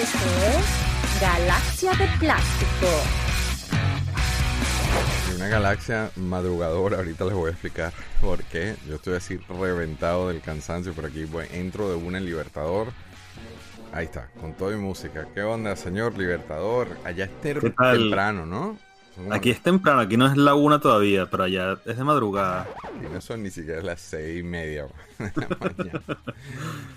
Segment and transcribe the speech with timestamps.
[0.00, 2.86] Esto es Galaxia de Plástico.
[5.36, 7.92] Una galaxia madrugadora, ahorita les voy a explicar
[8.22, 8.76] por qué.
[8.88, 11.24] Yo estoy así reventado del cansancio por aquí.
[11.24, 12.94] Bueno, entro de una en Libertador.
[13.92, 15.28] Ahí está, con toda mi música.
[15.34, 16.88] ¿Qué onda, señor Libertador?
[17.04, 18.78] Allá es temprano, ¿no?
[19.30, 22.68] Aquí es temprano, aquí no es la una todavía, pero allá es de madrugada.
[22.96, 24.86] Y no son ni siquiera las seis y media
[25.18, 26.02] de la mañana.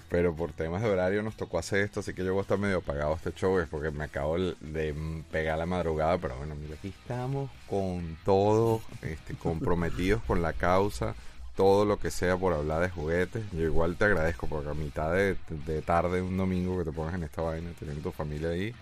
[0.09, 2.57] Pero por temas de horario nos tocó hacer esto, así que yo voy a estar
[2.57, 6.75] medio apagado este show, es porque me acabo de pegar la madrugada, pero bueno, mira,
[6.75, 11.15] aquí estamos con todo, este, comprometidos con la causa,
[11.55, 13.43] todo lo que sea por hablar de juguetes.
[13.51, 17.15] Yo igual te agradezco, porque a mitad de, de tarde, un domingo, que te pongas
[17.15, 18.73] en esta vaina, teniendo tu familia ahí.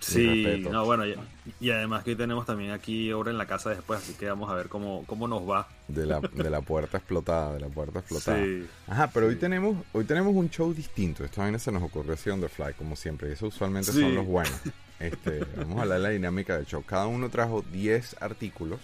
[0.00, 1.14] Sí, no, bueno, y,
[1.60, 4.50] y además que hoy tenemos también aquí obra en la casa después, así que vamos
[4.50, 5.68] a ver cómo, cómo nos va.
[5.88, 8.38] De la, de la puerta explotada, de la puerta explotada.
[8.42, 8.66] Sí.
[8.86, 11.24] Ajá, pero hoy tenemos, hoy tenemos un show distinto.
[11.24, 13.28] Esta vaina se nos ocurrió así on the fly, como siempre.
[13.28, 14.00] Y eso usualmente Sí.
[14.00, 14.58] son los buenos.
[14.98, 16.82] Este, vamos a hablar de la dinámica del show.
[16.84, 18.80] Cada uno trajo 10 artículos.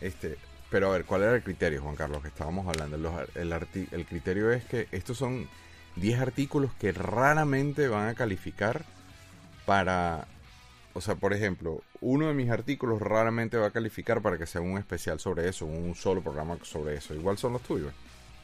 [0.00, 0.36] Este,
[0.70, 2.96] pero a ver, ¿cuál era el criterio, Juan Carlos, que estábamos hablando?
[2.98, 3.52] Los el,
[3.92, 5.48] el criterio es que estos son
[5.96, 8.84] 10 artículos que raramente van a calificar
[9.66, 10.26] para...
[10.96, 14.60] O sea, por ejemplo, uno de mis artículos raramente va a calificar para que sea
[14.60, 17.14] un especial sobre eso, un solo programa sobre eso.
[17.14, 17.92] Igual son los tuyos.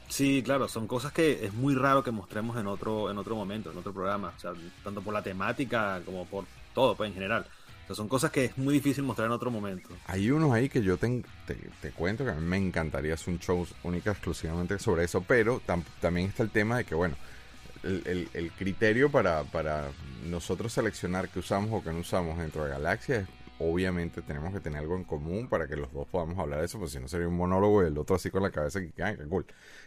[0.09, 3.71] Sí, claro, son cosas que es muy raro que mostremos en otro, en otro momento,
[3.71, 4.51] en otro programa, o sea,
[4.83, 6.43] tanto por la temática como por
[6.75, 7.45] todo, pues en general.
[7.83, 9.87] O sea, son cosas que es muy difícil mostrar en otro momento.
[10.07, 13.33] Hay unos ahí que yo te, te, te cuento que a mí me encantaría hacer
[13.33, 17.15] un show única exclusivamente sobre eso, pero tam- también está el tema de que, bueno,
[17.83, 19.93] el, el- el criterio para, para
[20.25, 23.27] nosotros seleccionar qué usamos o qué no usamos dentro de Galaxia es,
[23.59, 26.79] obviamente, tenemos que tener algo en común para que los dos podamos hablar de eso,
[26.79, 29.17] porque si no sería un monólogo y el otro así con la cabeza que, qué
[29.29, 29.45] cool.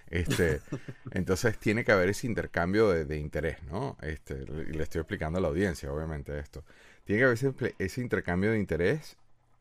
[0.08, 0.62] Este,
[1.10, 3.96] entonces tiene que haber ese intercambio de, de interés, ¿no?
[4.02, 6.64] Este, y le estoy explicando a la audiencia, obviamente, esto.
[7.04, 9.16] Tiene que haber ese, ese intercambio de interés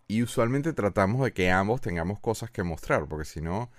[0.07, 3.71] y usualmente tratamos de que ambos tengamos cosas que mostrar, porque si no,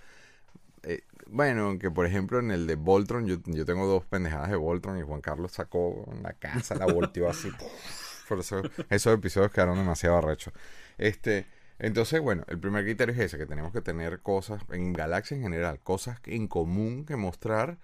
[0.85, 4.57] eh, bueno, que por ejemplo en el de Voltron, yo, yo tengo dos pendejadas de
[4.57, 7.51] Voltron y Juan Carlos sacó la casa, la volteó así.
[8.29, 10.53] por eso, esos episodios quedaron demasiado arrechos.
[10.99, 11.47] Este,
[11.79, 15.43] entonces, bueno, el primer criterio es ese, que tenemos que tener cosas, en Galaxia en
[15.43, 17.79] general, cosas en común que mostrar.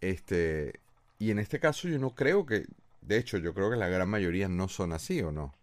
[0.00, 0.80] Este,
[1.18, 2.66] y en este caso yo no creo que,
[3.02, 5.54] de hecho, yo creo que la gran mayoría no son así, ¿o no?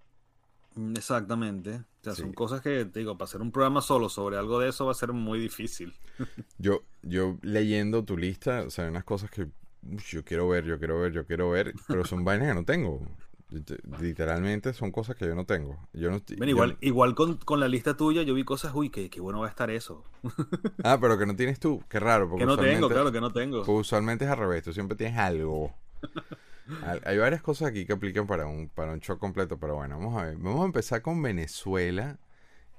[0.96, 1.76] Exactamente.
[1.76, 2.22] O sea, Sí.
[2.22, 4.92] son cosas que, te digo, para hacer un programa solo sobre algo de eso va
[4.92, 5.94] a ser muy difícil.
[6.58, 9.48] Yo, yo leyendo tu lista, o sea, hay unas cosas que
[10.12, 13.02] yo quiero ver, yo quiero ver, yo quiero ver, pero son vainas que no tengo.
[13.50, 15.78] Lit- Literalmente son cosas que yo no tengo.
[15.94, 18.90] Yo no, Ven, yo- igual, igual con, con la lista tuya yo vi cosas, uy,
[18.90, 20.04] qué, qué bueno va a estar eso.
[20.84, 21.82] Ah, pero que no tienes tú.
[21.90, 23.58] Qué raro, porque Que no tengo, claro que no tengo.
[23.59, 24.64] porque usualmente es al revés.
[24.64, 25.74] Tú siempre tienes algo.
[27.03, 30.22] Hay- varias cosas aquí que aplican para un, para un show completo, pero bueno, vamos
[30.22, 30.38] a ver.
[30.38, 32.17] Vamos a empezar con Venezuela.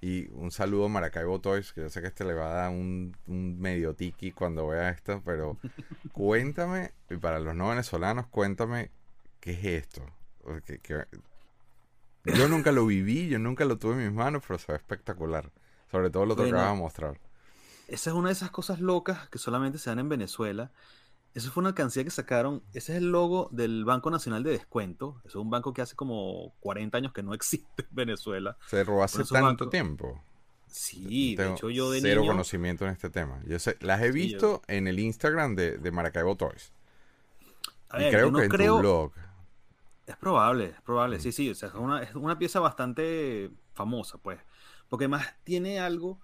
[0.01, 2.71] Y un saludo a Maracaibo Toys, que yo sé que este le va a dar
[2.71, 5.59] un, un medio tiki cuando vea esto, pero
[6.13, 8.91] cuéntame, y para los no venezolanos, cuéntame
[9.41, 10.03] qué es esto.
[10.43, 11.05] Porque- que-
[12.25, 15.51] yo nunca lo viví, yo nunca lo tuve en mis manos, pero se ve espectacular.
[15.91, 16.59] Sobre todo lo que Bueno.
[16.59, 17.19] vas a mostrar.
[17.89, 20.71] Esa es una de esas cosas locas que solamente se dan en Venezuela.
[21.39, 22.63] Eso fue una alcancía que sacaron.
[22.73, 25.21] Ese es el logo del Banco Nacional de Descuento.
[25.25, 28.57] Eso es un banco que hace como 40 años que no existe en Venezuela.
[28.67, 30.21] Se robó hace tanto tiempo.
[30.67, 32.33] Sí, de Tengo hecho yo de cero niño...
[32.33, 33.41] conocimiento en este tema.
[33.47, 36.73] Yo sé, las he Sí, visto en el Instagram de, de Maracaibo Toys.
[37.89, 38.75] A y creo yo no que en creo...
[38.77, 39.13] tu blog.
[40.07, 41.21] Es probable, es probable, Mm.
[41.21, 44.41] sí, sí, o sea, es una, es una pieza bastante famosa, pues,
[44.89, 46.19] porque además tiene algo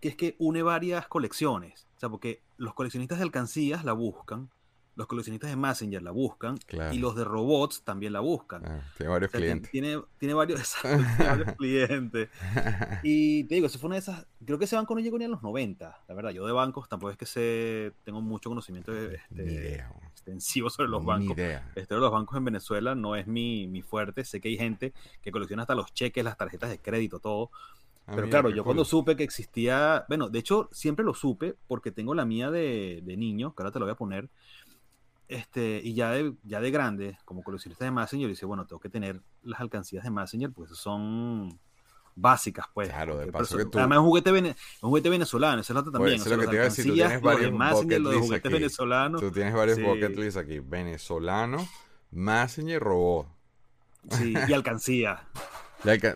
[0.00, 4.50] que es que une varias colecciones, o sea, porque los coleccionistas de alcancías la buscan,
[4.94, 6.92] los coleccionistas de Messenger la buscan, Claro.
[6.92, 8.64] y los de robots también la buscan.
[8.66, 9.70] Ah, tiene varios O sea, clientes.
[9.70, 10.74] Tiene, tiene varios,
[11.18, 12.28] varios clientes.
[13.04, 14.26] Y te digo, eso fue una de esas.
[14.44, 16.00] Creo que ese banco no llegó ni a los 90.
[16.08, 20.88] La verdad, yo de bancos tampoco es que sé, tengo mucho conocimiento este, extensivo sobre
[20.88, 21.36] los Ni bancos.
[21.36, 24.24] de los bancos en Venezuela no es mi, mi fuerte.
[24.24, 24.92] Sé que hay gente
[25.22, 27.52] que colecciona hasta los cheques, las tarjetas de crédito, todo.
[28.10, 28.64] Ah, Pero claro, yo cool.
[28.64, 33.00] cuando supe que existía, bueno, de hecho siempre lo supe porque tengo la mía de,
[33.04, 34.30] de niño, que ahora te lo voy a poner,
[35.28, 38.88] este, y ya de, ya de grande, como coleccionista de Messenger, dice, bueno, tengo que
[38.88, 41.58] tener las alcancías de Messenger, pues son
[42.14, 42.88] básicas, pues.
[42.88, 45.60] Claro, de paso perso- que tú- Además es un juguete, vene- es un juguete venezolano,
[45.60, 46.14] eso es lo otro también.
[46.14, 47.82] Oye, eso o es sea, lo que te iba a decir, tú tienes varios Messenger,
[47.84, 48.54] bucket lo de lists juguete aquí.
[48.54, 49.18] venezolano.
[49.20, 49.82] Tú tienes varios Sí.
[49.82, 50.58] bucket lists aquí.
[50.60, 51.68] Venezolano,
[52.10, 53.28] Messenger, robot.
[54.12, 55.28] Sí, y alcancía.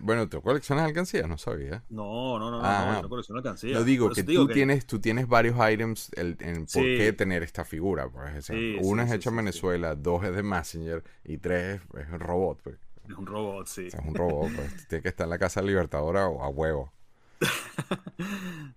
[0.00, 1.28] Bueno, ¿tú coleccionas alcancías?
[1.28, 1.84] No sabía.
[1.88, 3.72] No, no, no, no, Ah, no, yo no colecciono alcancía.
[3.74, 7.42] Lo digo, que digo tú, Tienes, tú tienes varios items el- en por qué tener
[7.42, 8.08] esta figura.
[8.08, 9.36] Pues, o sea, Sí, una sí, es hecha en.
[9.36, 12.60] Venezuela, dos es de Messenger y tres es, un robot.
[12.62, 12.76] Pues.
[13.08, 13.86] Es un robot, sí.
[13.86, 14.52] O sea, es un robot.
[14.54, 14.86] pues.
[14.88, 16.92] Tiene que estar en la casa libertadora o a huevo.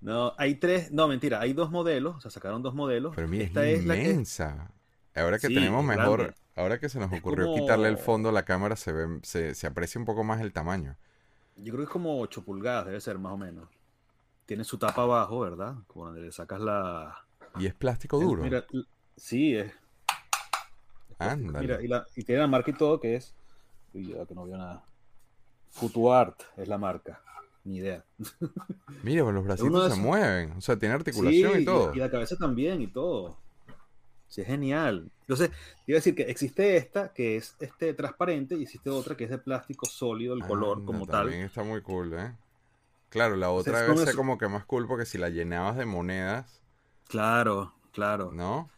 [0.01, 3.13] No, hay tres, no, mentira, hay dos modelos, o sea, sacaron dos modelos.
[3.15, 4.71] Pero mira, Esta es es la que inmensa.
[5.15, 6.37] Ahora que Sí, tenemos mejor, grande.
[6.55, 9.19] ahora que se nos Es ocurrió como- quitarle el fondo a la cámara, se, ve,
[9.23, 10.97] se, se aprecia un poco más el tamaño.
[11.57, 13.69] yo creo que es como 8 pulgadas, debe ser más o menos.
[14.45, 15.75] Tiene su tapa abajo, ¿verdad?
[15.87, 17.25] Como donde le sacas la...
[17.57, 18.43] Y es plástico duro.
[18.43, 18.65] Mira,
[19.15, 19.71] sí, es.
[21.61, 23.33] Mira, y, la- y tiene la marca y todo que es...
[23.93, 24.83] Uy, ya que no veo nada.
[25.69, 27.21] Futuart es la marca.
[27.63, 28.03] Ni idea.
[29.03, 30.51] Mira, pues los bracitos se mueven.
[30.57, 31.93] O sea, tiene articulación Sí, y todo.
[31.95, 33.37] Y la cabeza también y todo.
[34.27, 35.11] Sí, es genial.
[35.21, 35.51] Entonces,
[35.87, 39.29] iba a decir que existe esta que es este transparente y existe otra que es
[39.29, 41.45] de plástico sólido, el color Anda, como También tal.
[41.47, 42.33] está muy cool, ¿eh?
[43.09, 44.17] Claro, la otra es debe como ser eso.
[44.17, 46.61] como que más cool porque si la llenabas de monedas,
[47.07, 48.31] Claro, claro.
[48.31, 48.69] ¿no?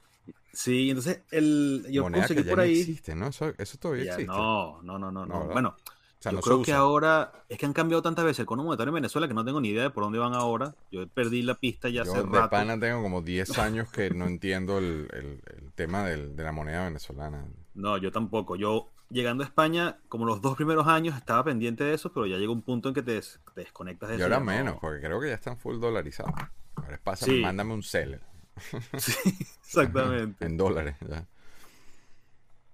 [0.54, 2.80] Sí, entonces el, yo conseguí que ya por no ahí.
[2.80, 3.28] existen, ¿no?
[3.28, 4.26] Eso, eso todavía Ya, existe.
[4.26, 5.46] no, no, no, no, No.
[5.46, 5.76] Bueno,
[6.20, 8.46] o sea, yo no se creo que ahora es que han cambiado tantas veces el
[8.48, 10.74] cono monetario en Venezuela que no tengo ni idea de por dónde van ahora.
[10.92, 12.50] Yo perdí la pista ya Yo hace de rato.
[12.50, 16.52] pana tengo como 10 años que no entiendo el, el- el tema del- de la
[16.52, 17.46] moneda venezolana.
[17.76, 18.56] No, yo tampoco.
[18.56, 22.38] Yo llegando a España, como los dos primeros años estaba pendiente de eso, pero ya
[22.38, 24.26] llega un punto en que te, des- te desconectas de Y eso.
[24.26, 26.34] ahora ya no- menos, porque creo que ya están full dolarizados.
[26.76, 27.40] Ahora es pasa, Sí.
[27.42, 28.20] mándame un cel
[28.98, 29.14] Sí,
[29.62, 30.46] exactamente.
[30.46, 30.96] en dólares.
[31.08, 31.26] ya.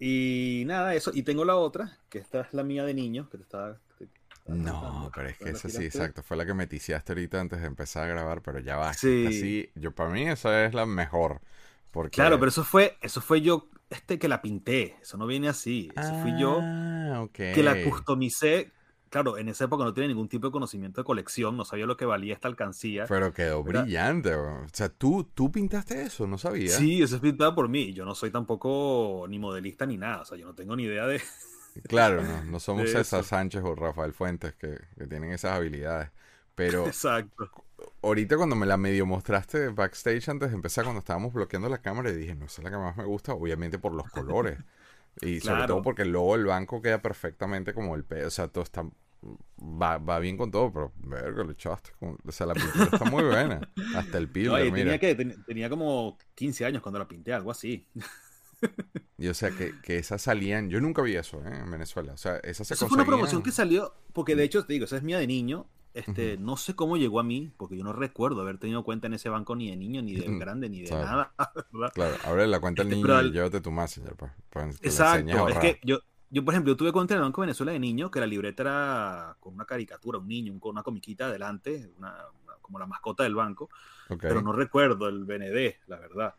[0.05, 1.11] Y nada, eso.
[1.13, 3.79] Y tengo la otra, que esta es la mía de niño, que te estaba...
[3.97, 6.23] que te- estaba No, pero es que ¿La esa sí, exacto.
[6.23, 8.93] Fue la que me ticiaste ahorita antes de empezar a grabar, pero ya va.
[8.93, 9.25] Sí.
[9.27, 11.41] Así, yo para mí esa es la mejor.
[11.91, 12.15] Porque...
[12.15, 14.97] Claro, pero eso fue, eso fue yo este que la pinté.
[15.01, 15.89] Eso no viene así.
[15.95, 18.71] Eso fui yo Ah, que la customicé.
[19.13, 21.95] Claro, en esa época no tenía ningún tipo de conocimiento de colección, no sabía lo
[21.95, 23.05] que valía esta alcancía.
[23.07, 24.35] Pero quedó brillante.
[24.35, 24.63] bro.
[24.63, 26.71] O sea, ¿tú, tú pintaste eso, no sabía.
[26.71, 27.93] Sí, eso es pintado por mí.
[27.93, 30.21] Yo no soy tampoco ni modelista ni nada.
[30.21, 31.21] O sea, yo no tengo ni idea de.
[31.87, 33.23] Claro, no, no somos César.
[33.23, 36.09] Sánchez o Rafael Fuentes que, que tienen esas habilidades.
[36.55, 37.51] Pero Exacto.
[38.01, 42.09] ahorita cuando me la medio mostraste backstage antes de empezar, cuando estábamos bloqueando la cámara,
[42.09, 44.57] y dije, no, esa es la que más me gusta, obviamente por los colores.
[45.21, 48.25] Y sobre todo porque el logo del banco queda perfectamente como el pe...
[48.25, 48.83] O sea, todo está...
[49.57, 51.91] Va, va bien con todo, pero verga, le echaste.
[51.99, 53.61] con- O sea, la pintura está muy buena.
[53.95, 54.75] Hasta el No, y mira.
[54.75, 57.87] tenía, que, ten- tenía como 15 años cuando la pinté, algo así.
[59.17, 60.69] Y o sea, que, que esas salían...
[60.69, 61.51] Yo nunca vi eso, ¿eh?
[61.63, 62.13] En Venezuela.
[62.13, 64.73] O sea, esas se Eso fue una conseguían- promoción que salió, porque de hecho, te
[64.73, 65.67] digo, esa es mía de niño.
[65.93, 69.13] Este, No sé cómo llegó a mí, porque yo no recuerdo haber tenido cuenta en
[69.13, 71.05] ese banco ni de niño, ni de grande, ni de Claro.
[71.05, 71.33] nada.
[71.71, 71.93] ¿verdad?
[71.93, 74.31] Claro, abre la cuenta al Este, niño y llévate tu messenger, pues.
[74.49, 75.99] para que le enseñes a Exacto, es que yo,
[76.29, 78.25] yo, por ejemplo, yo tuve cuenta en el Banco de Venezuela de niño, que la
[78.27, 82.11] libreta era con una caricatura, un niño, con una comiquita adelante, una,
[82.43, 83.69] una- como la mascota del banco,
[84.25, 86.35] pero no recuerdo el BND, la verdad.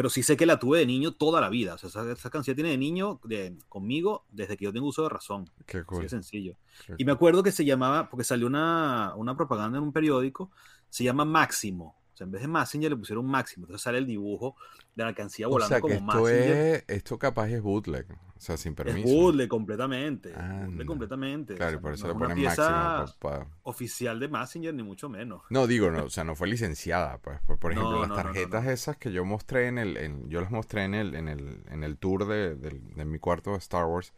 [0.00, 1.74] Pero sí sé que la tuve de niño toda la vida.
[1.74, 5.02] O sea, esa, esa canción tiene de niño de, conmigo desde que yo tengo uso
[5.02, 5.50] de razón.
[5.66, 6.02] Qué Así cool.
[6.04, 6.56] de sencillo.
[6.86, 10.50] Qué Y me acuerdo que se llamaba, porque salió una, una propaganda en un periódico,
[10.88, 11.99] se llama Máximo.
[12.20, 13.64] Sea, en vez de Messenger le pusieron Máximo.
[13.64, 14.56] Entonces sale el dibujo
[14.94, 16.56] de la alcancía O volando sea, que como esto Messenger.
[16.58, 16.84] es...
[16.88, 18.06] Esto capaz es bootleg.
[18.10, 19.08] O sea, sin Es permiso.
[19.08, 20.34] bootleg completamente.
[20.34, 20.66] Anda.
[20.66, 21.54] bootleg completamente.
[21.54, 23.18] Claro, O y sea, por eso no le es una ponen pieza máximo.
[23.20, 25.42] pa- oficial de Messenger, ni mucho menos.
[25.50, 27.40] No, digo, no, o sea, no fue licenciada, pues.
[27.42, 28.70] Por, por ejemplo, No, las tarjetas no.
[28.70, 29.96] esas que yo mostré en el...
[29.96, 33.52] en- yo las mostré en el, en el, en el tour de, de mi cuarto
[33.52, 34.12] de Star Wars.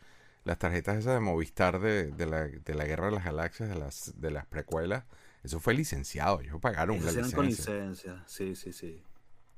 [0.45, 3.77] Las tarjetas esas de Movistar de, de, la, de la Guerra de las Galaxias, de
[3.77, 5.05] las, de las precuelas,
[5.43, 6.41] eso fue licenciado.
[6.41, 7.75] Ellos pagaron la Esas eran con licencia.
[7.75, 8.25] licencia.
[8.27, 9.03] Sí, sí, sí.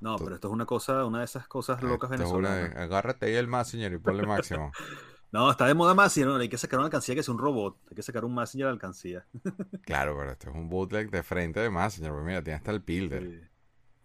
[0.00, 2.76] No, pero esto es una cosa, una de esas cosas locas es de- venezolanas.
[2.76, 4.70] agárrate ahí el Messenger y ponle máximo.
[5.32, 7.76] No, está de moda Messenger, no, hay que sacar una alcancía que sea un robot.
[7.90, 9.26] Hay que sacar un Messenger de alcancía.
[9.82, 12.12] Claro, pero esto es un bootleg de frente de Messenger.
[12.12, 13.50] Porque mira, tiene hasta el Pilder.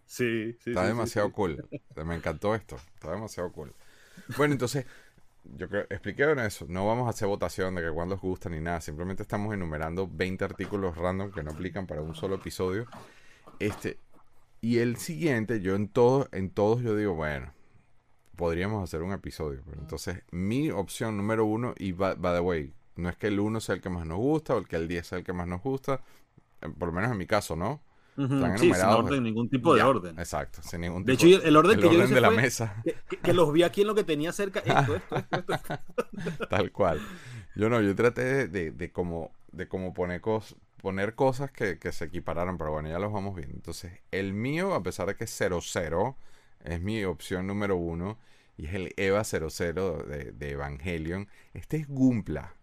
[0.06, 0.70] Sí, sí, sí.
[0.70, 1.34] Está sí, demasiado sí.
[1.34, 1.68] cool.
[2.04, 2.74] Me encantó esto.
[2.94, 3.72] Está demasiado cool.
[4.36, 4.86] Bueno, entonces,
[5.44, 6.66] yo creo, expliqué bien eso.
[6.68, 8.80] No vamos a hacer votación de que cuándo os gusta ni nada.
[8.80, 12.86] Simplemente estamos enumerando 20 artículos random que no aplican para un solo episodio.
[13.58, 13.98] Este,
[14.60, 17.52] y el siguiente, yo en todos, en todos yo digo, bueno,
[18.36, 19.62] podríamos hacer un episodio.
[19.66, 23.40] Pero entonces, mi opción número uno, y by, by the way, no es que el
[23.40, 25.32] uno sea el que más nos gusta o el que el 10 sea el que
[25.32, 26.02] más nos gusta.
[26.60, 27.80] eh, Por lo menos en mi caso, ¿no?
[28.24, 30.18] Están Sí, sin orden, ningún tipo de Ya, orden.
[30.18, 32.28] Exacto, sin ningún De tipo hecho, el orden el que yo orden hice de la
[32.28, 32.80] fue mesa.
[32.84, 34.60] Que, que- que los vi aquí en lo que tenía cerca.
[34.64, 36.46] Esto, esto, esto, esto.
[36.50, 37.00] Tal cual.
[37.56, 41.78] Yo no, yo traté de, de, de como, de como poner, cos- poner cosas que,
[41.78, 43.54] que se equipararan, pero bueno, ya los vamos viendo.
[43.56, 46.16] Entonces, el mío, a pesar de que es 00,
[46.64, 48.18] es mi opción número uno,
[48.56, 51.28] y es el EVA 00 de, de Evangelion.
[51.54, 52.54] Este es Gumpla.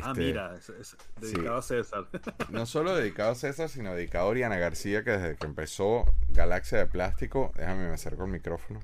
[0.00, 2.06] Ah, Este, mira, es, es dedicado a César.
[2.50, 6.78] No solo dedicado a César, sino dedicado a Oriana García, que desde que empezó Galaxia
[6.78, 8.80] de Plástico, déjame me acerco el micrófono.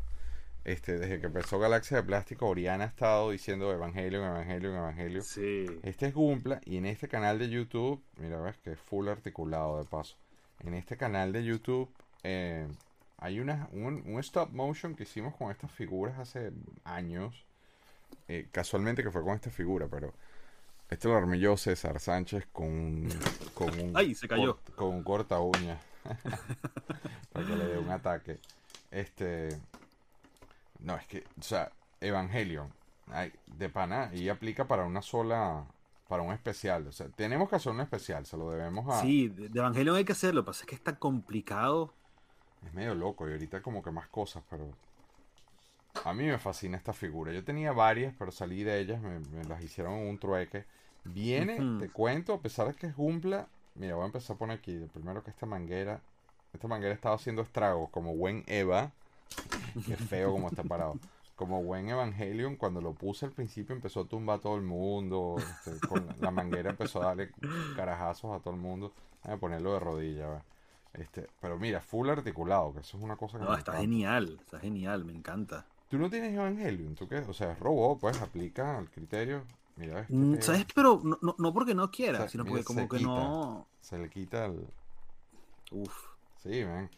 [0.65, 5.23] Este, desde que empezó Galaxia de Plástico, Oriana ha estado diciendo Evangelion, Evangelion.
[5.25, 5.67] Sí.
[5.83, 9.79] Este es Gumpla y en este canal de YouTube, mira, ves que es full articulado
[9.79, 10.17] de paso.
[10.61, 11.91] En este canal de YouTube
[12.23, 12.69] eh,
[13.19, 16.53] hay una, un, un stop motion que hicimos con estas figuras hace
[16.85, 17.45] años.
[18.29, 20.15] Eh, casualmente que fue con esta figura, pero
[20.93, 23.09] este lo armé yo, César Sánchez, con, un-
[23.55, 24.57] con un, Ay, se cayó.
[24.57, 25.79] cort- con un corta uña.
[27.33, 28.39] para que le dé un ataque.
[28.91, 29.59] Este.
[30.81, 31.71] No, es que, o sea,
[32.01, 32.69] Evangelion,
[33.09, 35.65] ay, de pana, y aplica para una sola,
[36.09, 36.89] para un especial.
[36.89, 39.01] O sea, tenemos que hacer un especial, se lo debemos a.
[39.01, 40.41] Sí, de, Evangelion hay que hacerlo.
[40.41, 41.93] Lo que pasa es que es tan complicado.
[42.67, 44.69] Es medio loco y ahorita como que más cosas, pero
[46.05, 47.33] a mí me fascina esta figura.
[47.33, 50.65] Yo tenía varias, pero salí de ellas, me, me las hicieron un trueque.
[51.05, 54.59] Viene, te cuento, a pesar de que es Gumpla, mira, voy a empezar a poner
[54.59, 56.01] aquí, primero que esta manguera,
[56.53, 58.93] esta manguera estaba haciendo estragos, como buen Eva,
[59.87, 60.99] qué feo como está parado.
[61.35, 65.37] Como buen Evangelion, cuando lo puse al principio empezó a tumbar a todo el mundo,
[65.39, 67.31] este, con la, la manguera empezó a darle
[67.75, 68.93] carajazos a todo el mundo.
[69.25, 70.45] Voy a ponerlo de rodilla.
[70.93, 73.81] Este, pero mira, full articulado, que eso es una cosa que No, me está encanta.
[73.81, 74.39] genial.
[74.41, 75.67] Está genial, me encanta.
[75.89, 77.19] Tú no tienes Evangelion, ¿tú qué?
[77.21, 79.43] O sea, es robot, pues aplica el criterio.
[79.76, 80.67] Mira, este Mm, ¿Sabes?
[80.75, 83.09] Pero no, no, no porque no O quiera, sea, sino mira, porque como que quita.
[83.11, 83.67] no.
[83.81, 84.67] se le quita el.
[85.71, 85.95] Uf.
[86.43, 86.91] Sí, man.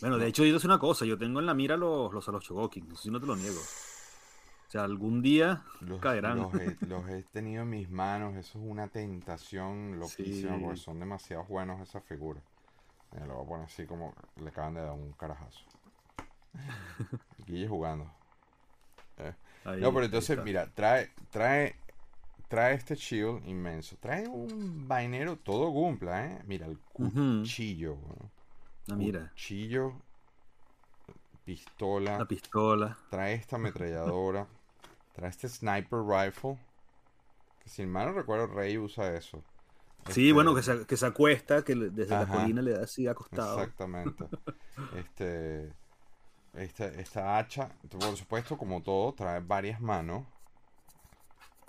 [0.00, 1.04] Bueno, de hecho, yo te sé una cosa.
[1.04, 2.86] Yo tengo en la mira los, los a los Chogokin.
[2.86, 3.58] Eso sí no te lo niego.
[3.58, 6.38] O sea, algún día Los, caerán.
[6.38, 10.62] los he, los he tenido en mis manos, eso es una tentación loquísima Sí.
[10.62, 12.42] porque son demasiado buenos esas figuras.
[13.12, 15.60] Mira, lo voy a poner así como le acaban de dar un carajazo.
[17.46, 18.10] Guille jugando.
[19.18, 19.34] Eh,
[19.64, 21.76] Ahí- No, pero entonces, mira, trae, trae,
[22.48, 23.96] trae este shield inmenso.
[24.00, 26.42] Trae un vainero todo gumpla, ¿eh?
[26.46, 27.94] Mira, el cuchillo.
[27.94, 28.30] weón.
[28.90, 29.92] Ah, mira, Cuchillo,
[31.44, 32.18] pistola.
[32.18, 32.98] la pistola.
[33.10, 34.46] Trae esta ametralladora.
[35.14, 36.58] trae este sniper rifle.
[37.62, 39.42] Que si mal no recuerdo, Rey usa eso.
[40.08, 42.24] Sí, Este, bueno, que se, que se acuesta, que desde Ajá.
[42.34, 43.60] la colina le da así acostado.
[43.60, 44.24] Exactamente.
[44.96, 45.70] Este,
[46.54, 50.24] esta, esta hacha, por supuesto, como todo, trae varias manos.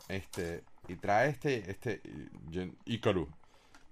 [0.10, 2.02] Este, y trae este, este
[2.86, 3.28] Ikaru,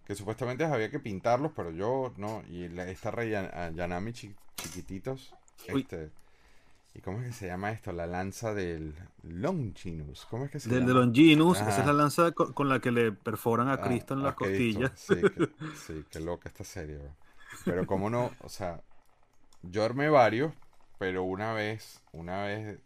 [0.05, 2.43] que supuestamente había que pintarlos, pero yo no.
[2.49, 5.33] Y la- esta Rey ah, Yanami chi- chiquititos.
[5.73, 5.81] Uy.
[5.81, 6.11] Este,
[6.93, 7.93] ¿y cómo es que se llama esto?
[7.93, 8.93] La lanza del
[9.23, 10.25] Longinus.
[10.29, 11.05] ¿Cómo es que se Del de llama?
[11.05, 14.23] Longinus, esa es la lanza co- con, la que le perforan a Ah, Cristo en
[14.23, 14.81] las a Cristo.
[14.81, 14.91] costillas.
[14.99, 16.97] Sí, que- sí, qué loca esta serie.
[16.97, 17.15] bro.
[17.63, 18.81] Pero cómo no, o sea,
[19.61, 20.53] yo armé varios,
[21.01, 22.79] pero una vez, una vez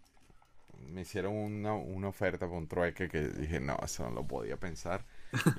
[0.87, 5.03] me hicieron una, una oferta con trueque que dije, no, eso no lo podía pensar.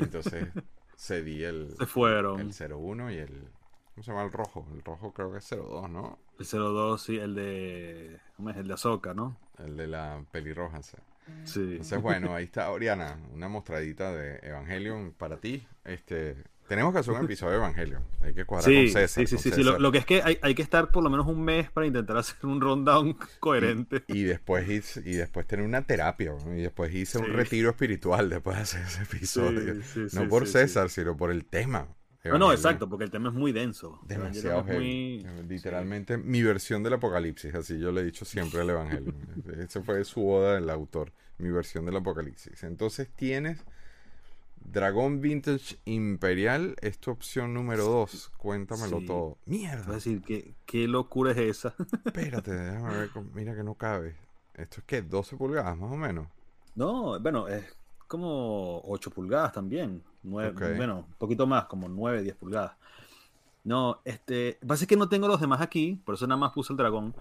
[0.01, 0.49] Y entonces
[0.97, 2.41] cedí el, Se fueron.
[2.41, 3.51] el 01 y el,
[3.95, 4.67] ¿cómo se llama el rojo?
[4.73, 6.19] El rojo creo que es 02, ¿no?
[6.39, 8.21] El 02, sí, el de.
[8.39, 8.57] ¿Cómo es?
[8.57, 9.37] El de Azoka, ¿no?
[9.59, 10.83] El de la pelirroja.
[10.83, 10.97] sí.
[11.45, 11.61] Sí.
[11.61, 15.67] Entonces, bueno, ahí está Oriana, una mostradita de Evangelion para ti.
[15.85, 18.02] Este, tenemos que hacer un episodio de Evangelion.
[18.20, 19.26] Hay que cuadrar Sí, con César.
[19.26, 19.62] sí, sí, sí.
[19.62, 22.16] Lo, que es que hay, hay que estar por lo menos un mes para intentar
[22.16, 24.04] hacer un rundown coherente.
[24.08, 26.54] Y después hice- y después tener una terapia, ¿no?
[26.56, 29.75] y después hice un retiro espiritual después de hacer ese episodio.
[29.82, 31.88] Sí, no por César, sino por el tema.
[32.25, 34.00] No, no, exacto, porque el tema es muy denso.
[34.04, 35.25] Demasiado heavy.
[35.25, 39.14] muy- Literalmente mi versión del apocalipsis, así yo le he dicho siempre al Evangelio.
[39.61, 42.64] Esa fue su boda del autor, mi versión del apocalipsis.
[42.64, 43.61] Entonces tienes
[44.70, 48.32] Dragón Vintage Imperial, es tu opción número 2.
[48.37, 49.06] Cuéntamelo Sí.
[49.06, 49.38] todo.
[49.46, 51.75] Mierda, decir, ¿qué, qué locura es esa?
[52.04, 53.11] espérate, déjame ver.
[53.35, 54.16] Mira que no cabe.
[54.54, 55.04] ¿Esto es qué?
[55.08, 56.28] ¿12 pulgadas más o menos?
[56.75, 57.64] No, bueno, es
[58.08, 60.02] como 8 pulgadas también.
[60.23, 60.76] Nueve- Ok.
[60.76, 62.73] Bueno, un poquito más, como 9, 10 pulgadas.
[63.64, 66.73] No, este, pasa es que no tengo los demás aquí, por eso nada más puse
[66.73, 67.14] el dragón.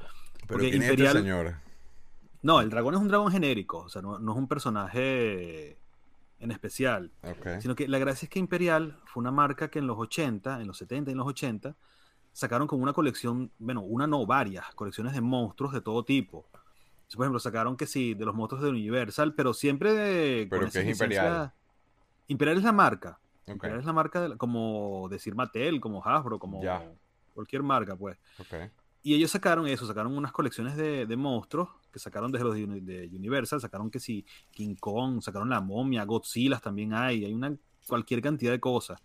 [0.47, 1.61] Pero ¿quién es Imperial- esta señora?
[2.41, 5.77] No, el dragón es un dragón genérico, o sea, no, no es un personaje
[6.39, 7.11] en especial,
[7.61, 10.67] sino que la gracia es que Imperial fue una marca que en los 80, en
[10.67, 11.75] los 70 y en los 80
[12.33, 16.45] sacaron como una colección, bueno, una no, varias colecciones de monstruos de todo tipo.
[16.53, 20.47] Entonces, por ejemplo, sacaron que sí, de los monstruos de Universal, pero siempre de...
[20.49, 21.53] ¿Pero esa es Imperial?
[22.27, 23.19] Imperial es la marca.
[23.47, 26.91] Imperial es la marca de como decir Mattel, como Hasbro, como Ya.
[27.33, 28.17] cualquier marca, pues.
[29.03, 32.65] Y ellos sacaron eso, sacaron unas colecciones de, de monstruos que sacaron desde los de,
[32.65, 37.33] Uni- de Universal, sacaron que sí, King Kong, sacaron la momia, Godzilla también hay, hay
[37.33, 37.55] una
[37.87, 39.01] cualquier cantidad de cosas.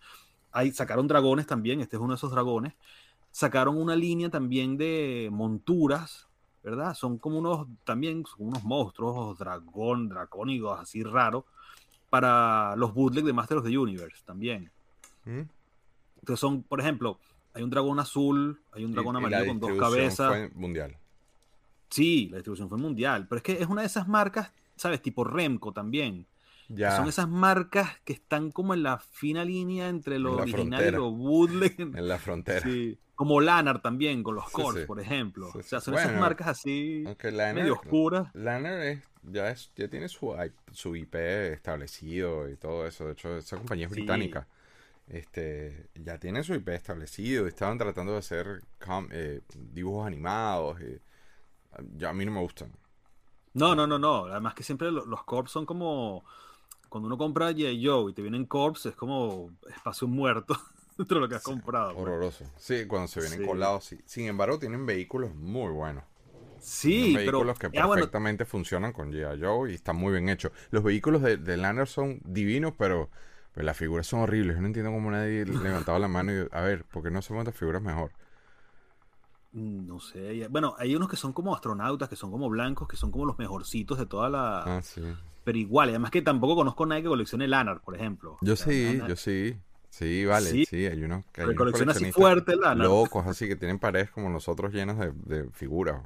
[0.50, 2.75] Hay, sacaron dragones también, este es uno de esos dragones.
[3.30, 6.26] Sacaron una línea también de monturas,
[6.64, 6.94] ¿verdad?
[6.94, 11.44] Son como unos, también, son unos monstruos, dragón, dracónicos, así raros.
[12.11, 14.68] para los bootleg de Master of the Universe también.
[15.25, 15.42] ¿Mm?
[16.18, 17.20] Entonces son, por ejemplo,
[17.54, 20.52] hay un dragón azul, hay un dragón Y- y la amarillo con dos cabezas.
[20.56, 20.97] mundial.
[21.90, 25.02] Sí, la distribución fue mundial, pero es que es una de esas marcas, ¿sabes?
[25.02, 26.26] Tipo Remco también.
[26.68, 26.97] Ya.
[26.97, 31.11] Son esas marcas que están como en la fina línea entre lo original y lo
[31.11, 31.75] bootleg.
[31.80, 32.61] En la frontera.
[32.61, 32.97] Sí.
[33.16, 34.87] Como Lanar también, con los Sí, Corps, sí.
[34.87, 35.50] por ejemplo.
[35.52, 38.35] O sea, son esas marcas así Lanner, medio oscuras.
[38.35, 40.35] Lanner es, ya, es, ya tiene su,
[40.73, 43.06] su IP establecido y todo eso.
[43.06, 44.47] De hecho, esa compañía es británica.
[45.09, 47.44] Este, ya tiene su IP establecido.
[47.44, 48.62] y Estaban tratando de hacer
[49.11, 50.80] eh, dibujos animados.
[50.80, 51.00] Y,
[51.97, 52.73] ya a mí no me gustan.
[53.55, 54.27] No, no, no, no.
[54.27, 56.25] Además que siempre lo- los Corps son como...
[56.89, 57.87] Cuando uno compra G.I.
[57.87, 60.57] Joe y te vienen Corps, es como espacio muerto
[60.99, 61.93] dentro de lo que has comprado.
[61.93, 62.03] pues.
[62.03, 62.45] Horroroso.
[62.57, 63.47] Sí, cuando se vienen Sí.
[63.47, 64.01] colados, sí.
[64.07, 66.05] Sin embargo, tienen vehículos muy buenos.
[66.59, 67.39] Sí, pero...
[67.39, 69.41] vehículos que ah, bueno, perfectamente funcionan con G.I.
[69.41, 70.53] Joe y están muy bien hechos.
[70.71, 73.09] Los vehículos de, de Lanner son divinos, pero,
[73.53, 74.57] pero las figuras son horribles.
[74.57, 77.43] Yo no entiendo cómo nadie levantaba la mano y a ver, ¿por qué no hacemos
[77.43, 78.13] estas figuras mejor?
[79.52, 80.47] Mm, No sé.
[80.49, 83.38] Bueno, hay unos que son como astronautas, que son como blancos, que son como los
[83.38, 84.62] mejorcitos de toda la.
[84.78, 85.02] Ah, sí.
[85.45, 88.38] Pero igual, además que tampoco conozco a nadie que coleccione Lanar, por ejemplo.
[88.42, 89.57] Yo O sea, sí, Lanar- yo sí.
[89.88, 90.64] Sí, vale, Sí.
[90.66, 92.87] sí, hay unos, hay Pero unos colecciona así fuerte Lanar.
[92.87, 96.00] locos así que tienen paredes como nosotros llenas de, de figuras.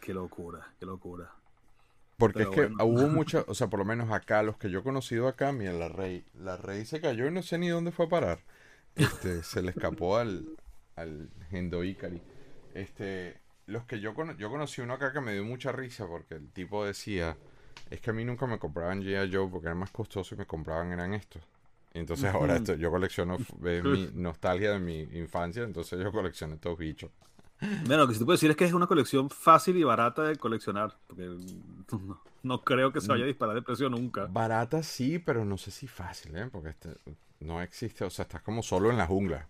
[0.00, 1.32] Qué locura, qué locura.
[2.16, 2.84] Porque Pero es que bueno.
[2.84, 5.72] hubo muchos, o sea, por lo menos acá, los que yo he conocido acá, mira,
[5.72, 8.38] la Rey, la Rey se cayó y no sé ni dónde fue a parar.
[8.94, 10.46] Este, se le escapó al,
[10.94, 12.22] al Gendo Ikari.
[12.78, 16.48] Este, los que yo, yo conocí uno acá que me dio mucha risa porque el
[16.50, 17.36] tipo decía,
[17.90, 19.34] es que a mí nunca me compraban G.I.
[19.34, 21.42] Joe porque era más costoso y me compraban eran estos.
[21.92, 26.78] Y entonces ahora esto, yo colecciono, mi nostalgia de mi infancia, entonces yo colecciono estos
[26.78, 27.10] bichos.
[27.60, 30.22] Bueno, lo que sí te puedo decir es que es una colección fácil y barata
[30.22, 30.96] de coleccionar.
[31.08, 31.36] Porque
[31.90, 34.26] no, no creo que se vaya a disparar de precio nunca.
[34.26, 36.48] Barata sí, pero no sé si fácil, ¿eh?
[36.52, 36.94] Porque este,
[37.40, 39.48] no existe, o sea, estás como solo en la jungla.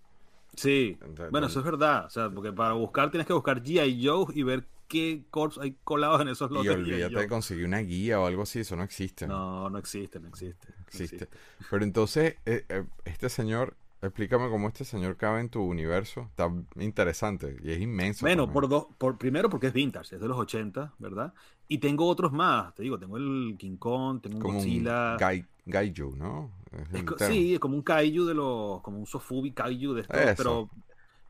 [0.54, 0.96] Sí.
[1.00, 2.06] Entonces, Bueno, eso es verdad.
[2.06, 4.06] O sea, porque para buscar tienes que buscar G.I.
[4.06, 6.72] Joe y ver qué corps hay colados en esos Y lotes.
[6.72, 6.80] G.I.
[6.80, 9.26] olvídate de conseguir una guía o algo así, eso no existe.
[9.26, 9.68] ¿no?
[9.70, 10.68] No, existe, no existe.
[10.68, 11.28] no existe.
[11.70, 16.22] Pero entonces, eh, eh, este señor, explícame cómo este señor cabe en tu universo.
[16.30, 18.24] Está interesante y es inmenso.
[18.24, 21.34] Bueno, por dos, por, primero porque es vintage, es de los 80, ¿verdad?
[21.68, 25.12] Y tengo otros más, te digo, tengo el King Kong, tengo un como Godzilla.
[25.12, 26.50] un gai, Gaiju, ¿no?
[26.72, 30.00] Es Es co- sí, es como un kaiju de los, como un sofubi kaiju de
[30.02, 30.68] estos, pero,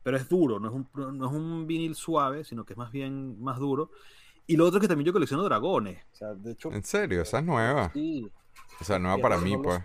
[0.03, 2.91] pero es duro, no es, un, no es un vinil suave, sino que es más
[2.91, 3.91] bien más duro.
[4.47, 6.03] Y lo otro es que también yo colecciono dragones.
[6.11, 7.91] O sea, de hecho, En serio, esa es nueva.
[7.93, 8.29] sí,
[8.81, 9.83] O sea, nueva para mí, no los- pues.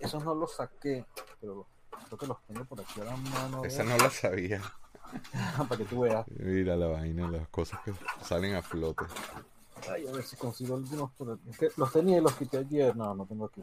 [0.00, 1.04] esos no los saqué,
[1.40, 1.66] pero
[2.06, 3.64] creo que los tengo por aquí a la mano.
[3.64, 4.62] Esa no la sabía.
[5.68, 6.24] para que tú veas.
[6.38, 9.04] Mira la vaina, las cosas que salen a flote.
[9.90, 11.50] Ay, a ver si consigo algunos por aquí.
[11.50, 12.94] Es que los tenía y los quité ayer.
[12.96, 13.62] No, no tengo aquí.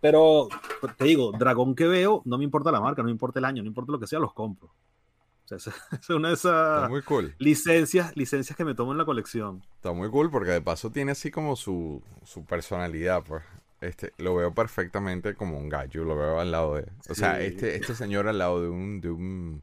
[0.00, 0.48] Pero
[0.80, 3.44] pues, te digo, dragón que veo, no me importa la marca, no me importa el
[3.44, 4.68] año, no importa lo que sea, los compro.
[4.68, 7.34] O sea, esa esa es una de esas muy cool.
[7.38, 9.62] licencias, licencias que me tomo en la colección.
[9.76, 13.42] Está muy cool porque de paso tiene así como su, su personalidad, pues.
[13.80, 16.86] Este, lo veo perfectamente como un gallo, lo veo al lado de.
[17.08, 19.62] O sea, este, este señor al lado de un, de un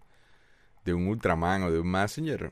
[0.87, 2.51] de un Ultraman o de un Messenger,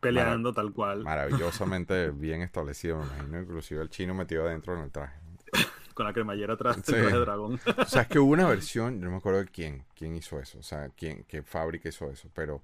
[0.00, 4.90] Peleando tal cual, maravillosamente bien establecido, me imagino, inclusive el chino metido adentro en el
[4.90, 5.18] traje.
[6.00, 6.92] con la cremallera atrás Sí.
[6.92, 7.60] del traje de dragón.
[7.76, 10.40] O sea, es que hubo una versión, yo no me acuerdo de quién, quién hizo
[10.40, 12.62] eso, o sea, quién, qué fábrica hizo eso, pero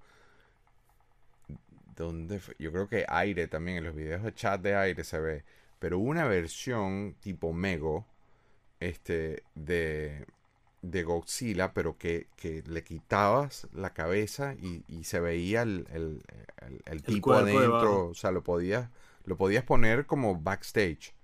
[1.96, 2.54] ¿dónde fue?
[2.58, 5.44] Yo creo que Aire también, en los videos de chat de Aire se ve,
[5.78, 8.06] pero hubo una versión tipo Mego,
[8.80, 10.26] este, de,
[10.82, 16.22] de Godzilla, pero que, que le quitabas la cabeza y, y se veía el, el-
[16.66, 18.90] el- el tipo adentro, o sea, lo podías,
[19.24, 21.14] lo podías poner como backstage.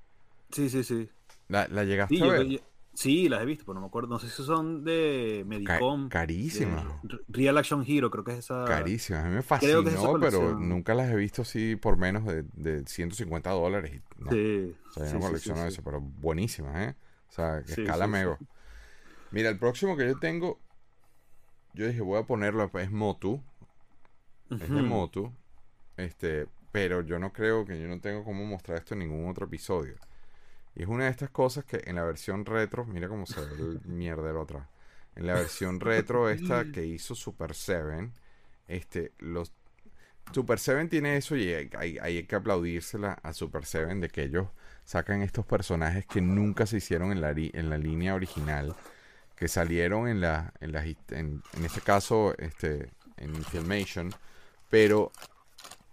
[0.50, 1.08] Sí, sí, sí.
[1.48, 2.46] ¿La, la llegaste Sí, a ver?
[2.48, 2.58] yo-
[2.94, 4.08] sí, las he visto, pero no me acuerdo.
[4.10, 6.08] No sé si son de Ca- Medicom.
[6.08, 6.84] carísimas.
[7.02, 8.64] de Real Action Hero, creo que es esa.
[8.66, 12.24] Carísimas, a mí me que es fascinó, pero nunca las he visto así por menos
[12.24, 14.00] de, de 150 dólares.
[14.18, 14.74] no, Sí.
[14.88, 16.96] o sea, yo sí, no colecciono sí, eso, pero buenísimas, ¿eh?
[17.28, 18.38] O sea, que Sí, escala mego.
[19.32, 20.60] Mira, el próximo que yo tengo,
[21.74, 23.42] yo dije, voy a ponerlo, es Motu,
[24.58, 24.82] es de.
[24.82, 25.32] Motu,
[25.96, 29.46] este, pero yo no creo que yo no tengo cómo mostrar esto en ningún otro
[29.46, 29.96] episodio.
[30.74, 33.46] Y es una de estas cosas que en la versión retro, mira cómo se ve
[33.58, 34.66] el mierdero atrás.
[35.16, 38.10] En la versión retro esta que hizo Super 7,
[38.68, 39.52] este, los
[40.32, 44.22] Super 7 tiene eso y hay, hay- hay que aplaudírsela a Super 7 de que
[44.24, 44.48] ellos
[44.84, 48.74] sacan estos personajes que nunca se hicieron en la, en la línea original,
[49.36, 54.10] que salieron en la, en, las hist- en, en este caso, este, en Filmation,
[54.70, 55.12] pero,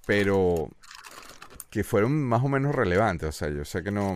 [0.05, 0.69] pero
[1.69, 3.29] que fueron más o menos relevantes.
[3.29, 4.15] O sea, yo sé que no,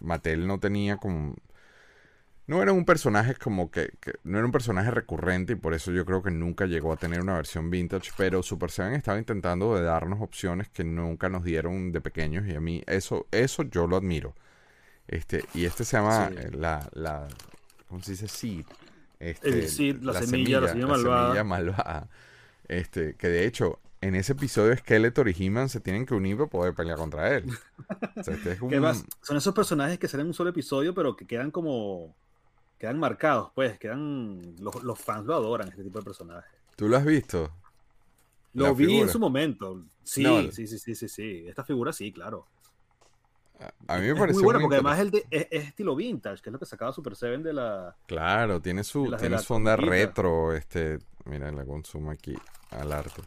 [0.00, 1.34] Mattel no tenía como
[2.46, 5.92] no era un personaje como que, que, no era un personaje recurrente y por eso
[5.92, 9.74] yo creo que nunca llegó a tener una versión vintage, pero Super Seven estaba intentando
[9.76, 13.86] de darnos opciones que nunca nos dieron de pequeños y a mí eso eso yo
[13.86, 14.34] lo admiro.
[15.08, 16.36] Este y este se llama Sí.
[16.38, 17.28] eh, la la
[17.88, 18.28] ¿cómo se dice?
[18.28, 18.64] Seed.
[19.20, 21.26] El Este, seed, la semilla, la semilla malvada.
[21.28, 22.08] semilla malvada.
[22.68, 26.48] Este, que de hecho en ese episodio Skeletor y He-Man se tienen que unir para
[26.48, 27.44] poder pelear contra él.
[28.16, 29.04] O sea, este es ¿Qué un- más?
[29.22, 32.14] Son esos personajes que salen en un solo episodio, pero que quedan como.
[32.78, 33.78] Quedan marcados, pues.
[33.78, 34.54] Quedan.
[34.60, 36.50] Los, los fans lo adoran, este tipo de personajes.
[36.76, 37.50] ¿Tú lo has visto?
[38.54, 39.06] Lo vi figura.
[39.06, 39.84] en su momento.
[40.04, 41.44] Sí, No, sí, sí, sí, sí, sí.
[41.48, 42.46] Esta figura sí, claro.
[43.88, 45.96] A mí me es pareció muy buena muy porque además el de- es, es estilo
[45.96, 47.96] vintage, que es lo que sacaba Super Seven de la.
[48.06, 52.34] Claro, tiene su, tiene su onda retro, este, mira, la consumo aquí
[52.70, 53.20] al arte.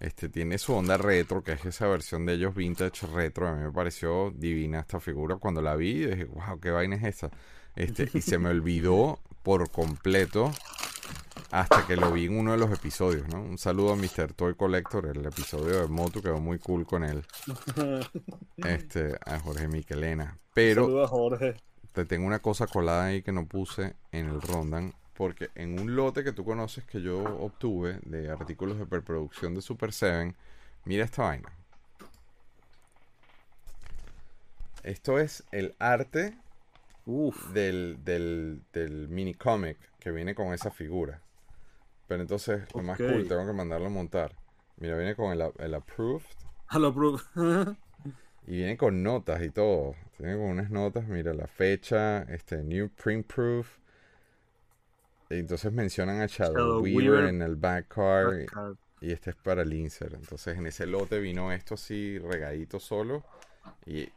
[0.00, 3.48] Este, tiene su onda retro, que es esa versión de ellos vintage retro.
[3.48, 5.36] A mí me pareció divina esta figura.
[5.36, 7.30] Cuando la vi, dije, wow, qué vaina es esa.
[7.76, 10.52] Este, y se me olvidó por completo
[11.50, 13.40] hasta que lo vi en uno de los episodios, ¿no?
[13.40, 14.32] Un saludo a Mr.
[14.34, 17.24] Toy Collector, el episodio de Moto quedó muy cool con él.
[18.56, 20.38] Este, a Jorge Miquelena.
[20.54, 21.56] Pero a Jorge.
[21.92, 24.94] te tengo una cosa colada ahí que no puse en el Rondan.
[25.14, 29.62] Porque en un lote que tú conoces que yo obtuve de artículos de preproducción de
[29.62, 30.34] Super 7,
[30.84, 31.52] mira esta vaina.
[34.82, 36.36] Esto es el arte
[37.06, 37.52] Uf.
[37.52, 41.22] del, del, del mini cómic que viene con esa figura.
[42.06, 44.36] Pero entonces, lo más cool, tengo que mandarlo a montar.
[44.76, 46.26] Mira, viene con el, el approved
[46.70, 47.18] Hello, bro.
[48.46, 49.94] Y viene con notas y todo.
[50.18, 53.78] Tiene con unas notas, mira la fecha, este New Print Proof.
[55.38, 57.28] Entonces mencionan a Shadow, Weaver, Weaver.
[57.30, 58.40] en el back card.
[59.00, 60.14] Y, y este es para el insert.
[60.14, 63.22] Entonces en ese lote vino esto así regadito solo.
[63.86, 64.08] Y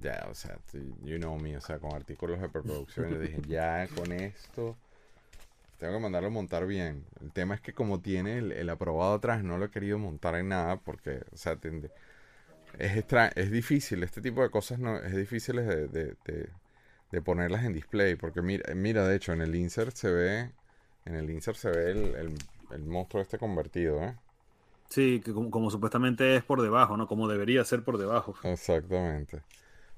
[0.00, 0.58] ya, o sea,
[1.04, 3.10] you know me, o sea, con artículos de preproducción.
[3.10, 4.76] Yo dije, ya con esto.
[5.78, 7.04] Tengo que mandarlo a montar bien.
[7.20, 10.36] El tema es que como tiene el, el aprobado atrás, no lo he querido montar
[10.36, 11.58] en nada porque, o sea,
[12.78, 14.02] es, extra, es difícil.
[14.04, 16.48] Este tipo de cosas no es difícil de, de, de-
[17.12, 18.16] de ponerlas en display.
[18.16, 20.52] Porque mira, mira, de hecho, en el insert se ve,
[21.06, 24.16] en el insert se ve el, el, el monstruo este convertido, ¿eh?
[24.88, 27.06] Sí, que como, como supuestamente es por debajo, ¿no?
[27.08, 28.34] Como debería ser por debajo.
[28.42, 29.42] Exactamente.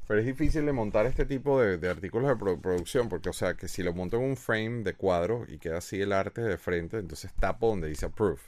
[0.07, 3.35] Pero es difícil de montar este tipo de, de artículos de pro- producción, porque, o
[3.35, 6.43] sea, que si lo monto en un frame de cuadro y queda así el arte
[6.43, 8.41] de frente, entonces tapo donde dice approve.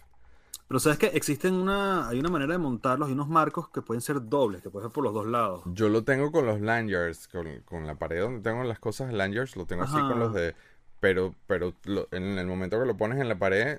[0.69, 4.01] Pero sabes que existen una, hay una manera de montarlos y unos marcos que pueden
[4.01, 5.63] ser dobles, que pueden ser por los dos lados.
[5.67, 9.55] Yo lo tengo con los lanyards, con, con la pared donde tengo las cosas lanyards,
[9.57, 10.55] lo tengo así con los de...
[10.99, 13.79] Pero, pero lo- en el momento que lo pones en la pared,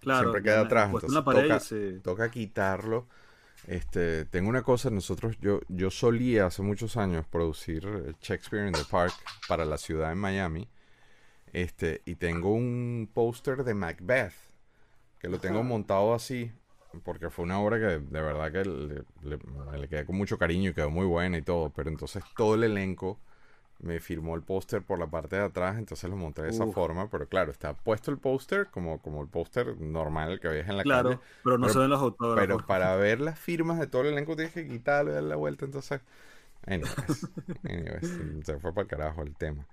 [0.00, 1.60] Claro, siempre queda atrás, en entonces la pared, toca-
[2.02, 3.06] toca quitarlo.
[3.66, 8.84] Este, tengo una cosa, nosotros, yo, yo solía hace muchos años producir Shakespeare in the
[8.88, 9.12] Park
[9.48, 10.68] para la ciudad de Miami.
[11.52, 14.34] Este, y tengo un póster de Macbeth,
[15.18, 15.64] que lo tengo Ajá.
[15.64, 16.52] montado así,
[17.04, 20.74] porque fue una obra que de verdad que le, le- quedé con mucho cariño y
[20.74, 21.70] quedó muy buena y todo.
[21.70, 23.18] Pero entonces todo el elenco
[23.80, 26.68] me firmó el póster por la parte de atrás, entonces lo monté de esa Uf.
[26.68, 27.10] forma.
[27.10, 30.84] Pero claro, está puesto el póster como, como el póster normal que veías en la
[30.84, 31.20] Claro, calle.
[31.42, 32.26] pero no se ven los autógrafos.
[32.34, 35.36] Pero para ver las firmas de todo el elenco tienes que quitarlo y darle la
[35.36, 36.00] vuelta, entonces...
[36.66, 37.30] Anyways,
[37.64, 39.66] anyways, se fue para el carajo el tema.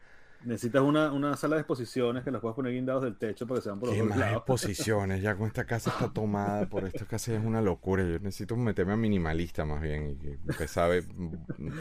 [0.46, 3.64] Necesitas una, una sala de exposiciones que los puedas poner guindados del techo para que
[3.64, 4.38] sean por los Qué más lados.
[4.38, 8.04] exposiciones, ya con esta casa está tomada por esto casi es una locura.
[8.04, 11.06] Yo necesito meterme a minimalista más bien y que empezar a ver,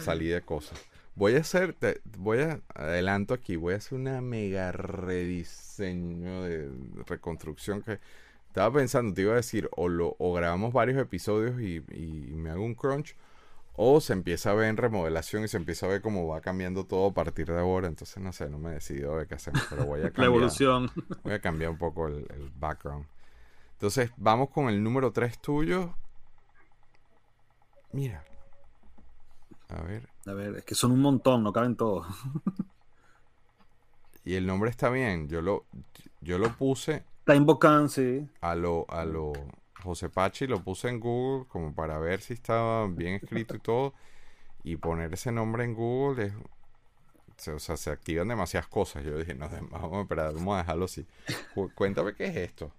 [0.00, 0.80] salir de cosas.
[1.14, 6.70] Voy a hacer, te- voy a, adelanto aquí, voy a hacer una mega rediseño de
[7.06, 7.98] reconstrucción que
[8.48, 12.50] estaba pensando, te iba a decir, o, lo, o grabamos varios episodios y, y me
[12.50, 13.14] hago un crunch,
[13.74, 16.84] o se empieza a ver en remodelación y se empieza a ver cómo va cambiando
[16.84, 17.88] todo a partir de ahora.
[17.88, 20.26] Entonces, no sé, no me he decidido de qué hacemos, pero voy a La cambiar.
[20.26, 20.90] evolución.
[21.24, 23.06] Voy a cambiar un poco el, el background.
[23.72, 25.94] Entonces, vamos con el número 3 tuyo.
[27.92, 28.24] Mira.
[29.68, 30.08] A ver.
[30.26, 32.06] A ver, es que son un montón, no caben todos.
[34.24, 35.28] Y el nombre está bien.
[35.28, 35.66] Yo lo,
[36.20, 38.28] yo lo puse Time Bocan, sí.
[38.40, 39.32] a lo, a lo
[39.82, 43.94] José Pachi, lo puse en Google como para ver si estaba bien escrito y todo.
[44.64, 46.32] Y poner ese nombre en Google es,
[47.36, 49.04] se- o sea, se activan demasiadas cosas.
[49.04, 51.06] Yo dije, no, vamos a esperar, vamos a dejarlo así.
[51.54, 52.70] Cu- Cuéntame qué es esto.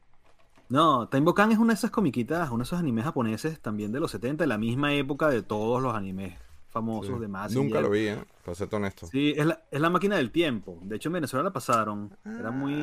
[0.69, 3.99] No, Time Bocan es una de esas comiquitas, uno de esos animes japoneses también de
[3.99, 6.33] los 70, de la misma época de todos los animes
[6.71, 7.53] famosos de más.
[7.53, 8.17] Nunca lo vi, ¿eh?
[8.43, 9.05] Para ser honesto.
[9.05, 10.79] Sí, es la, es la máquina del tiempo.
[10.81, 12.17] De hecho, en Venezuela la pasaron.
[12.25, 12.73] Era muy.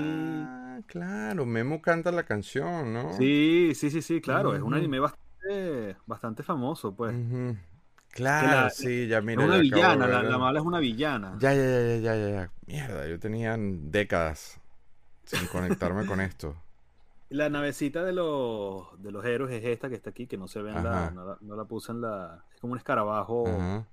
[0.81, 3.13] Ah, claro, Memo canta la canción, ¿no?
[3.13, 4.55] Sí, sí, sí, sí, claro.
[4.55, 7.15] Es un anime bastante, bastante famoso, pues.
[8.13, 9.43] Claro, la- sí, ya mira.
[9.43, 11.39] es una ya villana, la, la mala es una villana.
[11.41, 12.53] Ya, ya, ya, ya, ya, ya, ya.
[12.67, 14.61] Mierda, yo tenía décadas
[15.25, 16.57] sin conectarme con esto.
[17.31, 20.63] La navecita de los, de los héroes es esta que está aquí, que no se
[20.63, 22.45] ve en la, no la, no la puse en la...
[22.53, 23.47] Es como un escarabajo.
[23.49, 23.87] Ajá.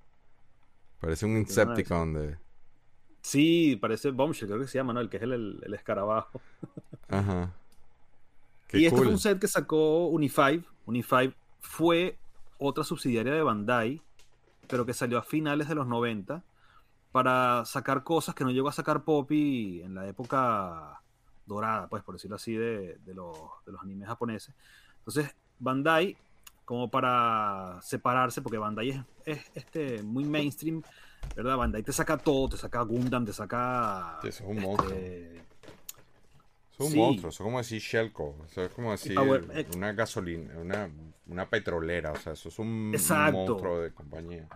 [1.00, 2.36] Parece un Incepticon de...
[3.28, 5.00] Sí, parece Bombshell, creo que se llama, ¿no?
[5.00, 6.40] El que es el, el- el escarabajo.
[7.08, 7.52] Ajá.
[8.68, 9.04] Qué y este cool.
[9.04, 10.64] fue un set que sacó Unifive.
[10.86, 12.16] Unifive fue
[12.58, 14.00] otra subsidiaria de Bandai,
[14.66, 16.42] pero que salió a finales de los 90
[17.12, 21.00] para sacar cosas que no llegó a sacar Poppy en la época
[21.46, 23.36] dorada, pues por decirlo así, de, de los,
[23.66, 24.54] de los animes japoneses.
[24.98, 26.16] Entonces, Bandai,
[26.64, 30.82] como para separarse, porque Bandai es, es, este, muy mainstream,
[31.36, 31.56] ¿verdad?
[31.56, 34.18] Bandai te saca todo, te saca Gundam, te saca...
[34.22, 34.98] Sí, eso es un este, monstruo.
[34.98, 36.96] Es un sí.
[36.96, 39.66] monstruo, eso es como decir Shellco, eso es como decir Power- eh.
[39.74, 40.88] una gasolina, una,
[41.26, 44.48] una petrolera, o sea, eso es un monstruo de compañía.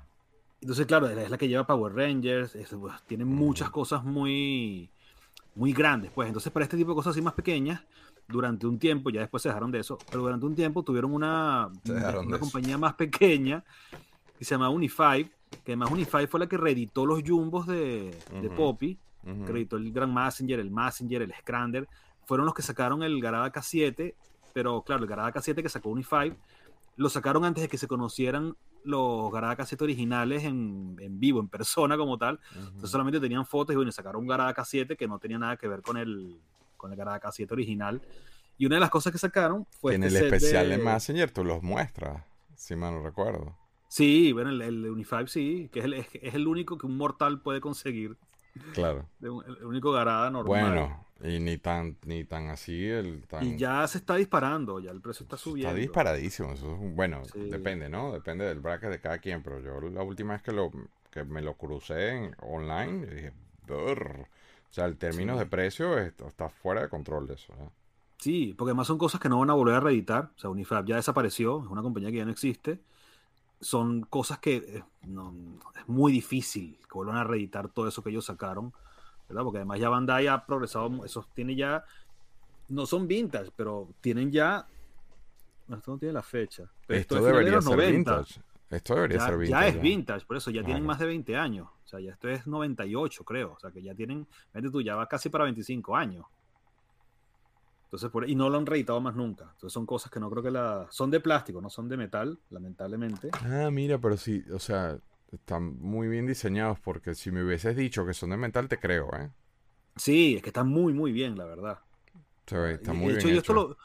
[0.61, 4.89] Entonces, claro, es la que lleva Power Rangers, es- pues, tiene muchas cosas muy,
[5.57, 6.29] muy grandes, pues.
[6.29, 7.81] Entonces, para este tipo de cosas así más pequeñas,
[8.29, 11.69] durante un tiempo, ya después se dejaron de eso, pero durante un tiempo tuvieron una,
[11.85, 13.65] una compañía más pequeña
[14.43, 15.31] que se llama Unifive,
[15.65, 18.17] que además Unifive fue la que reeditó los jumbos de.
[18.57, 18.99] Poppy,
[19.47, 21.89] que reeditó el Grand Messenger, el Messenger, el Scrander,
[22.25, 24.15] fueron los que sacaron el Garada K7,
[24.53, 26.35] pero claro, el Garada K7 que sacó Unifive,
[26.97, 31.47] lo sacaron antes de que se conocieran los Garada K7 originales en, en vivo, en
[31.49, 32.41] persona como tal.
[32.57, 35.69] Entonces solamente tenían fotos y bueno, sacaron un Garada K7 que no tenía nada que
[35.69, 36.41] ver con el,
[36.77, 38.03] con el Garada K7 original.
[38.59, 40.83] Y una de las cosas que sacaron fue en el este set especial de- de
[40.95, 42.25] Messenger tú los muestras,
[42.57, 43.57] si mal no recuerdo.
[43.93, 47.43] Sí, bueno, el, el Unifive sí, que es el, es, el único que un mortal
[47.43, 48.17] puede conseguir.
[48.73, 49.05] Claro.
[49.21, 50.47] un- el único Garada normal.
[50.63, 53.45] Bueno, y ni tan, ni tan así, el tan...
[53.45, 55.69] Y ya se está disparando, ya el precio está subiendo.
[55.73, 56.53] Está disparadísimo.
[56.53, 57.51] Eso es bueno, Sí.
[57.51, 58.13] depende, ¿no?
[58.13, 59.43] Depende del bracket de cada quien.
[59.43, 60.71] Pero yo la última vez que lo
[61.11, 63.33] que me lo crucé en- online, dije,
[63.67, 64.21] "Brr".
[64.23, 65.39] o sea, el término Sí.
[65.41, 67.53] de precio está, está fuera de control de eso.
[67.53, 67.69] ¿eh?
[68.17, 70.31] Sí, porque además son cosas que no van a volver a reeditar.
[70.35, 72.81] O sea, Unifab ya desapareció, es una compañía que ya no existe.
[73.63, 75.33] Son cosas que eh, no-
[75.75, 78.73] es muy difícil que vuelvan a reeditar todo eso que ellos sacaron,
[79.29, 79.45] ¿verdad?
[79.45, 81.85] Porque además ya Bandai ha progresado, mu- eso tiene ya,
[82.69, 84.67] no son vintage, pero tienen ya,
[85.75, 86.65] esto no tiene la fecha.
[86.87, 88.17] Pero Esto es de debería los ser 90.
[88.19, 88.41] vintage.
[88.69, 89.69] Esto debería Ya, ser ya vintage.
[89.69, 91.69] es vintage, por eso ya tienen más de 20 años.
[91.85, 93.53] O sea, ya esto es 98, creo.
[93.53, 96.27] O sea, que ya tienen, vete tú, ya va casi para 25 años.
[97.93, 99.45] Entonces, por, y no lo han reeditado más nunca.
[99.45, 100.87] Entonces son cosas que no creo que la...
[100.91, 103.37] Son de plástico, no son de metal, lamentablemente.
[103.45, 104.99] Ah, mira, pero sí, o sea,
[105.33, 109.11] están muy bien diseñados porque si me hubieses dicho que son de metal, te creo,
[109.17, 109.31] ¿eh?
[109.97, 111.79] Sí, es que están muy, muy bien, la verdad.
[112.51, 113.55] Ve, está muy de hecho, bien yo, esto hecho.
[113.55, 113.77] lo-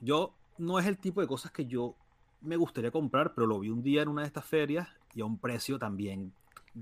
[0.00, 1.96] yo no es el tipo de cosas que yo
[2.40, 5.24] me gustaría comprar, pero lo vi un día en una de estas ferias y a
[5.24, 6.34] un precio también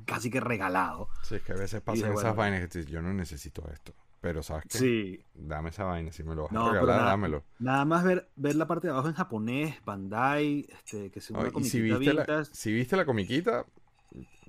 [0.06, 1.08] casi que regalado.
[1.20, 3.68] Sí, es que a veces pasan dije, esas bueno, vainas que dices, yo no necesito
[3.72, 3.94] esto.
[4.22, 4.88] Pero, ¿sabes qué?
[4.88, 7.44] Sí, Dame esa vaina, si me lo vas No, a regalar, nada- dámelo.
[7.58, 11.44] Nada más ver, ver la parte de abajo en japonés, Bandai, este, que es una
[11.44, 13.66] Ay, y si viste, la, si viste la comiquita,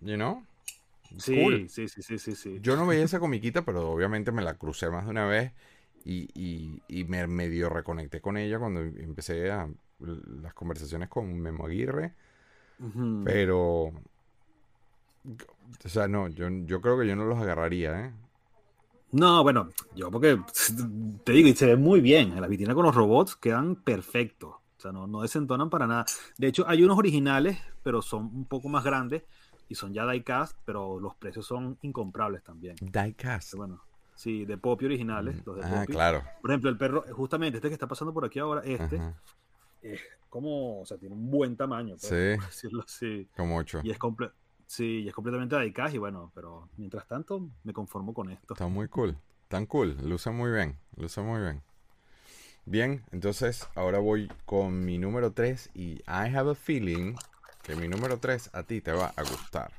[0.01, 0.43] you know,
[1.17, 1.69] Sí, cool.
[1.69, 2.61] sí, sí, sí, sí, sí.
[2.61, 5.53] Yo no veía esa comiquita, pero obviamente me la crucé más de una vez
[6.05, 11.65] y, y, y me medio reconecté con ella cuando empecé a, las conversaciones con Memo
[11.67, 12.15] Aguirre,
[13.23, 13.91] pero...
[15.85, 18.13] O sea, no, yo, yo creo que yo no los agarraría, ¿eh?
[19.13, 20.39] No, bueno, yo porque
[21.23, 22.33] te digo, y se ve muy bien.
[22.33, 24.55] En la vitrina con los robots quedan perfectos.
[24.77, 26.05] O sea, no, no desentonan para nada.
[26.37, 29.23] De hecho, hay unos originales, pero son un poco más grandes
[29.69, 32.75] y son ya diecast, pero los precios son incomprables también.
[32.81, 33.53] Diecast.
[33.55, 33.81] Bueno,
[34.15, 35.93] sí, de Poppy originales, los de Ah, Poppy.
[35.93, 36.21] claro.
[36.41, 39.13] Por ejemplo, el perro, justamente este que está pasando por aquí ahora, este, Ajá.
[39.83, 42.35] es como, o sea, tiene un buen tamaño, pues, Sí.
[42.39, 43.27] por decirlo así.
[43.37, 43.79] Como ocho.
[43.83, 44.31] Y es, comple
[44.73, 48.53] sí, y es completamente diecast y bueno, pero mientras tanto me conformo con esto.
[48.53, 49.17] Está muy cool.
[49.47, 49.95] Tan cool.
[50.03, 50.77] Luce muy bien.
[50.97, 51.61] Luce muy bien.
[52.65, 57.15] Bien, entonces ahora voy con mi número 3 y I have a feeling
[57.61, 59.71] que mi número 3 a ti te va a gustar.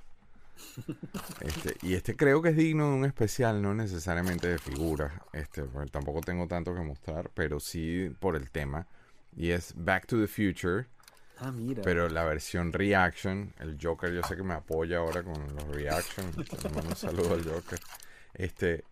[1.41, 5.13] Este, y este creo que es digno de un especial, no necesariamente de figuras.
[5.33, 8.87] Este, tampoco tengo tanto que mostrar, pero sí por el tema.
[9.37, 10.87] Y es Back to the Future,
[11.39, 11.83] Ah, mira.
[11.83, 13.53] pero la versión reaction.
[13.59, 16.27] El Joker, yo sé que me apoya ahora con los reaction.
[16.89, 17.81] Un saludo al Joker.
[18.35, 18.85] Este.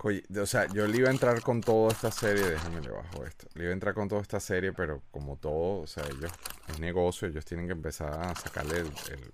[0.00, 2.44] O sea, yo le iba a entrar con toda esta serie.
[2.44, 3.48] Déjame le bajo esto.
[3.54, 6.32] Le iba a entrar con toda esta serie, pero como todo, o sea, ellos.
[6.68, 8.86] Es negocio, ellos tienen que empezar a sacarle el.
[8.86, 9.32] el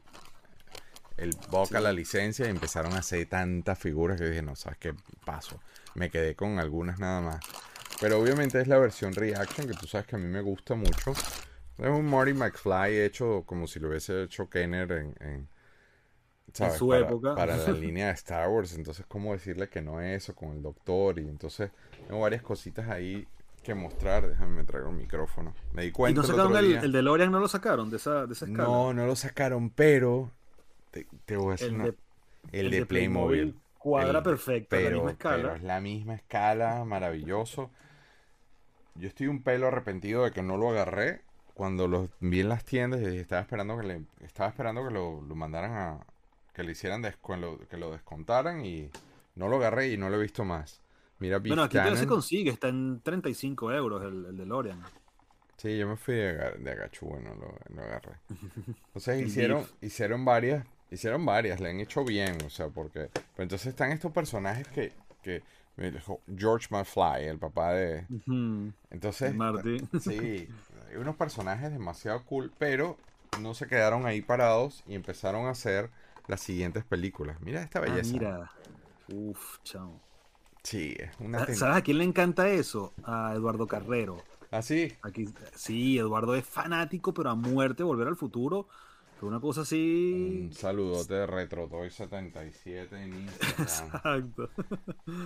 [1.17, 4.79] el boca a la licencia y empezaron a hacer tantas figuras que dije, no, sabes
[4.79, 5.61] qué paso.
[5.95, 7.45] Me quedé con algunas nada más.
[8.01, 11.15] Pero obviamente es la versión reaction, que tú sabes que a mí me gusta mucho.
[11.79, 15.49] Es un Marty McFly hecho como si lo hubiese hecho Kenner en, en,
[16.53, 16.79] ¿sabes?
[16.79, 17.35] su para, época.
[17.35, 18.75] Para la línea de Star Wars.
[18.75, 21.19] Entonces, ¿cómo decirle que no es eso con el doctor?
[21.19, 21.71] Y entonces,
[22.07, 23.27] tengo varias cositas ahí
[23.63, 24.29] que mostrar.
[24.29, 25.55] Déjame me traigo el micrófono.
[25.73, 26.21] Me di ¿Y cuenta.
[26.21, 27.31] no el sacaron otro el, día- el DeLorean?
[27.33, 28.69] ¿No lo sacaron de esa, de esa escala?
[28.69, 30.31] No, no lo sacaron, pero
[30.91, 31.97] te, te voy a decir el una- de,
[32.53, 33.57] el el de Playmobil.
[33.79, 35.37] cuadra El- perfecto, pero, la misma escala.
[35.43, 37.71] pero es la misma escala, maravilloso.
[38.95, 41.21] Yo estoy un pelo arrepentido de que no lo agarré
[41.55, 45.23] cuando lo vi en las tiendas y estaba esperando que le, estaba esperando que lo,
[45.23, 46.07] lo mandaran a
[46.53, 48.91] que le hicieran descu- lo- que lo descontaran y
[49.37, 50.81] no lo agarré y no lo he visto más.
[51.19, 54.83] Mira, Bueno, aquí todavía se consigue, está en 35 euros el, el DeLorean.
[55.57, 58.13] Sí, yo me fui de, de agachú, no lo, lo agarré.
[58.89, 63.69] Entonces hicieron, hicieron varias, hicieron varias, le han hecho bien, o sea, porque, pero entonces
[63.69, 65.43] están estos personajes que, que
[65.77, 69.79] me dijo George McFly, el papá de, Ujú, entonces, Marty.
[69.97, 70.49] sí,
[70.97, 72.97] unos personajes demasiado cool, pero
[73.41, 75.91] no se quedaron ahí parados y empezaron a hacer
[76.29, 77.41] las siguientes películas.
[77.41, 78.13] Mira esta Ah, belleza.
[78.13, 78.51] mira.
[79.09, 80.01] Uf, chao.
[80.63, 82.93] Sí, es una ten- ¿Sabes a quién le encanta eso?
[83.05, 84.23] A Eduardo Carrero.
[84.51, 84.93] Así.
[85.03, 88.67] Aquí, sí, Eduardo es fanático, pero a muerte volver al futuro.
[89.17, 90.41] Pero una cosa así.
[90.47, 93.53] Un saludote de RetroToy77 en Instagram.
[93.59, 94.51] Exacto.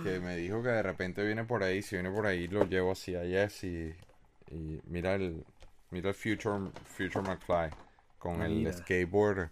[0.03, 2.91] que me dijo que de repente viene por ahí, si viene por ahí lo llevo
[2.91, 3.93] así a Jess y,
[4.51, 5.43] y mira el
[5.91, 7.69] mira el Future Future McFly
[8.17, 9.49] con el skateboard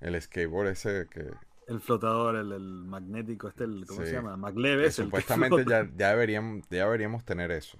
[0.00, 1.30] el skateboard ese que,
[1.68, 4.08] El flotador, el, el magnético, este, el, ¿cómo Sí.
[4.08, 4.52] se llama?
[4.52, 7.78] que supuestamente ya, ya deberíamos ya deberíamos tener eso.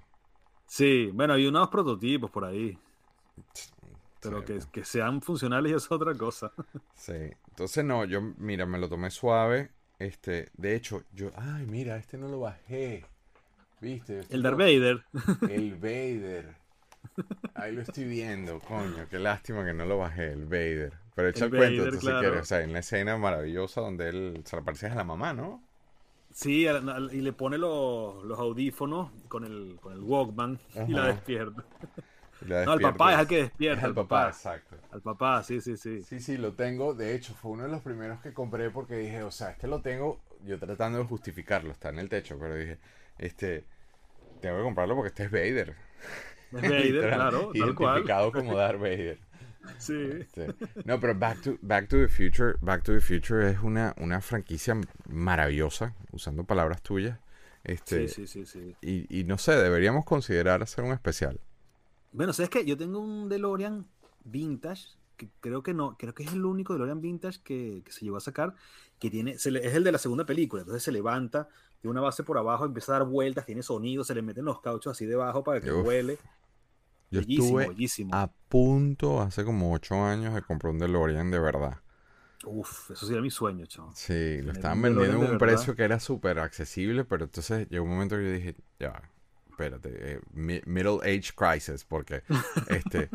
[0.66, 2.78] Sí, bueno, hay unos prototipos por ahí.
[4.20, 4.66] Pero Sí, que, pues.
[4.66, 6.52] que sean funcionales es otra cosa.
[6.94, 7.30] Sí.
[7.48, 9.70] Entonces no, yo mira, me lo tomé suave.
[9.98, 13.04] Este, de hecho, yo, ay, mira, este no lo bajé.
[13.80, 14.20] ¿Viste?
[14.20, 15.04] Este El Darth Vader.
[15.50, 16.54] El Vader.
[17.54, 19.08] Ahí lo estoy viendo, coño.
[19.08, 20.92] Qué lástima que no lo bajé, el Vader.
[21.14, 22.40] Pero echa el, El cuento, tú si quieres.
[22.40, 25.62] O sea, en la escena maravillosa donde él se le parece a la mamá, ¿no?
[26.30, 30.94] Sí, al- al- y le pone los, los audífonos con el, con el Walkman y
[30.94, 31.64] la despierta.
[32.40, 33.80] Y la No, despierta papá es el que despierta.
[33.80, 34.28] Es el papá, papá.
[34.28, 34.76] exacto.
[34.90, 36.00] Al papá, sí, sí, sí.
[36.00, 36.94] Sí, sí, lo tengo.
[36.94, 39.80] De hecho, fue uno de los primeros que compré porque dije, o sea, este lo
[39.82, 40.20] tengo.
[40.44, 42.78] Yo tratando de justificarlo, está en el techo, pero dije,
[43.18, 43.64] este,
[44.40, 45.76] tengo que comprarlo porque este es Vader.
[46.62, 48.04] Vader, claro, tal cual.
[48.32, 49.18] Como Darth Vader.
[49.78, 49.94] Sí.
[49.94, 53.94] Este, No, pero Back to, Back to the Future, Back to the Future es una,
[53.98, 54.76] una franquicia
[55.08, 57.18] maravillosa, usando palabras tuyas.
[57.62, 58.76] Este, Sí, sí, sí, sí.
[58.82, 61.40] Y, y no sé, deberíamos considerar hacer un especial.
[62.12, 62.64] Bueno, ¿sabes qué?
[62.64, 63.86] Yo tengo un DeLorean
[64.24, 68.04] vintage, que creo que no, creo que es el único DeLorean vintage que, que se
[68.04, 68.54] llegó a sacar,
[68.98, 71.48] que tiene, se le- es el de la segunda película, entonces se levanta,
[71.80, 74.60] tiene una base por abajo, empieza a dar vueltas, tiene sonido, se le meten los
[74.60, 75.84] cauchos así debajo para que Uf.
[75.84, 76.18] vuele.
[77.12, 78.20] Yo bellísimo, estuve bellísimo.
[78.20, 81.78] a punto, hace como ocho años, de comprar un DeLorean de verdad.
[82.46, 83.94] Uf, eso sí era mi sueño, chaval.
[83.94, 87.84] Sí, lo estaban vendiendo en DeLorean un precio que era súper accesible, pero entonces llegó
[87.84, 89.02] un momento que yo dije, ya,
[89.50, 92.22] espérate, eh, mi- middle age crisis, porque
[92.66, 93.10] este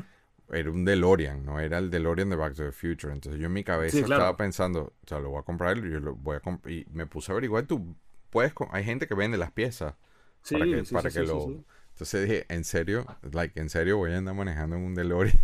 [0.52, 3.12] era un DeLorean, no era el DeLorean de Back to the Future.
[3.12, 4.24] Entonces yo en mi cabeza Sí, claro.
[4.24, 7.08] estaba pensando, o sea, lo voy a comprar y yo lo voy a y me
[7.08, 7.96] puse a averiguar, tú
[8.30, 9.96] puedes, hay gente que vende las piezas
[10.44, 11.64] Sí, para que, sí, para que lo...
[11.98, 15.36] Entonces dije, en serio, like, en serio voy a andar manejando en un DeLorean.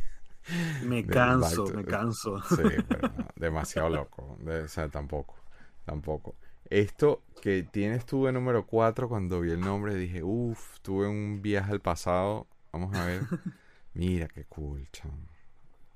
[0.84, 2.40] Me canso, me canso.
[2.44, 4.38] Sí, pero no, demasiado loco.
[4.42, 5.36] De- o sea, tampoco.
[5.84, 6.36] Tampoco.
[6.70, 11.42] Esto que tienes tú de número 4, cuando vi el nombre dije, uff, tuve un
[11.42, 12.46] viaje al pasado.
[12.72, 13.24] Vamos a ver.
[13.96, 15.18] Mira, qué cool, chamo.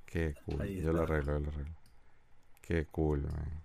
[0.07, 0.65] Qué cool.
[0.81, 1.75] Yo lo arreglo, yo lo arreglo.
[2.61, 3.63] Qué cool, man.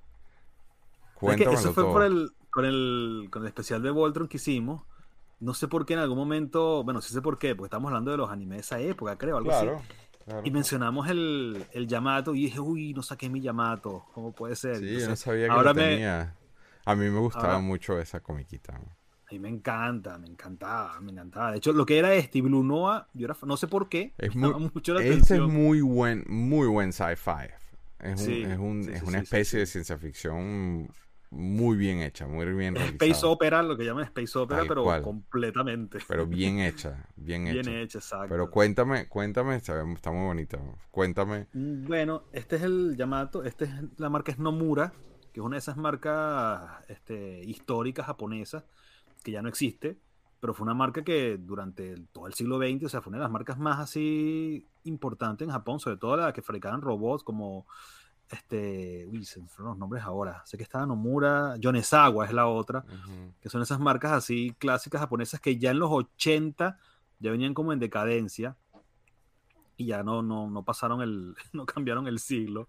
[1.27, 1.93] Es que Cuéntamelo eso fue todo.
[1.93, 4.83] por el, con, el, con el especial de Voltron que hicimos.
[5.43, 8.11] No sé por qué en algún momento, bueno, sí sé por qué, porque estamos hablando
[8.13, 9.65] de los animes de esa época, creo, algo así.
[9.67, 9.83] Claro.
[10.25, 10.43] claro.
[10.45, 14.77] Y mencionamos el, el Yamato y dije, uy, no saqué mi Yamato, ¿cómo puede ser?
[14.79, 16.37] Sí, yo no sabía que ahora lo me- tenía.
[16.85, 18.75] A mí me gustaba ahora- mucho esa comiquita.
[18.77, 21.51] A mí me encanta, me encantaba, me encantaba.
[21.53, 24.13] De hecho, lo que era este y Blue Noah, yo era, no sé por qué,
[24.19, 27.49] Es muy, mucho la este es muy buen, muy buen sci-fi.
[27.99, 30.89] Es, un- es, un- sí, es sí, una especie de ciencia ficción
[31.33, 33.07] muy bien hecha, muy bien realizada.
[33.07, 35.03] Space Opera, lo que llaman Space Opera, Tal pero cual.
[35.03, 35.99] completamente.
[36.07, 37.71] Pero bien hecha, bien Bien hecha.
[37.81, 38.27] hecha, exacto.
[38.29, 40.59] Pero cuéntame, cuéntame, sabemos, está muy bonita.
[40.91, 41.47] Cuéntame.
[41.55, 44.93] Mm, Bueno, este es el Yamato, este es la marca es Nomura,
[45.33, 48.65] que es una de esas marcas este, históricas japonesas
[49.25, 49.97] que ya no existe,
[50.41, 53.19] pero fue una marca que durante el- todo el siglo XX, o sea, fue una
[53.19, 57.67] de las marcas más así importantes en Japón, sobre todo la que fabricaban robots como
[58.33, 62.47] este, uy, se me fueron los nombres ahora, sé que estaba Nomura, Yonezawa es la
[62.47, 62.85] otra,
[63.41, 66.79] que son esas marcas así clásicas japonesas que ya en los 80
[67.21, 68.57] ya venían como en decadencia.
[69.77, 72.69] y ya no, no, no pasaron el, no cambiaron el siglo.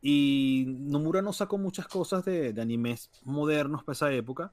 [0.00, 4.52] Y Nomura no sacó muchas cosas de, de animes modernos para esa época,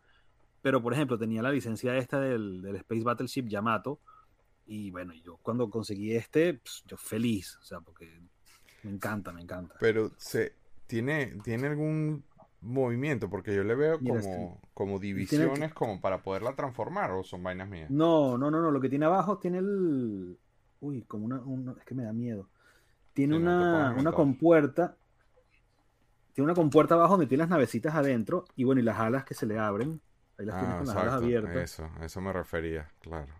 [0.61, 3.99] pero por ejemplo tenía la licencia esta del, del Space Battleship Yamato,
[4.65, 8.19] y bueno, yo cuando conseguí este, pues, yo feliz, o sea, porque
[8.85, 9.75] me encanta, me encanta.
[9.79, 10.53] Pero se
[10.87, 12.23] tiene, tiene algún
[12.61, 17.11] movimiento, porque yo le veo Mira, como, este- como tiene- divisiones como para poderla transformar,
[17.11, 17.89] o son vainas mías.
[17.89, 20.37] No, no, no, no, lo que tiene abajo tiene el...
[20.79, 21.41] Uy, como una...
[21.41, 22.49] una- es que me da miedo.
[23.13, 24.97] Tiene Sí, una, una compuerta.
[26.33, 29.33] Tiene una compuerta abajo donde tiene las navecitas adentro y bueno, y las alas que
[29.33, 30.01] se le abren.
[30.37, 31.55] Ahí las Ah, con las alas abiertas.
[31.55, 33.33] eso, a eso me refería, claro.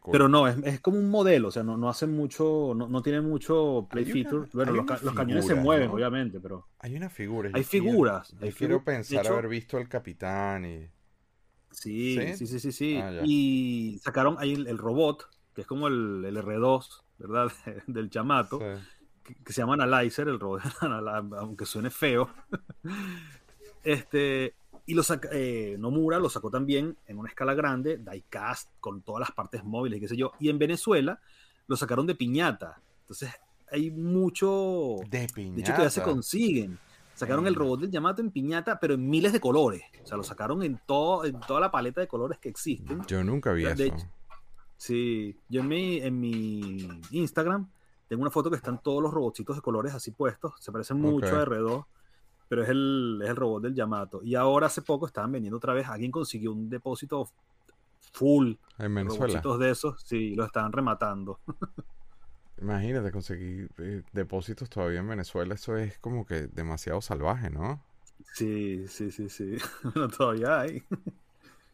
[0.00, 0.12] Cool.
[0.12, 3.02] Pero no, es, es como un modelo, o sea, no, no hace mucho, no, no
[3.02, 4.48] tiene mucho play una- feature.
[4.54, 5.94] Bueno, los, cañones se mueven, ¿no?
[5.94, 7.50] obviamente, pero Hay una figura.
[7.52, 8.34] hay quiero- figuras.
[8.40, 10.88] Hay quiero figu- pensar hecho, haber visto al capitán y...
[11.70, 12.36] Sí, ¿Sí?
[12.38, 12.96] sí, sí, sí, sí.
[12.96, 17.52] Ah, y sacaron ahí el, el robot, que es como el, el R2, ¿verdad?
[17.86, 18.60] Del chamato.
[18.60, 18.82] Sí.
[19.24, 20.62] que, que se llama Analyzer, el robot,
[21.38, 22.30] aunque suene feo.
[23.82, 24.54] este,
[24.86, 29.20] y lo saca- eh, Nomura lo sacó también en una escala grande, diecast, con todas
[29.20, 30.32] las partes móviles, qué sé yo.
[30.38, 31.20] Y en Venezuela
[31.66, 32.80] lo sacaron de piñata.
[33.02, 33.30] Entonces
[33.70, 34.96] hay mucho.
[35.08, 35.24] De De
[35.60, 36.12] hecho, todavía se piñata.
[36.12, 36.78] consiguen.
[37.14, 39.82] Sacaron el robot del Yamato en piñata, pero en miles de colores.
[40.02, 43.02] O sea, lo sacaron en, todo, en toda la paleta de colores que existen.
[43.06, 44.08] Yo nunca vi De eso.
[44.76, 47.70] Sí, yo en mi, en mi Instagram
[48.08, 50.54] tengo una foto que están todos los robotcitos de colores así puestos.
[50.60, 51.32] Se parecen mucho Ok.
[51.32, 51.84] a R2,
[52.54, 54.22] pero es el, es el robot del Yamato.
[54.22, 55.88] Y ahora hace poco estaban vendiendo otra vez.
[55.88, 57.28] Alguien consiguió un depósito
[58.12, 59.42] full En de Venezuela.
[59.58, 60.00] de esos.
[60.02, 61.40] Sí, lo estaban rematando.
[62.60, 65.54] Imagínate conseguir eh, depósitos todavía en Venezuela.
[65.54, 67.80] Eso es como que demasiado salvaje, ¿no?
[68.34, 69.56] Sí, sí, sí, sí.
[69.82, 70.82] Bueno, todavía hay.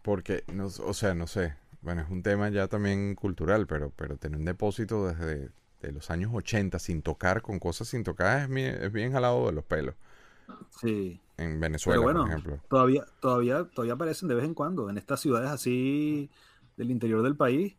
[0.03, 1.55] Porque, no, o sea, no sé.
[1.83, 5.51] Bueno, es un tema ya también cultural, pero, pero tener un depósito desde
[5.83, 9.47] de los años 80 sin tocar, con cosas sin tocar, es, mi- es bien jalado
[9.47, 9.95] de los pelos.
[10.81, 11.21] Sí.
[11.37, 12.61] En Venezuela, bueno, por ejemplo.
[12.69, 14.91] Todavía, todavía, todavía aparecen de vez en cuando.
[14.91, 16.31] En estas ciudades así
[16.77, 17.77] del interior del país,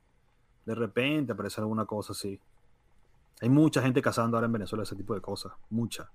[0.66, 2.40] de repente aparece alguna cosa así.
[3.42, 5.52] Hay mucha gente cazando ahora en Venezuela ese tipo de cosas.
[5.70, 6.10] Mucha.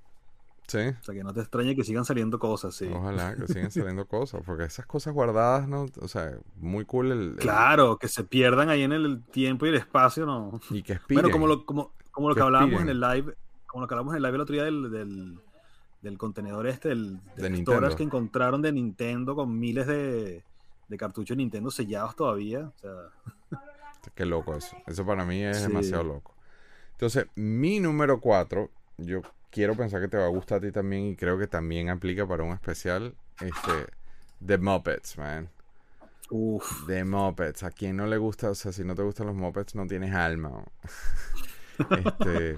[0.68, 0.78] Sí.
[0.78, 2.90] O sea que no te extrañe que sigan saliendo cosas, sí.
[2.92, 5.86] Ojalá que sigan saliendo cosas, porque esas cosas guardadas, ¿no?
[6.00, 9.68] O sea, muy cool el, el- Claro, que se pierdan ahí en el tiempo y
[9.68, 10.60] el espacio, ¿no?
[10.70, 11.22] y que expiren.
[11.22, 13.36] Bueno, como lo, como, como lo que, Que hablábamos en el live,
[13.66, 15.40] como lo que hablamos en el live el otro día del, del,
[16.06, 17.94] del contenedor este, del, De Nintendo.
[17.96, 20.42] que encontraron de Nintendo con miles de,
[20.88, 22.60] de cartuchos de Nintendo sellados todavía.
[22.60, 22.92] O sea,
[24.14, 24.76] Qué loco eso.
[24.86, 25.62] Eso para mí es Sí.
[25.64, 26.34] demasiado loco.
[26.92, 31.06] Entonces, mi número 4, yo quiero pensar que te va a gustar a ti también
[31.06, 33.14] y creo que también aplica para un especial.
[33.40, 33.92] Este,
[34.46, 35.48] The Muppets, man.
[36.30, 37.64] uff, The Muppets.
[37.64, 40.14] A quien no le gusta, o sea, si no te gustan los Muppets, no tienes
[40.14, 40.64] alma.
[42.04, 42.56] este,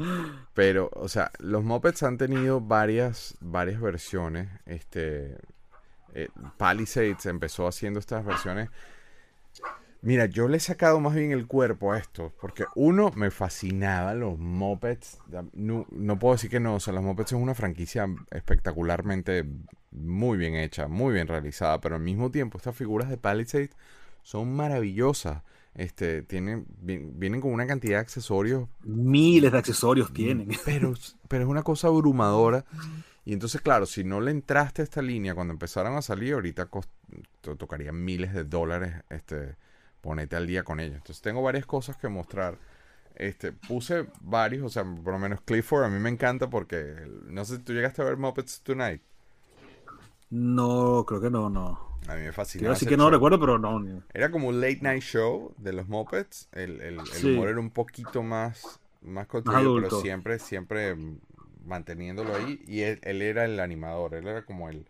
[0.55, 4.49] pero, o sea, los Muppets han tenido varias, varias versiones.
[4.67, 5.37] Este,
[6.15, 8.71] eh, Palisades empezó haciendo estas versiones.
[10.01, 14.21] Mira, yo le he sacado más bien el cuerpo a esto, porque uno, me fascinaban
[14.21, 15.19] los Muppets.
[15.55, 19.45] No, puedo decir que no, o sea, los Muppets son una franquicia espectacularmente
[19.91, 23.71] muy bien hecha, muy bien realizada, pero al mismo tiempo estas figuras de Palisades
[24.23, 25.43] son maravillosas.
[25.79, 30.49] Este, tienen, vi- vienen con una cantidad de accesorios miles de accesorios tienen.
[30.67, 30.93] pero,
[31.29, 32.65] pero es una cosa abrumadora.
[33.25, 36.69] Y entonces, claro, si no le entraste a esta línea cuando empezaron a salir, ahorita
[37.59, 39.57] tocaría miles de dólares este,
[40.01, 40.97] ponerte al día con ellos.
[40.97, 42.59] Entonces, tengo varias cosas que mostrar.
[43.15, 46.95] Este, puse varios, o sea, por lo menos Clifford a mí me encanta porque,
[47.27, 49.03] no sé si tú llegaste a ver Muppets Tonight.
[50.31, 51.89] No, creo que no, no.
[52.07, 52.75] A mí me fascinaba.
[52.75, 53.11] ese que no show.
[53.11, 53.81] recuerdo, pero no.
[53.81, 56.49] ni- Era como un late night show de los Muppets.
[56.53, 60.97] El, el, humor era un poquito más, más construido, pero siempre, siempre
[61.65, 62.63] manteniéndolo ahí.
[62.67, 64.87] Y él, él era el animador, él era como el,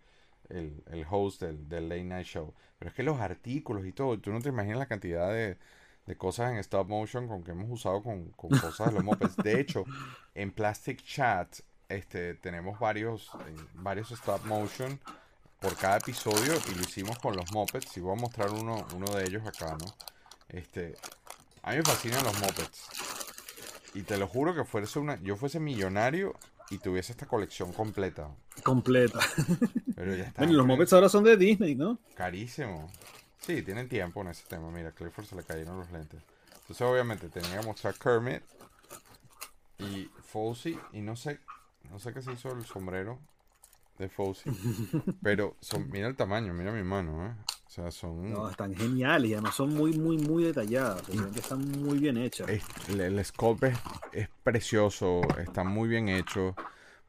[0.49, 2.55] el, el host del, del late night show.
[2.79, 5.57] Pero es que los artículos y todo, tú no te imaginas la cantidad de,
[6.07, 9.37] de cosas en stop motion con que hemos usado con, con cosas de los Muppets.
[9.37, 9.85] De hecho,
[10.35, 13.31] en Plastic Chat este, tenemos varios,
[13.75, 15.01] varios stop motion
[15.61, 17.97] por cada episodio y lo hicimos con los Muppets.
[17.97, 19.95] Y voy a mostrar uno, uno de ellos acá, ¿no?
[20.49, 20.97] Este,
[21.63, 22.89] a mí me fascinan los Muppets.
[23.95, 26.35] Y te lo juro que fuese una, yo fuese millonario
[26.71, 28.29] y tuviese esta colección completa.
[28.63, 29.19] Completa.
[29.97, 30.43] Pero ya está.
[30.43, 31.99] Bueno, los Muppets ahora son de Disney, ¿no?
[32.15, 32.91] Carísimo.
[33.41, 34.71] Sí, tienen tiempo en ese tema.
[34.71, 36.21] Mira, a Clifford se le cayeron los lentes.
[36.53, 38.43] Entonces, obviamente, tenía que mostrar Kermit
[39.79, 40.79] y Fozzie.
[40.93, 41.41] Y no sé,
[41.91, 43.19] no sé qué se hizo el sombrero
[43.99, 44.53] de Fozzie.
[45.23, 47.33] pero son, mira el tamaño, mira mi mano, ¿eh?
[47.67, 48.33] O sea, son...
[48.33, 51.03] No, están geniales y además son muy, muy, muy detalladas.
[51.37, 52.49] están muy bien hechas.
[52.51, 53.79] es- el, el scope es,
[54.13, 56.55] es precioso, está muy bien hecho,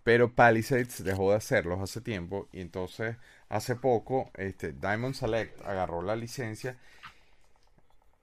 [0.03, 3.15] pero Palisades dejó de hacerlos hace tiempo y entonces
[3.49, 6.77] hace poco este, Diamond Select agarró la licencia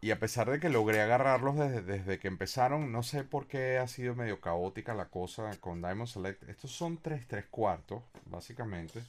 [0.07, 3.78] y a pesar de que logré agarrarlos desde, desde que empezaron, no sé por qué
[3.78, 6.48] ha sido medio caótica la cosa con Diamond Select.
[6.48, 9.02] Estos son 3 3 cuartos, básicamente.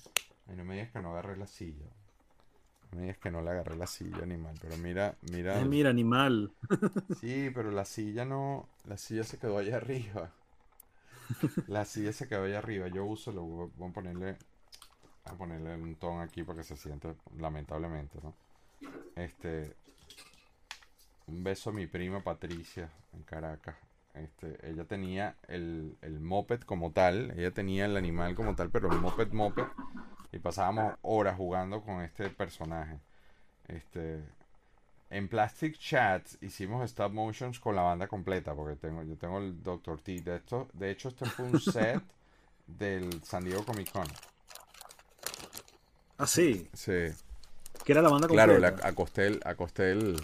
[0.52, 1.86] Y no me digas que no agarré la silla.
[2.90, 4.58] No me digas que no le agarré la silla, animal.
[4.60, 5.60] Pero mira, mira.
[5.60, 6.52] Ay, mira, animal.
[7.22, 8.68] Sí, pero la silla no.
[8.86, 10.32] La silla se quedó allá arriba.
[11.68, 12.88] La silla se quedó allá arriba.
[12.88, 14.36] Yo uso, lo voy a ponerle.
[15.26, 18.34] A ponerle un tono aquí para que se siente, lamentablemente, ¿no?
[19.16, 19.76] Este.
[21.28, 23.76] Un beso a mi prima Patricia en Caracas.
[24.14, 27.32] Este, ella tenía el, el moped como tal.
[27.38, 29.66] Ella tenía el animal como tal, pero el moped moped.
[30.32, 33.00] Y pasábamos horas jugando con este personaje.
[33.68, 34.24] Este.
[35.10, 39.62] En Plastic Chats hicimos stop motions con la banda completa, porque tengo, yo tengo el
[39.64, 40.02] Dr.
[40.02, 40.20] T.
[40.22, 42.02] De, esto, de hecho, este fue un set
[42.66, 44.08] del San Diego Comic Con.
[46.18, 46.68] Ah, sí.
[46.74, 47.14] Sí.
[47.86, 48.88] Que era la banda Claro, le completa.
[48.90, 50.18] acosté el, acosté el,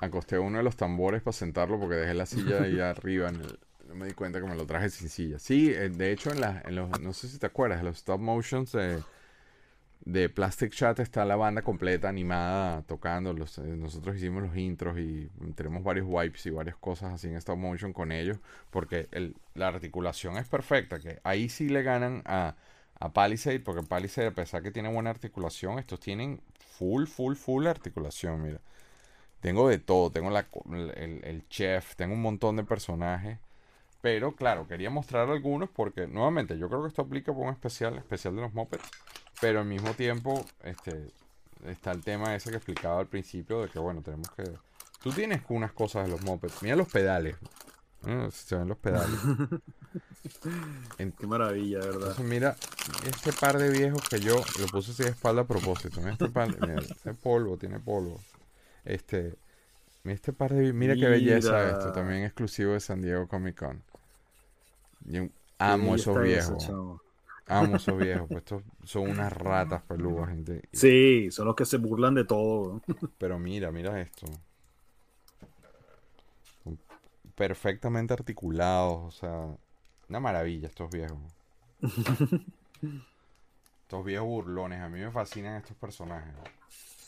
[0.00, 3.28] acosté uno de los tambores para sentarlo porque dejé la silla ahí arriba.
[3.28, 5.38] En el- no me di cuenta que me lo traje sin silla.
[5.38, 7.98] Sí, eh, de hecho, en, la, en los, no sé si te acuerdas, en los
[7.98, 9.04] stop motions de,
[10.00, 13.32] de Plastic Chat está la banda completa animada tocando.
[13.32, 17.36] Los, eh, nosotros hicimos los intros y tenemos varios wipes y varias cosas así en
[17.36, 18.38] stop motion con ellos
[18.70, 20.98] porque el- la articulación es perfecta.
[21.00, 22.56] Que ahí sí le ganan a,
[23.00, 26.40] a Palisade porque Palisade, a pesar que tiene buena articulación, estos tienen
[26.78, 28.42] full, full, full articulación.
[28.42, 28.60] Mira,
[29.40, 30.10] tengo de todo.
[30.10, 30.46] Tengo la,
[30.96, 33.38] el, el chef, tengo un montón de personajes.
[34.02, 37.96] Pero claro, quería mostrar algunos porque nuevamente yo creo que esto aplica para un especial,
[37.98, 38.88] especial de los mopeds.
[39.40, 41.08] Pero al mismo tiempo, este,
[41.66, 44.44] está el tema ese que explicaba al principio de que bueno, tenemos que.
[45.02, 46.62] Tú tienes unas cosas de los mopeds.
[46.62, 47.36] Mira los pedales.
[48.30, 49.18] Se ven los pedales.
[50.98, 52.00] En- Qué maravilla, de verdad.
[52.10, 52.56] entonces mira
[53.06, 56.00] este par de viejos que yo lo puse así de espalda a propósito.
[56.00, 58.20] Mira este par, mira, este polvo, tiene polvo.
[58.86, 59.34] Este,
[60.04, 63.82] mira este par de, mira qué belleza esto, también exclusivo de San Diego Comic Con.
[65.04, 65.28] Yo
[65.58, 67.00] amo Sí, esos eso, viejos,
[67.48, 70.62] amo esos viejos, pues estos son unas ratas peludas, gente.
[70.72, 72.80] Sí, son los que se burlan de todo.
[73.18, 74.26] Pero mira, mira esto.
[76.64, 76.78] Son
[77.34, 79.56] perfectamente articulados, o sea,
[80.08, 81.18] una maravilla estos viejos.
[83.82, 86.34] Estos viejos burlones, a mí me fascinan estos personajes.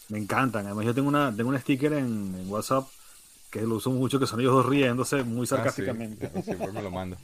[0.09, 0.67] Me encantan.
[0.67, 2.87] Además, yo tengo una, tengo un sticker en, en WhatsApp
[3.51, 6.43] que lo uso mucho, que son ellos dos riéndose muy Ah, sí, sarcásticamente.
[6.43, 7.17] siempre me lo mando.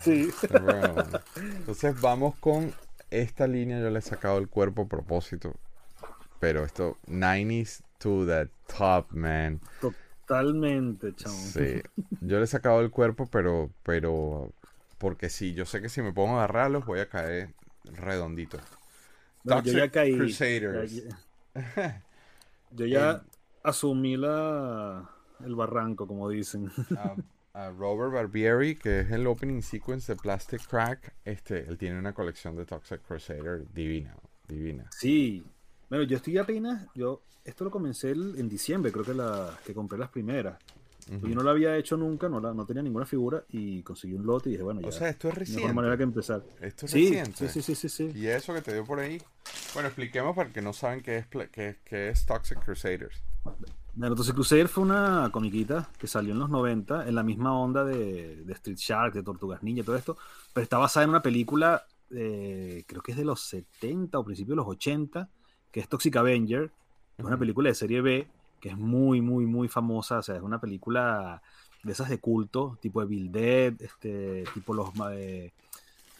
[0.00, 0.30] Sí.
[0.30, 1.20] Siempre me lo mando.
[1.36, 2.72] Entonces vamos con
[3.10, 5.54] esta línea, yo le he sacado el cuerpo a propósito.
[6.40, 9.60] Pero esto, 90s to the top, man.
[9.80, 11.36] Totalmente, chamo.
[11.36, 11.82] Sí,
[12.20, 14.50] yo le he sacado el cuerpo, pero, pero,
[14.98, 17.50] porque sí, yo sé que si me pongo a agarrarlos voy a caer
[17.84, 18.58] redondito.
[19.44, 20.16] Bueno, yo ya Toxic caí.
[20.16, 20.92] Crusaders.
[20.92, 21.18] Ya- ya-
[22.70, 23.20] Yo ya El-
[23.62, 25.08] asumí la,
[25.44, 26.70] el barranco, como dicen.
[26.98, 27.16] A,
[27.66, 32.14] a Robert Barbieri, que es el opening sequence de Plastic Crack, este, él tiene una
[32.14, 34.14] colección de Toxic Crusader divina,
[34.48, 34.86] divina.
[34.90, 35.44] Sí.
[35.90, 39.74] Bueno, yo estoy apenas, yo esto lo comencé el- en diciembre, creo que la que
[39.74, 40.56] compré las primeras.
[41.10, 41.26] Ujú.
[41.28, 44.24] Yo no lo había hecho nunca, no, la, no tenía ninguna figura y conseguí un
[44.26, 44.88] lote y dije, bueno, ya.
[44.88, 45.72] O sea, esto es mejor reciente.
[45.74, 46.42] manera que empezar.
[46.60, 47.48] Esto es Sí, reciente.
[47.48, 48.18] sí, sí, sí, sí, sí.
[48.18, 49.20] Y eso que te dio por ahí.
[49.74, 53.20] Bueno, expliquemos para que no saben qué es, qué, qué es Toxic Crusaders.
[53.94, 57.84] Bueno, entonces Crusader fue una comiquita que salió en los 90 en la misma onda
[57.84, 60.16] de, de Street Shark, de Tortugas Ninja, todo esto,
[60.54, 64.52] pero está basada en una película, eh, creo que es de los 70 o principios
[64.52, 65.28] de los 80,
[65.70, 66.70] que es Toxic Avenger,
[67.18, 68.26] es una película de serie B
[68.62, 71.42] que es muy, muy, muy famosa, o sea, es una película
[71.82, 75.52] de esas de culto, tipo de Bill Dead, este, tipo los, eh,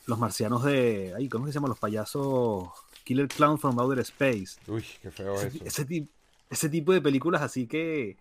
[0.06, 1.70] los marcianos de, ay, ¿cómo es que se llaman?
[1.70, 2.68] Los payasos
[3.04, 4.58] Killer Clown from Outer Space.
[4.66, 5.64] Uy, qué feo Ese, eso.
[5.64, 6.08] ese
[6.50, 8.18] ese tipo de películas así que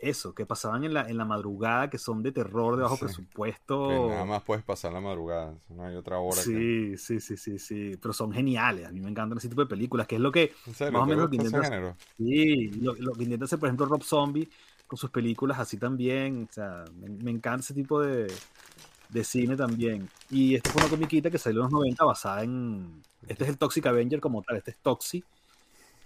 [0.00, 3.04] eso, que pasaban en la, en la madrugada, que son de terror, de bajo Sí.
[3.04, 3.88] presupuesto.
[3.88, 5.54] Que nada más puedes pasar la madrugada.
[5.68, 6.42] No hay otra hora que.
[6.42, 7.96] Sí, sí, sí, sí, sí.
[8.00, 8.86] Pero son geniales.
[8.86, 10.90] A mí me encantan ese tipo de películas, que es lo que, más o ¿Te
[10.90, 11.96] menos lo que género?
[12.18, 14.48] sí, lo, lo que intenta hacer, por ejemplo, Rob Zombie
[14.86, 16.48] con sus películas así también.
[16.50, 18.32] O sea, me, me encanta ese tipo de,
[19.10, 20.08] de cine también.
[20.30, 23.02] Y esta fue una comiquita que salió en los 90 basada en.
[23.28, 25.22] Este es el Toxic Avenger como tal, este es Toxi,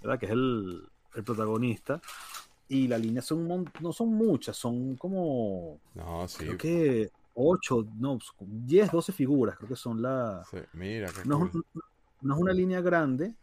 [0.02, 0.18] ¿verdad?
[0.18, 0.82] Que es el,
[1.14, 2.00] el protagonista.
[2.68, 5.78] Y la línea son no son muchas, son como.
[5.94, 6.44] No, sí.
[6.44, 10.48] Creo que 8, no, 10, 12 figuras, creo que son las.
[10.48, 10.58] sí.
[10.72, 11.64] Mira, qué No, es cool.
[12.22, 13.34] no es una línea grande,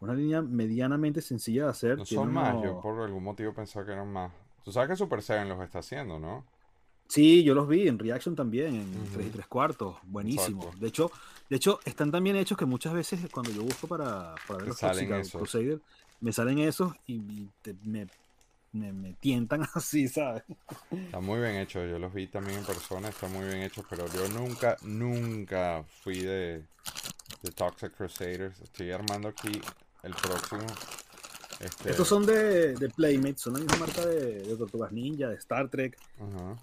[0.00, 1.98] Una línea medianamente sencilla de hacer.
[1.98, 4.32] No son más, yo por algún motivo pensaba que eran más.
[4.64, 6.44] Tú sabes que Super Saiyan los está haciendo, ¿no?
[7.08, 9.14] Sí, yo los vi en Reaction también, en Ujú.
[9.14, 9.96] 3 y 3 cuartos.
[10.04, 10.62] Buenísimo.
[10.62, 10.80] Exacto.
[10.80, 11.10] De hecho,
[11.48, 14.68] de hecho, están tan bien hechos que muchas veces cuando yo busco para, para ver
[14.68, 15.22] los salen.
[15.30, 15.80] Crusader,
[16.20, 18.06] me salen esos y, y te- me,
[18.72, 20.44] me, me tientan así, ¿sabes?
[20.90, 24.06] Está muy bien hecho, yo los vi también en persona, está muy bien hecho, pero
[24.12, 26.62] yo nunca, nunca fui de,
[27.42, 28.60] de Toxic Crusaders.
[28.60, 29.60] Estoy armando aquí
[30.02, 30.66] el próximo.
[31.60, 35.36] Este, Estos son de, de Playmates, son la misma marca de, de Tortugas Ninja, de
[35.36, 35.98] Star Trek,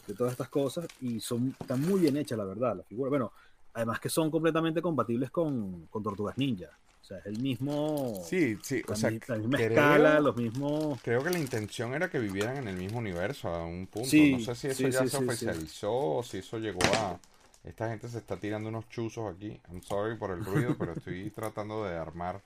[0.07, 3.09] de todas estas cosas y son están muy bien hechas, la verdad, la figura.
[3.09, 3.33] Bueno,
[3.75, 6.69] además que son completamente compatibles con, con Tortugas Ninja.
[7.01, 8.19] O sea, es el mismo.
[8.25, 10.99] Sí, sí, o la, sea, mi- la misma creo- escala, los mismos.
[11.03, 14.09] Creo que la intención era que vivieran en el mismo universo a un punto.
[14.09, 17.19] Sí, no sé si eso sí, ya sí, se oficializó o si eso llegó a...
[17.63, 19.59] Esta gente se está tirando unos chuzos aquí.
[19.71, 22.41] I'm sorry por el ruido, pero estoy tratando de armar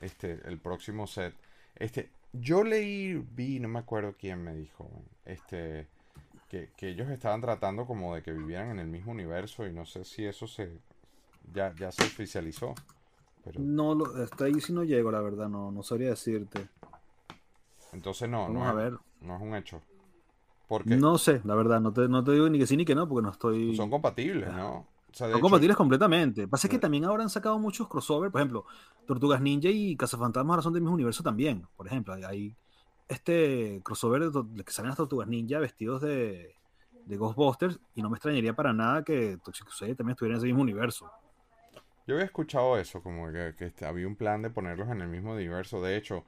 [0.00, 1.34] este el próximo set.
[1.76, 4.88] Este, yo leí, vi, no me acuerdo quién me dijo,
[5.24, 5.86] este,
[6.48, 9.86] que, que ellos estaban tratando como de que vivieran en el mismo universo y no
[9.86, 10.78] sé si eso se
[11.54, 12.74] ya, ya se oficializó.
[13.44, 16.68] Pero No, lo- hasta ahí sí no llego, la verdad, no, no sabría decirte.
[17.92, 18.98] entonces no, Vamos no a es, ver.
[19.20, 19.82] no es un hecho.
[20.68, 22.94] Porque No sé, la verdad, no te, no te digo ni que sí ni que
[22.94, 23.86] no, porque no estoy.
[23.86, 24.88] son compatibles, ¿no?
[25.10, 26.46] O sea, de Son hecho, compatibles completamente.
[26.48, 28.30] Pasa es que también ahora han sacado muchos crossover.
[28.30, 28.64] Por ejemplo,
[29.04, 31.66] Tortugas Ninja y Cazafantasmas ahora son del mismo universo también.
[31.76, 32.56] Por ejemplo, hay
[33.08, 36.54] este crossover de, que salen las Tortugas Ninja vestidos de,
[37.04, 37.78] de Ghostbusters.
[37.94, 41.10] Y no me extrañaría para nada que Toxic también estuviera en ese mismo universo.
[42.06, 45.08] Yo había escuchado eso, como que, que este, había un plan de ponerlos en el
[45.08, 45.82] mismo universo.
[45.82, 46.24] De hecho,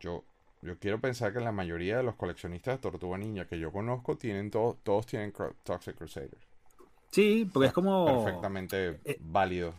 [0.00, 0.24] yo,
[0.62, 4.16] yo quiero pensar que la mayoría de los coleccionistas de Tortuga Ninja que yo conozco
[4.16, 6.46] tienen todos, todos tienen Toxic Crusaders.
[7.10, 8.24] Sí, porque es como.
[8.24, 9.74] Perfectamente eh, válido.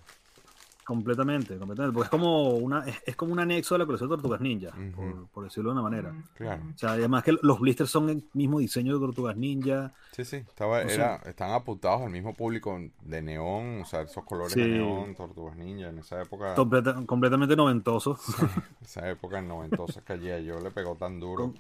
[0.88, 1.94] Completamente, completamente.
[1.94, 4.72] Porque es como, una, es, es como un anexo de la colección de Tortugas Ninja,
[4.96, 6.16] por, por decirlo de una manera.
[6.34, 6.64] Claro.
[6.74, 9.92] O sea, además que los blisters son el mismo diseño de Tortugas Ninja.
[10.14, 10.38] Sí, sí.
[10.38, 14.62] Estaba, O era, están apuntados al mismo público de neón, o sea, esos colores Sí.
[14.62, 18.22] de neón, Tortugas Ninja, en esa época, completa- completamente noventosos.
[18.82, 21.52] esa época noventosa que allí yo le pegó tan duro.
[21.52, 21.60] Con-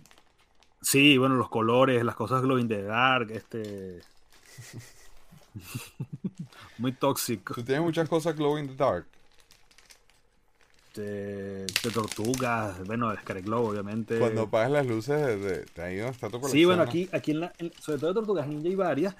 [0.79, 3.99] Sí, bueno, los colores, las cosas glow in the dark, este.
[6.77, 7.55] Muy tóxico.
[7.55, 9.05] Tú tienes muchas cosas glow in the dark.
[10.97, 14.17] De, de tortugas, bueno, de Scary Glow, obviamente.
[14.19, 16.51] Cuando apagas las luces de, de, de ahí donde está tu colección.
[16.51, 16.89] Sí, bueno, ¿no?
[16.89, 19.15] aquí, aquí en la, en- sobre todo de Tortugas Ninja hay varias.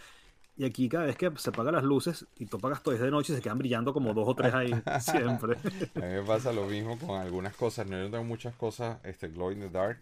[0.60, 3.36] Y aquí cada vez que se apagan las luces y tú apagas todas de noche
[3.36, 4.72] se quedan brillando como dos o tres ahí
[5.02, 5.56] siempre.
[5.96, 7.86] A mí me pasa lo mismo con algunas cosas.
[7.88, 10.00] No, yo tengo muchas cosas este, glow in the dark,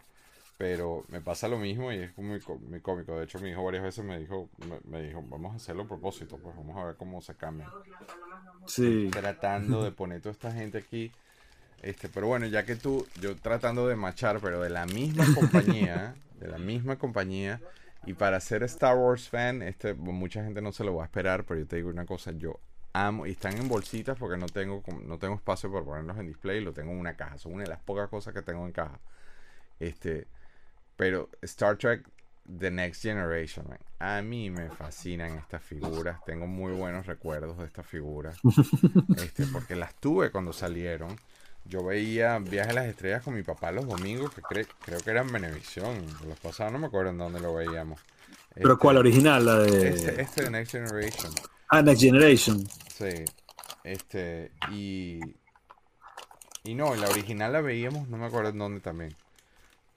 [0.58, 3.18] pero me pasa lo mismo y es muy, muy cómico.
[3.18, 5.88] De hecho, mi hijo varias veces me dijo, me, me dijo, vamos a hacerlo a
[5.88, 7.70] propósito, pues vamos a ver cómo se cambia.
[8.66, 9.10] Sí.
[9.12, 11.12] Tratando de poner toda esta gente aquí.
[11.86, 16.16] Este, pero bueno, ya que tú, yo tratando de machar, pero de la misma compañía,
[16.40, 17.62] de la misma compañía,
[18.08, 21.44] y para ser Star Wars fan, este, mucha gente no se lo va a esperar,
[21.44, 22.60] pero yo te digo una cosa, yo
[22.94, 26.60] amo, y están en bolsitas porque no tengo, no tengo espacio para ponerlos en display,
[26.60, 29.00] lo tengo en una caja, son una de las pocas cosas que tengo en caja.
[29.80, 30.26] Este,
[30.96, 32.04] pero Star Trek
[32.58, 37.66] The Next Generation, man, a mí me fascinan estas figuras, tengo muy buenos recuerdos de
[37.66, 38.40] estas figuras,
[39.18, 41.16] este, porque las tuve cuando salieron.
[41.68, 45.10] Yo veía Viaje a las Estrellas con mi papá los domingos, que cre- creo que
[45.10, 46.06] eran Venevisión.
[46.28, 48.00] Los pasados no me acuerdo en dónde lo veíamos.
[48.54, 48.98] Pero Este, ¿cuál?
[48.98, 49.46] ¿Original?
[49.46, 49.90] La de...
[49.90, 51.34] Este, este de Next Generation.
[51.70, 52.64] Ah, Next Generation.
[52.94, 53.26] Sí.
[53.84, 55.20] Este, y.
[56.64, 59.16] Y no, la original la veíamos, no me acuerdo en dónde también.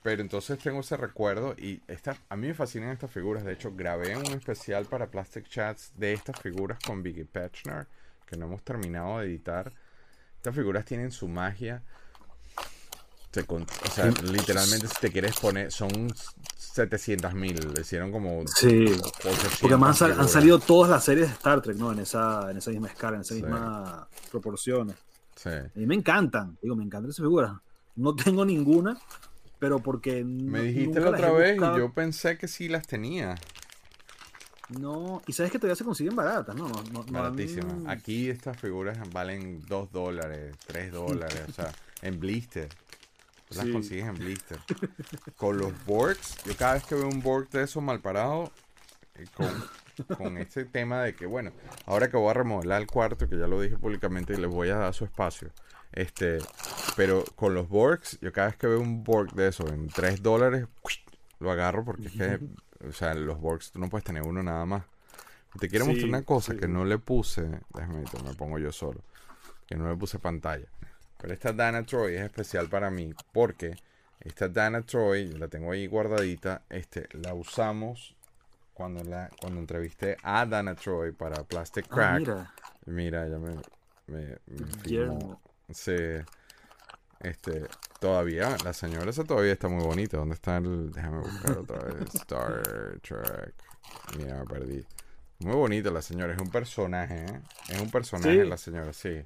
[0.03, 3.45] Pero entonces tengo ese recuerdo y esta, a mí me fascinan estas figuras.
[3.45, 7.87] De hecho, grabé un especial para Plastic Chats de estas figuras con Vicky Pechner,
[8.27, 9.73] que no hemos terminado de editar.
[10.39, 11.83] Estas figuras tienen su magia.
[13.33, 16.13] Se con- o sea, literalmente si te quieres poner, son
[16.57, 17.57] 700 mil.
[17.75, 18.87] Le hicieron como Sí.
[18.87, 21.93] 800 Porque además han, salido todas las series de Star Trek, ¿no?
[21.93, 23.43] En esa, en esa misma escala, en esa Sí.
[23.43, 24.97] misma proporciones.
[25.37, 25.51] Sí.
[25.51, 27.53] A mí me encantan, digo, me encantan esas figuras.
[27.97, 28.97] No tengo ninguna,
[29.59, 30.25] pero porque.
[30.25, 31.77] Me dijiste la otra vez buscado.
[31.77, 33.35] y yo pensé que sí las tenía.
[34.71, 36.69] No, y sabes que todavía se consiguen baratas, ¿no?
[36.69, 37.75] no, no- no han- Baratísimas.
[37.87, 42.69] Aquí estas figuras valen 2 dólares, 3 dólares, o sea, en blister.
[43.51, 43.73] Las Sí.
[43.73, 44.59] consigues en blister.
[45.37, 48.53] Con los Borgs, yo cada vez que veo un Borg de esos mal parado,
[49.15, 49.49] eh, con,
[50.19, 51.51] con este tema de que, bueno,
[51.87, 54.69] ahora que voy a remodelar el cuarto, que ya lo dije públicamente, y les voy
[54.69, 55.51] a dar su espacio.
[55.93, 56.39] Este,
[56.95, 60.23] pero con los Borgs, yo cada vez que veo un Borg de esos en 3
[60.23, 60.67] dólares,
[61.41, 62.39] lo agarro porque es que,
[62.87, 64.85] o sea, los Borgs tú no puedes tener uno nada más.
[65.59, 66.59] Te quiero Sí, mostrar una cosa sí.
[66.59, 67.43] que no le puse,
[67.75, 69.01] déjame ver, me pongo yo solo,
[69.67, 70.67] que no le puse pantalla.
[71.19, 73.77] Pero esta Dana Troy es especial para mí porque
[74.21, 78.15] esta Dana Troy, la tengo ahí guardadita, este, la usamos
[78.75, 82.19] cuando, la, cuando entrevisté a Dana Troy para Plastic Ah, Crack.
[82.19, 82.53] mira.
[82.87, 83.57] Mira, ya me,
[84.07, 84.39] me.
[85.73, 86.13] Sí.
[87.21, 87.67] Este,
[88.01, 90.17] todavía, la señora esa todavía está muy bonita.
[90.17, 90.93] ¿Dónde está el...?
[90.93, 92.15] Déjame buscar otra vez.
[92.15, 92.63] Star
[93.03, 93.55] Trek.
[94.19, 94.85] Mira, me perdí.
[95.41, 96.35] Muy bonita la señora.
[96.35, 97.41] Es un personaje, ¿eh?
[97.69, 98.49] Es un personaje Sí.
[98.49, 99.25] la señora, sí.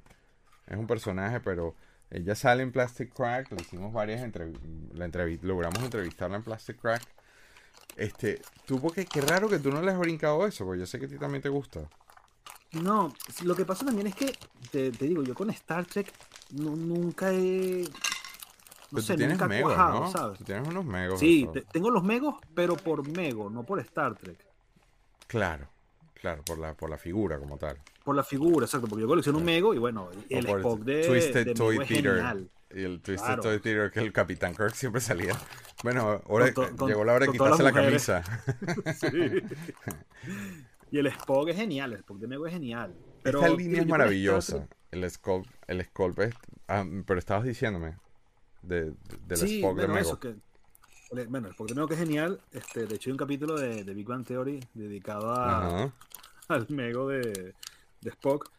[0.67, 1.75] Es un personaje, pero
[2.11, 3.51] ella sale en Plastic Crack.
[3.51, 4.63] Le hicimos varias entrevistas.
[4.93, 7.01] La entrevi- logramos entrevistarla en Plastic Crack.
[7.95, 10.99] Este, tú, porque qué raro que tú no le has brincado eso, porque yo sé
[10.99, 11.81] que a ti también te gusta.
[12.71, 13.13] No,
[13.43, 14.35] lo que pasa también es que,
[14.71, 16.11] te, te digo, yo con Star Trek
[16.51, 17.87] nu- nunca he.
[18.93, 20.11] No Pero sé, tú tienes nunca megos, cuajado, ¿no?
[20.11, 20.37] ¿sabes?
[20.37, 21.19] Tú tienes unos megos.
[21.19, 24.37] Sí, te- tengo los megos, pero por mego, no por Star Trek.
[25.25, 25.67] Claro,
[26.13, 27.77] claro, por la, por la figura como tal.
[28.03, 31.45] Por la figura, exacto, porque yo colecciono un mego y bueno, el Spock de, Twisted
[31.45, 32.15] de Toy Mego es Theater.
[32.17, 32.49] genial.
[32.75, 33.41] Y el Twisted Claro.
[33.41, 35.35] Toy Theater que el Capitán Kirk siempre salía.
[35.83, 38.21] Bueno, ahora Con to- con- llegó la hora de quitarse la camisa.
[38.99, 39.41] Sí.
[40.91, 42.93] y el Spock es genial, el Spock de Mego es genial.
[43.23, 44.67] Pero, Esta línea es maravillosa.
[44.91, 46.35] El Sculpt, el Sculpt es...
[46.67, 47.95] ah, pero estabas diciéndome
[48.63, 48.93] de, de-
[49.27, 49.99] del sí, Spock bueno, de Mego.
[50.09, 50.27] eso, que,
[51.11, 52.41] el- bueno, el Spock de Mego que es genial.
[52.51, 55.91] Este, de hecho, hay un capítulo de, de Big Bang Theory dedicado a,
[56.47, 57.53] al Mego de,
[58.01, 58.49] de Spock.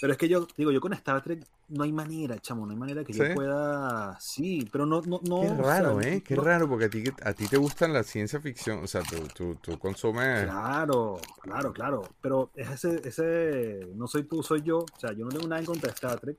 [0.00, 2.78] Pero es que yo, digo, yo con Star Trek no hay manera, chamo, no hay
[2.78, 3.18] manera que ¿Sí?
[3.18, 4.18] yo pueda.
[4.18, 5.40] Sí, pero no, no, no.
[5.42, 6.22] Qué o raro, sea, ¿eh?
[6.22, 8.82] Qué no- raro, porque a ti, a ti te gustan la ciencia ficción.
[8.82, 10.44] O sea, tú, tú, tú consumes...
[10.44, 12.02] Claro, claro, claro.
[12.22, 14.78] Pero es ese, ese, no soy tú, soy yo.
[14.78, 16.38] O sea, yo no tengo nada en contra de Star Trek.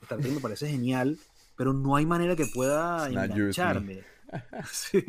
[0.00, 1.18] Star Trek me parece genial,
[1.56, 4.02] pero no hay manera que pueda engancharme.
[4.70, 5.02] Sí.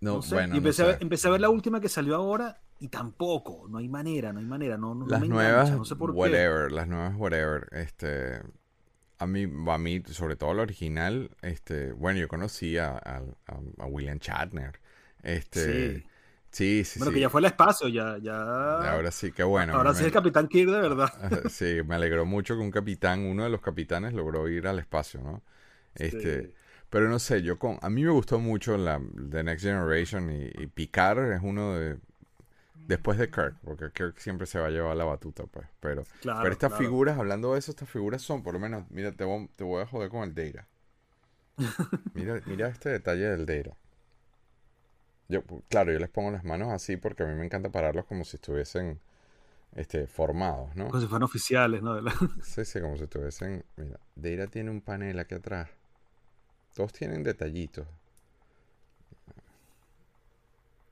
[0.00, 0.34] No, No sé.
[0.34, 2.88] bueno, y empecé, no a ver, empecé a ver la última que salió ahora y
[2.88, 5.96] tampoco, no hay manera, no hay manera, no, no, Las me nuevas, engancha, no sé
[5.96, 6.18] por qué.
[6.18, 7.68] whatever, las nuevas, whatever.
[7.72, 8.40] Este,
[9.18, 14.18] a mí, a mí, sobre todo la original, este, bueno, yo conocí a- a William
[14.18, 14.78] Shatner.
[15.22, 16.06] Este, Sí.
[16.56, 17.12] Sí, sí, Bueno, sí.
[17.12, 18.32] que ya fue al espacio, ya, ya.
[18.78, 19.78] Ahora sí, qué bueno.
[19.78, 21.12] ahora me- sí es el Capitán Kirk de verdad.
[21.48, 25.20] Sí, me alegró mucho que un capitán, uno de los capitanes, logró ir al espacio,
[25.22, 25.42] ¿no?
[25.94, 26.54] Este, Sí.
[26.90, 29.00] pero no sé, yo con, a mí me gustó mucho la
[29.30, 31.98] The Next Generation y, y Picard es uno de
[32.88, 35.66] después de Kirk, porque Kirk siempre se va a llevar la batuta, pues.
[35.80, 36.74] Pero, Claro, pero estas claro.
[36.74, 39.82] figuras, hablando de eso, estas figuras son, por lo menos, mira, te voy, te voy
[39.82, 40.68] a joder con el Data.
[42.14, 43.76] Mira, mira este detalle del Data.
[45.28, 48.24] Yo, claro, yo les pongo las manos así porque a mí me encanta pararlos como
[48.24, 49.00] si estuviesen
[49.76, 50.88] este, formados, ¿no?
[50.88, 52.00] Como si fueran oficiales, ¿no?
[52.00, 53.62] La- Sí, sí, como si estuviesen.
[53.76, 55.68] Mira, Deira tiene un panel aquí atrás.
[56.76, 57.88] Todos tienen detallitos.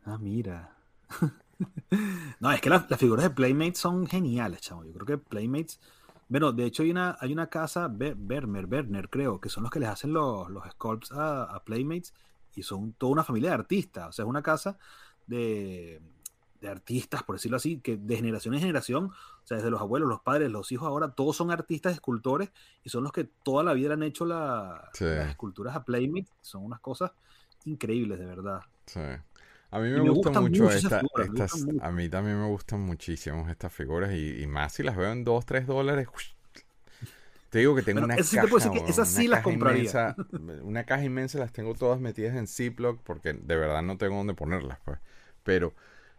[0.07, 0.77] Ah, mira.
[2.41, 4.85] no, es que las, las figuras de Playmates son geniales, chamo.
[4.85, 5.81] Yo creo que Playmates.
[6.29, 9.81] Bueno, de hecho hay una, hay una casa, Berner, Berner, creo, que son los que
[9.81, 12.15] les hacen los, los sculpts a, a Playmates
[12.57, 14.09] y son toda una familia de artistas.
[14.09, 14.79] O sea, es una casa
[15.27, 16.01] de,
[16.61, 20.09] de artistas, por decirlo así, que de generación en generación, o sea, desde los abuelos,
[20.09, 22.51] los padres, los hijos ahora, todos son artistas, escultores
[22.83, 25.05] y son los que toda la vida le han hecho la- Sí.
[25.05, 26.33] las esculturas a Playmates.
[26.41, 27.13] Son unas cosas
[27.65, 28.61] increíbles, de verdad.
[28.87, 29.01] Sí.
[29.71, 31.63] A mí me, me gustan gustan mucho mucho esas esta- figuras, me estas.
[31.65, 31.85] mucho.
[31.85, 34.13] A mí también me gustan muchísimo estas figuras.
[34.13, 36.07] Y, y más si las veo en 2, 3 dólares.
[36.15, 36.23] uy.
[37.55, 38.49] Te digo que tengo Bueno, una sí te caja.
[38.49, 39.79] puedo decir que esas sí las caja compraría.
[39.81, 40.17] inmensa,
[40.65, 44.35] una caja inmensa, las tengo todas metidas en Ziploc porque de verdad no tengo dónde
[44.35, 44.79] ponerlas.
[44.85, 44.99] Pues.
[45.45, 45.73] Pero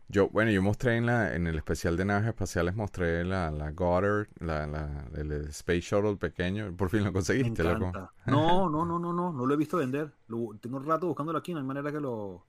[0.07, 3.71] yo, bueno, yo mostré en, la, en el especial de naves espaciales, mostré la, la
[3.71, 6.71] Goddard, la, la- el Space Shuttle pequeño.
[6.77, 7.91] Por fin lo conseguiste, loco.
[8.25, 10.13] No, no, no, no, no, no lo he visto vender.
[10.27, 12.45] Lo- tengo un rato buscándolo aquí, no hay manera que lo,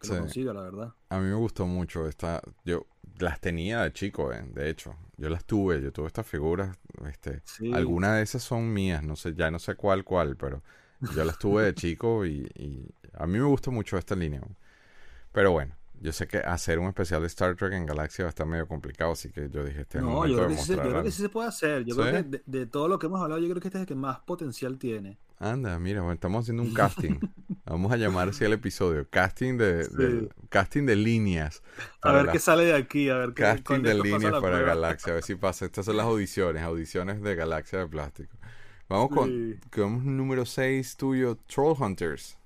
[0.00, 0.94] que lo consiga, la verdad.
[1.08, 2.40] A mí me gustó mucho esta.
[2.64, 2.86] Yo
[3.18, 4.96] las tenía de chico, eh, de hecho.
[5.16, 6.76] Yo las tuve, yo tuve estas figuras.
[7.06, 7.72] Este, Sí.
[7.72, 10.62] Algunas de esas son mías, no sé, ya no sé cuál, cuál, pero
[11.14, 14.40] yo las tuve de chico y, y a mí me gusta mucho esta línea.
[15.32, 18.30] Pero bueno, yo sé que hacer un especial de Star Trek en Galaxia va a
[18.30, 20.74] estar medio complicado, así que yo dije, este es el No, yo creo, que sí,
[20.74, 21.84] yo creo que sí se puede hacer.
[21.84, 22.00] Yo ¿Sí?
[22.00, 23.86] creo que de, de todo lo que hemos hablado, yo creo que este es el
[23.88, 25.18] que más potencial tiene.
[25.42, 27.18] Anda, mira, bueno, estamos haciendo un casting.
[27.64, 29.08] Vamos a llamar así el episodio.
[29.08, 29.96] Casting de, Sí.
[29.96, 31.62] de- casting de líneas.
[32.02, 34.60] A ver la- qué sale de aquí, a ver qué Casting de líneas para prueba.
[34.60, 35.64] Galaxia, a ver si pasa.
[35.64, 38.36] Estas son las audiciones, audiciones de Galaxia de Plástico.
[38.88, 39.58] Vamos con, Sí.
[39.74, 42.36] con número 6 tuyo, Troll Hunters.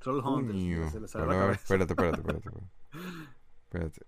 [0.00, 1.60] Troll Hunters, se le sale Pero la cabeza.
[1.62, 2.70] espérate, espérate, espérate, espérate.
[3.70, 4.06] Espérate.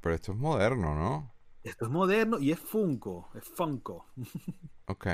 [0.00, 1.34] Pero esto es moderno, ¿no?
[1.62, 4.06] Esto es moderno y es Funko, es Funko.
[4.86, 5.06] Ok.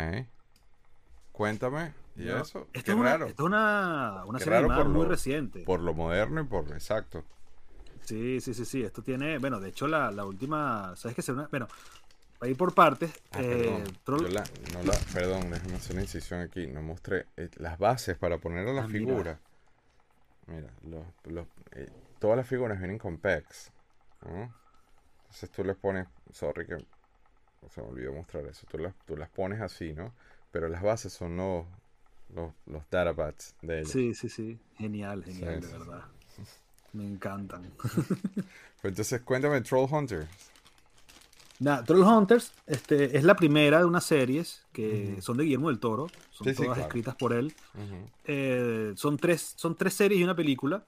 [1.35, 1.93] Cuéntame.
[2.17, 2.41] ¿Y ¿no?
[2.41, 2.67] eso?
[2.73, 3.27] Esto Qué es una, raro.
[3.27, 5.65] esto es una, una serie animada muy lo- reciente.
[5.65, 6.69] Por lo moderno y por...
[6.73, 7.25] Exacto.
[8.05, 8.83] Sí, sí, sí, sí.
[8.83, 11.23] Esto tiene, bueno, de hecho la, la última, ¿sabes qué?
[11.23, 11.69] Será una- Bueno,
[12.43, 16.67] ir por partes, Ah, eh, perdón, la- no la- perdón, déjame hacer una incisión aquí.
[16.67, 18.93] No mostré eh, las bases para poner a la Ah, mira.
[18.93, 19.39] figura.
[20.47, 21.89] Mira, los, los, eh,
[22.21, 23.71] todas las figuras vienen con pegs.
[24.25, 24.53] ¿no?
[25.23, 26.77] Entonces tú les pones, sorry que
[27.71, 28.67] se me olvidó mostrar eso.
[28.71, 30.13] Tú las, tú las pones así, ¿no?
[30.55, 31.65] Pero las bases son los,
[32.33, 33.91] los, los de ellos.
[33.91, 34.57] Sí, sí, sí.
[34.79, 36.05] Genial, genial, Sí, de sí, verdad.
[36.93, 37.65] Me encantan.
[38.81, 40.29] Pues entonces cuéntame Troll Hunter.
[41.59, 45.81] Nada, Troll Hunters este, es la primera de unas series que son de Guillermo del
[45.81, 46.07] Toro.
[46.31, 46.83] Son Sí, todas claro.
[46.83, 47.53] escritas por él.
[48.25, 50.85] Eh, son, tres, son tres series y una película.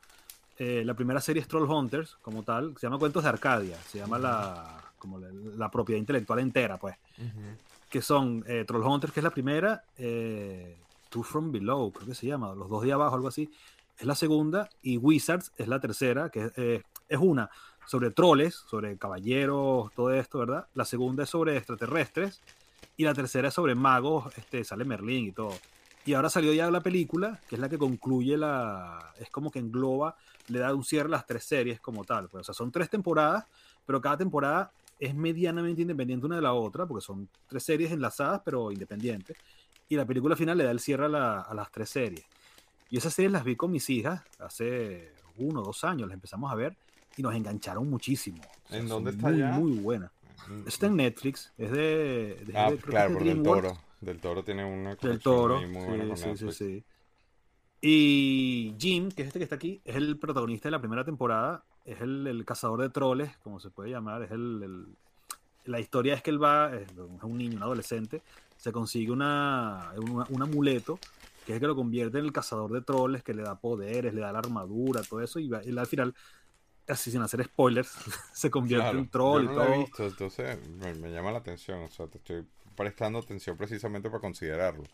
[0.59, 2.77] Eh, la primera serie es Troll Hunters, como tal.
[2.79, 3.79] Se llama Cuentos de Arcadia.
[3.91, 6.95] Se llama la, como la, la propiedad intelectual entera, pues.
[7.19, 7.66] Ujú.
[7.89, 9.85] Que son eh, Troll Hunters, que es la primera.
[9.97, 10.77] Eh,
[11.09, 12.55] Two from Below, creo que se llama.
[12.55, 13.51] Los dos de abajo, algo así.
[13.99, 14.69] Es la segunda.
[14.83, 17.51] Y Wizards es la tercera, que eh, es una
[17.87, 20.67] sobre troles, sobre caballeros, todo esto, ¿verdad?
[20.75, 22.41] La segunda es sobre extraterrestres.
[22.97, 25.53] Y la tercera es sobre magos, este, sale Merlín y todo.
[26.07, 29.13] Y ahora salió ya la película, que es la que concluye la.
[29.19, 30.17] Es como que engloba,
[30.47, 32.29] le da un cierre las tres series como tal.
[32.29, 33.45] Pues, o sea, son tres temporadas,
[33.85, 38.41] pero cada temporada es medianamente independiente una de la otra, porque son tres series enlazadas,
[38.45, 39.37] pero independientes.
[39.89, 42.25] Y la película final le da el cierre a, la- a las tres series.
[42.91, 46.51] Y esas series las vi con mis hijas hace uno o dos años, las empezamos
[46.51, 46.77] a ver
[47.17, 48.43] y nos engancharon muchísimo.
[48.65, 49.51] O sea, ¿En dónde está muy, ya?
[49.53, 50.11] Muy buena.
[50.67, 52.43] Está en Netflix, es de.
[52.47, 53.69] de- Ah, de- claro, es de por Del DreamWorks.
[53.69, 53.81] Toro.
[54.01, 55.59] Del Toro tiene una Del Toro.
[55.59, 56.85] ahí muy buena con Sí, sí, sí.
[57.81, 61.65] Y Jim, que es este que está aquí, es el protagonista de la primera temporada.
[61.87, 64.23] Es el, el cazador de troles, como se puede llamar.
[64.23, 64.87] Es el, el-
[65.65, 66.89] la historia es que él va, es
[67.23, 68.23] un niño, un adolescente,
[68.57, 70.99] se consigue una, una- un amuleto
[71.45, 74.15] que es el que lo convierte en el cazador de troles, que le da poderes,
[74.15, 75.39] le da la armadura, todo eso.
[75.41, 76.15] Y va- al final,
[76.87, 77.91] casi sin hacer spoilers,
[78.35, 79.79] se convierte Claro, en troll yo y no la he todo.
[79.79, 81.83] visto, entonces me, me llama la atención.
[81.83, 82.45] O sea, te estoy
[82.77, 84.85] prestando atención precisamente para considerarlo.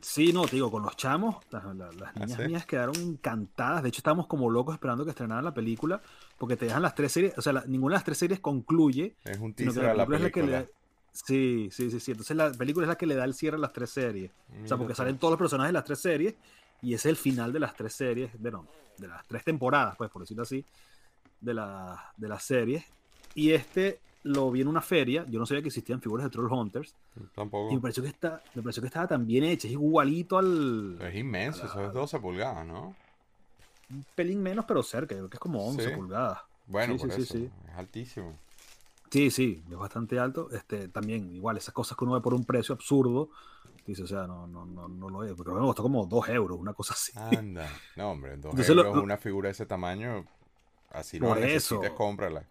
[0.00, 2.46] Sí, no, te digo, con los chamos, las, la- las ¿Ah, niñas sí?
[2.46, 3.82] mías quedaron encantadas.
[3.82, 6.00] De hecho, estábamos como locos esperando que estrenaran la película,
[6.38, 9.16] porque te dejan las tres series, o sea, la- ninguna de las tres series concluye,
[9.24, 10.72] Es un teaser la a la película es la que le película.
[10.72, 10.78] da...
[11.12, 12.10] Sí, sí, sí, sí.
[12.12, 14.30] Entonces la película es la que le da el cierre a las tres series.
[14.64, 16.34] O sea, porque salen todos los personajes de las tres series
[16.80, 18.68] y es el final de las tres series, bueno,
[18.98, 20.64] de las tres temporadas, pues, por decirlo así,
[21.40, 22.84] de, la, de las series.
[23.34, 26.52] Y este lo vi en una feria, yo no sabía que existían figuras de Troll
[26.52, 26.94] Hunters,
[27.34, 27.70] Tampoco.
[27.72, 30.98] y me pareció que, está, me pareció que estaba tan bien hecha, es igualito al...
[31.00, 32.94] Es inmenso, la- eso es 12 pulgadas, ¿no?
[33.90, 35.94] un pelín menos, pero cerca, creo que es como 11 Sí.
[35.96, 36.40] pulgadas.
[36.66, 37.38] Bueno, Sí, por sí, eso.
[37.38, 38.36] Es altísimo.
[39.10, 40.50] Sí, sí, es bastante alto.
[40.52, 43.30] Este, también, igual, esas cosas que uno ve por un precio absurdo,
[43.86, 45.32] dice, o sea, no, no, no, no lo es.
[45.32, 47.12] Porque me costó como 2 euros, una cosa así.
[47.18, 47.66] Anda.
[47.96, 50.26] No, hombre, dos Entonces lo- euros lo- una figura de ese tamaño.
[50.90, 52.44] Así no la necesites, cómprala.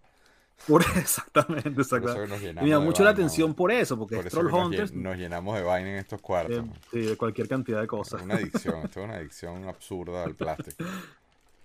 [0.65, 2.53] Por- exactamente, exactamente.
[2.61, 5.17] me de mucho la atención por eso, porque Por es Troll nos, Hunters, llen- nos
[5.17, 6.63] llenamos de vaina en estos cuartos.
[6.65, 8.21] de, sí, de cualquier cantidad de Es cosas.
[8.21, 10.83] una adicción, esto es una adicción absurda al plástico.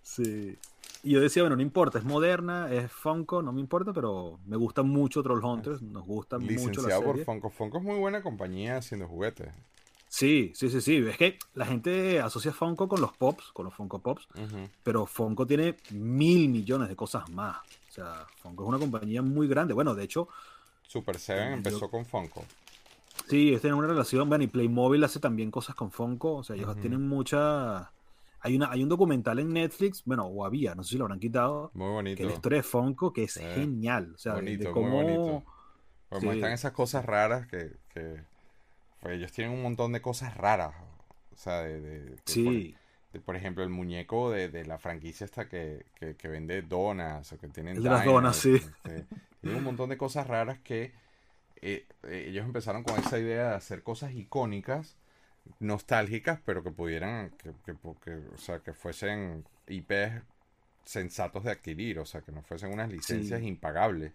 [0.02, 0.56] Sí.
[1.04, 4.56] Y yo decía, bueno, no importa, es moderna, es Funko, no me importa, pero me
[4.56, 7.24] gusta mucho Troll Hunters, nos gusta mucho la Licenciado por serie.
[7.24, 7.50] Funko.
[7.50, 9.48] Funko es muy buena compañía haciendo juguetes.
[10.06, 10.96] Sí, sí, sí, sí.
[11.08, 14.28] Es que la gente asocia Funko con los Pops, con los Funko Pops,
[14.84, 17.56] pero Funko tiene mil millones de cosas más.
[17.92, 19.74] O sea, Funko es una compañía muy grande.
[19.74, 20.26] Bueno, de hecho,
[20.80, 22.42] Super Seven Yo- empezó con Funko.
[23.28, 24.26] sí, ellos tienen una relación.
[24.30, 26.36] Bueno, y Playmobil hace también cosas con Funko.
[26.36, 27.92] O sea, ellos tienen mucha.
[28.40, 31.20] Hay, una, hay un documental en Netflix, bueno, o había, no sé si lo habrán
[31.20, 32.22] quitado, Muy que bonito.
[32.22, 34.12] es la historia de Funko, que es genial.
[34.14, 35.02] O sea, de- Bonito, de muy cómo.
[35.02, 35.44] bonito.
[36.08, 36.26] Pues Sí.
[36.26, 38.24] muestran esas cosas raras que, que-
[39.00, 40.74] pues ellos tienen un montón de cosas raras.
[41.34, 42.74] O sea, de, de- que Sí,
[43.20, 47.38] por, ejemplo, el muñeco de, de la franquicia esta que, que, que vende donas o
[47.38, 48.60] que tienen El de las donas, sí.
[48.60, 49.06] este,
[49.40, 50.94] tienen un montón de cosas raras que
[51.62, 54.96] eh, eh, ellos empezaron con esa idea de hacer cosas icónicas,
[55.60, 60.22] nostálgicas, pero que pudieran, que, que, o sea, que fuesen IPs
[60.84, 63.44] sensatos de adquirir, o sea, que no fuesen unas licencias Sí.
[63.44, 64.12] impagables.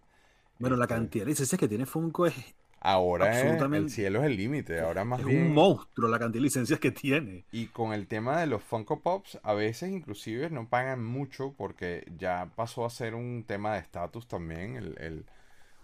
[0.59, 2.35] bueno, la Este, cantidad de licencias que tiene Funko es,
[2.79, 5.47] Ahora es- el cielo es el límite, ahora más es bien...
[5.47, 7.43] un monstruo la cantidad de licencias que tiene.
[7.51, 12.05] Y con el tema de los Funko Pops, a veces inclusive no pagan mucho porque
[12.17, 14.75] ya pasó a ser un tema de estatus también.
[14.75, 15.25] El, el-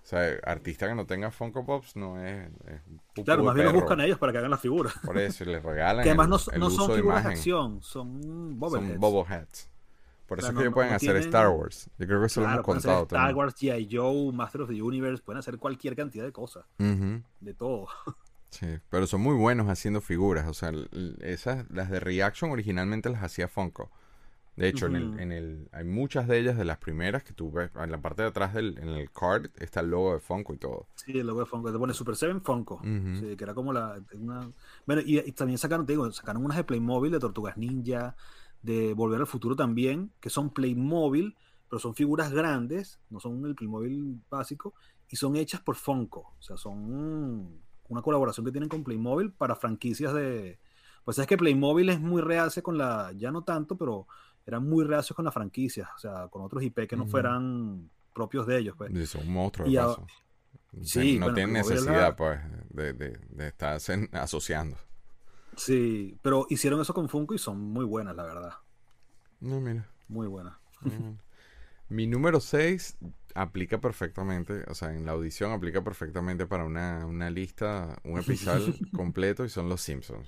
[0.03, 3.73] o sea, artista que no tenga Funko Pops no es, es Claro, más bien los
[3.73, 3.85] perro.
[3.85, 4.93] buscan a ellos para que hagan las figuras.
[5.03, 7.31] Por eso, y les regalan Que además el, no, no son figuras de imagen.
[7.37, 9.69] acción, son Son bobbleheads.
[10.27, 11.89] Por eso es no- que ellos pueden no hacer tienen- Star Wars.
[11.99, 13.35] Yo creo que eso lo hemos hacer contado Star.
[13.35, 13.87] Wars, G.I.
[13.91, 17.87] Joe, Master of the Universe, pueden hacer cualquier cantidad de cosas, de todo.
[18.49, 20.47] Sí, pero son muy buenos haciendo figuras.
[20.47, 20.71] O sea,
[21.21, 23.89] esas, las de Reaction originalmente las hacía Funko.
[24.55, 27.51] De hecho, en, el, en el, hay muchas de ellas, de las primeras que tú
[27.51, 30.53] ves, en la parte de atrás del en el card está el logo de Funko
[30.53, 30.85] y todo.
[30.93, 31.71] Sí, el logo de Funko.
[31.71, 32.79] Te pone Super 7 Funko.
[32.83, 33.99] Sí, que era como la.
[34.13, 34.51] Una...
[34.85, 38.15] Bueno, y, y también sacaron, te digo, sacaron unas de Playmobil, de Tortugas Ninja,
[38.63, 41.35] de Volver al Futuro también, que son Playmobil,
[41.69, 44.73] pero son figuras grandes, no son el Playmobil básico,
[45.09, 46.33] y son hechas por Funko.
[46.39, 50.59] O sea, son una colaboración que tienen con Playmobil para franquicias de.
[51.05, 53.11] Pues es que Playmobil es muy reacio con la.
[53.15, 54.07] Ya no tanto, pero
[54.45, 58.47] eran muy reacios con las franquicias, o sea, con otros IP que no fueran propios
[58.47, 58.75] de ellos.
[58.77, 58.91] Pues.
[58.93, 59.87] Y son un monstruo Y a-.
[60.81, 62.39] Sí, no bueno, tienen es la- necesidad, pues,
[62.69, 64.75] de, de, de estarse asociando.
[65.57, 68.53] Sí, pero hicieron eso con Funko y son muy buenas, la verdad.
[69.39, 69.87] No, mira.
[70.07, 70.53] Muy buenas.
[71.89, 72.97] Mi número 6
[73.35, 78.73] aplica perfectamente, o sea, en la audición aplica perfectamente para una, una lista, un episodio
[78.95, 80.27] completo y son los Simpsons.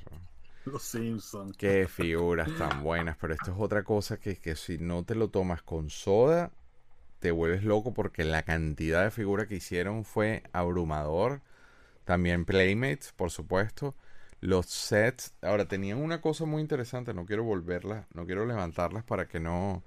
[0.65, 1.55] Los Simpsons.
[1.57, 5.29] Qué figuras tan buenas, pero esto es otra cosa que, que si no te lo
[5.29, 6.51] tomas con soda,
[7.19, 11.41] te vuelves loco porque la cantidad de figuras que hicieron fue abrumador.
[12.03, 13.95] También Playmates, por supuesto.
[14.45, 19.27] Los sets, ahora tenían una cosa muy interesante, no quiero volverlas, no quiero levantarlas para
[19.27, 19.83] que no...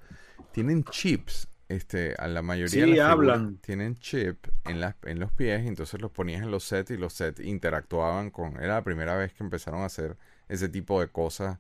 [0.53, 3.59] Tienen chips, este, a la mayoría Sí, de las hablan.
[3.59, 7.13] tienen chip en, las, en los pies, entonces los ponías en los sets y los
[7.13, 8.57] sets interactuaban con...
[8.57, 10.17] Era la primera vez que empezaron a hacer
[10.49, 11.59] ese tipo de cosas.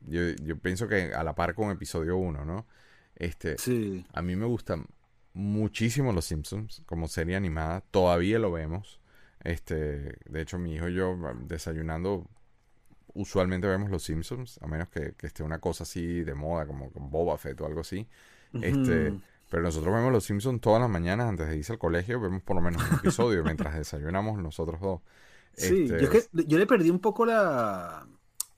[0.00, 2.66] Yo, yo pienso que a la par con episodio 1, ¿no?
[3.16, 4.04] Este, Sí.
[4.14, 4.86] a mí me gustan
[5.34, 7.82] muchísimo Los Simpsons como serie animada.
[7.90, 8.99] Todavía lo vemos.
[9.44, 11.16] Este, de hecho, mi hijo y yo
[11.46, 12.26] desayunando
[13.14, 16.90] usualmente vemos Los Simpsons, a menos que, que esté una cosa así de moda, como
[16.90, 18.06] Boba Fett o algo así.
[18.62, 19.14] Este,
[19.48, 22.56] pero nosotros vemos Los Simpsons todas las mañanas antes de irse al colegio, vemos por
[22.56, 25.00] lo menos un episodio mientras desayunamos nosotros dos.
[25.54, 28.06] Sí, Este, yo, es que, yo le perdí un poco la,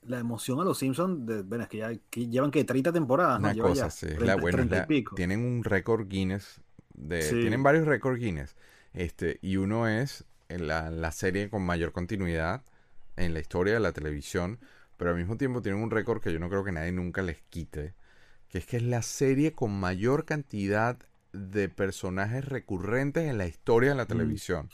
[0.03, 1.25] la emoción a los Simpsons.
[1.25, 3.47] De, bueno, es que ya que llevan que 30 temporadas, ¿no?
[3.47, 4.05] Una Lleva cosa, ya sí.
[4.05, 5.15] es 30, la, bueno, es 30 y la- pico.
[5.15, 6.61] tienen un récord Guinness.
[6.93, 7.39] De, Sí.
[7.41, 8.55] Tienen varios récords Guinness.
[8.93, 12.61] Este, y uno es la, la serie con mayor continuidad
[13.15, 14.59] en la historia de la televisión.
[14.97, 17.41] Pero al mismo tiempo tienen un récord que yo no creo que nadie nunca les
[17.49, 17.93] quite.
[18.49, 20.97] Que es que es la serie con mayor cantidad
[21.31, 24.69] de personajes recurrentes en la historia de la televisión.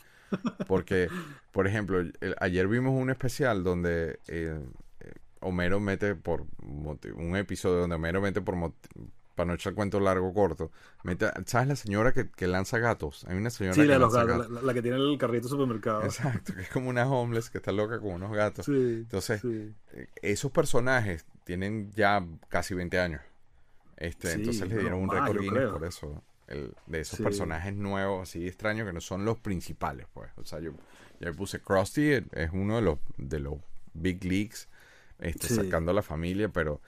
[0.68, 1.08] Porque,
[1.52, 4.60] por ejemplo, el- ayer vimos un especial donde eh,
[5.00, 8.56] eh, Homero mete por un episodio donde Homero mete por
[9.40, 10.70] para no echar cuento largo corto.
[11.04, 13.24] Mete, ¿Sabes la señora que, que lanza gatos?
[13.30, 14.52] Hay una señora Sí, que la, lanza gatos, gatos.
[14.52, 16.04] la, la que tiene el carrito de supermercado.
[16.04, 18.66] Exacto, que es como una homeless que está loca con unos gatos.
[18.66, 19.74] Sí, Entonces, sí.
[19.94, 23.22] Eh, Esos personajes tienen ya casi 20 años.
[23.96, 26.24] Este, entonces le dieron un récord Guinness por eso.
[26.48, 27.24] El, de esos Sí.
[27.24, 30.32] personajes nuevos, así extraños, que no son los principales, pues.
[30.36, 30.78] O sea, yo, yo
[31.20, 33.54] le puse Krusty, es uno de los, de los
[33.94, 34.68] big leagues,
[35.20, 35.56] este, Sí.
[35.56, 36.82] sacando a la familia, pero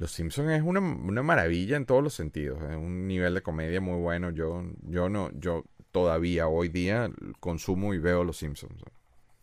[0.00, 2.58] Los Simpsons es una, una maravilla en todos los sentidos.
[2.62, 4.30] Es un nivel de comedia muy bueno.
[4.30, 8.82] Yo, yo no, yo todavía hoy día consumo y veo Los Simpsons.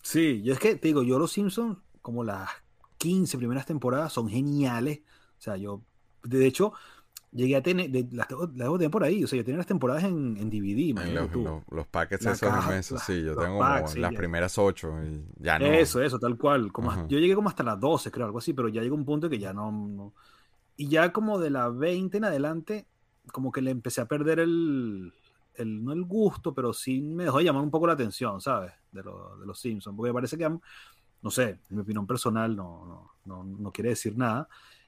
[0.02, 2.50] Sí, yo es que te digo, yo los Simpsons, como las
[2.98, 5.02] 15 primeras temporadas, son geniales.
[5.38, 5.84] O sea, yo,
[6.24, 6.74] de hecho,
[7.32, 9.24] llegué a tener, de- las, tengo- las tener por ahí.
[9.24, 12.26] O sea, yo tenía las temporadas en, en DVD, En imagínate los, los, los packets
[12.26, 14.18] La esos caja, inmensos, la- sí, yo tengo packs, como sí, las ya.
[14.18, 15.66] primeras ocho y ya no.
[15.68, 16.72] Eso, eso, tal cual.
[16.72, 19.30] Como yo llegué como hasta las 12, creo, algo así, pero ya llegó un punto
[19.30, 20.14] que ya no, no-
[20.78, 22.88] Y ya como de la 20 en adelante,
[23.34, 25.12] como que le empecé a perder el,
[25.56, 28.72] el- no el gusto, pero sí me dejó de llamar un poco la atención, ¿sabes?
[28.92, 30.62] De, lo- de los Simpsons, porque me parece que han,
[31.22, 34.48] no sé, en mi opinión personal no, no, no, no quiere decir nada,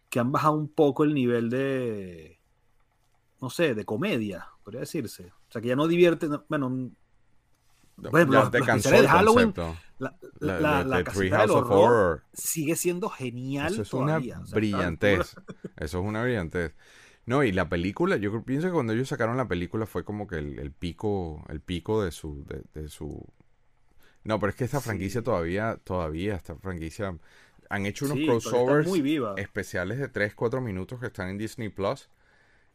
[0.09, 2.39] que han bajado un poco el nivel de,
[3.41, 5.25] no sé, de comedia, podría decirse.
[5.47, 6.69] O sea, que ya no divierte, no- bueno,
[8.11, 9.88] Bueno, ya los- los especiales de Halloween, concepto.
[9.99, 12.23] La, La, la, la casita del horror Horror.
[12.33, 14.35] sigue siendo genial Eso es todavía.
[14.37, 15.35] una o sea, brillantez.
[15.77, 16.75] Eso es una brillantez.
[17.25, 20.37] No, y la película, yo pienso que cuando ellos sacaron la película fue como que
[20.37, 23.23] el, el pico, el pico de su, de, de su.
[24.23, 24.85] No, pero es que esta Sí.
[24.85, 27.17] franquicia todavía, todavía, esta franquicia
[27.69, 29.01] han hecho unos Sí, crossovers muy
[29.37, 32.09] especiales de 3, 4 minutos que están en Disney Plus.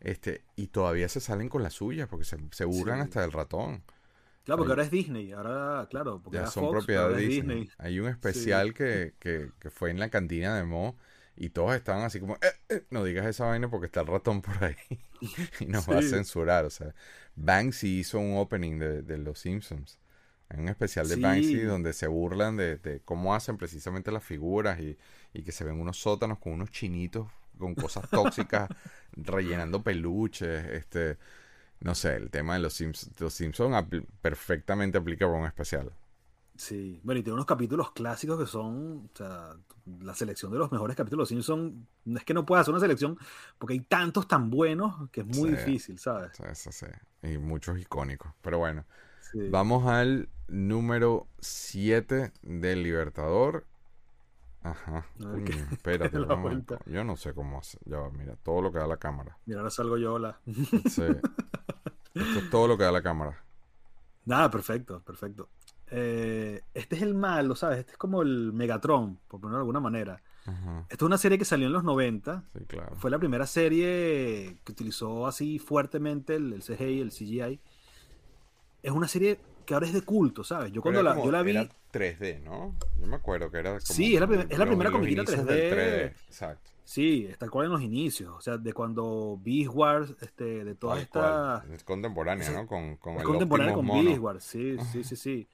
[0.00, 3.02] Este, y todavía se salen con las suyas porque se, se burlan Sí.
[3.04, 3.82] hasta del ratón.
[4.44, 5.32] Claro, porque ahí- ahora es Disney.
[5.32, 7.70] Ahora, claro, porque Ya son Fox, propiedad de Disney.
[7.78, 10.96] Hay un especial que, que, que fue en la cantina de Mo
[11.36, 12.38] y todos estaban así como, "Eh,
[12.68, 14.76] eh, no digas esa vaina porque está el ratón por ahí
[15.60, 16.64] y nos va a censurar.
[16.66, 16.94] O sea,
[17.36, 19.98] Banksy hizo un opening de, de Los Simpsons.
[20.50, 21.20] Hay un especial de Sí.
[21.22, 24.98] Banksy donde se burlan de, de cómo hacen precisamente las figuras y,
[25.32, 27.28] y que se ven unos sótanos con unos chinitos
[27.58, 28.68] con cosas tóxicas
[29.12, 30.64] rellenando peluches.
[30.66, 31.18] Este,
[31.84, 35.92] no sé, el tema de los Simpsons, los Simpsons apl- perfectamente aplica para un especial.
[36.56, 39.56] Sí, bueno, y tiene unos capítulos clásicos que son, o sea,
[40.00, 41.74] la selección de los mejores capítulos de los Simpsons,
[42.16, 43.18] es que no pueda hacer una selección,
[43.58, 45.56] porque hay tantos tan buenos que es muy Sí.
[45.56, 46.36] difícil, ¿sabes?
[46.36, 46.86] Sí, sí, sí.
[47.28, 48.32] Y muchos icónicos.
[48.40, 48.84] Pero bueno,
[49.32, 49.48] Sí.
[49.50, 53.66] vamos al número 7 del Libertador.
[54.62, 55.06] Ajá.
[55.18, 56.18] Coño, qué- espérate.
[56.86, 57.80] Yo no sé cómo hacer.
[57.84, 59.36] Ya va, mira, todo lo que da la cámara.
[59.44, 60.38] Mira, ahora salgo yo, hola.
[60.88, 61.02] Sí.
[62.14, 63.42] Esto es todo lo que da la cámara.
[64.24, 65.48] Nada, perfecto, perfecto.
[65.90, 67.80] Eh, este es el malo, ¿sabes?
[67.80, 70.22] Este es como el Megatron, por ponerlo de alguna manera.
[70.46, 70.80] Ajá.
[70.88, 72.44] Esta es una serie que salió en los 90.
[72.56, 72.96] Sí, claro.
[72.96, 77.60] Fue la primera serie que utilizó así fuertemente el, el CGI, el CGI.
[78.82, 80.70] Es una serie que ahora es de culto, ¿sabes?
[80.72, 81.52] Yo cuando la, como- yo la vi...
[81.52, 82.74] Era 3D, ¿no?
[83.00, 83.80] Yo me acuerdo que era como.
[83.80, 85.46] Sí, es la es la primera comiquita inicios 3D.
[85.46, 86.70] del Exacto.
[86.84, 88.34] Sí, está cual en los inicios.
[88.36, 91.64] O sea, de cuando Beast Wars, este, de todas estas...
[91.70, 92.66] Es contemporánea, ¿no?
[92.66, 93.86] Con, con Es el contemporánea con.
[93.86, 95.48] Beast Wars, sí, sí, sí, sí.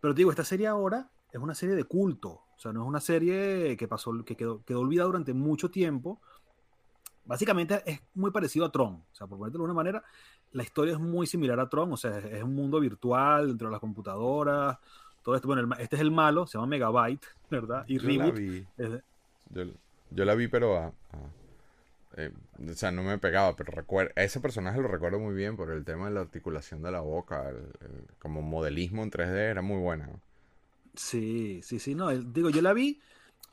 [0.00, 2.30] Pero te digo, esta serie ahora es una serie de culto.
[2.30, 6.20] O sea, no es una serie que pasó, que quedó, quedó olvidada durante mucho tiempo.
[7.24, 9.02] Básicamente es muy parecido a Tron.
[9.10, 10.04] O sea, por ponértelo de una manera,
[10.52, 11.92] la historia es muy similar a Tron.
[11.92, 14.78] O sea, es, es un mundo virtual dentro de las computadoras.
[15.24, 15.48] Todo esto.
[15.48, 17.84] Bueno, el este es el malo, se llama Megabyte, ¿verdad?
[17.88, 18.36] Y Yo la Reboot.
[18.36, 18.66] vi.
[18.76, 18.90] es
[19.50, 19.64] Yo,
[20.14, 20.92] yo la vi, pero a, a-
[22.16, 22.32] eh,
[22.70, 25.84] o sea, no me pegaba, pero recuerdo, ese personaje lo recuerdo muy bien por el
[25.84, 29.78] tema de la articulación de la boca, el- el- como modelismo en 3D era muy
[29.80, 30.10] buena.
[30.96, 33.00] Sí, sí, sí, no, el- digo, yo la vi,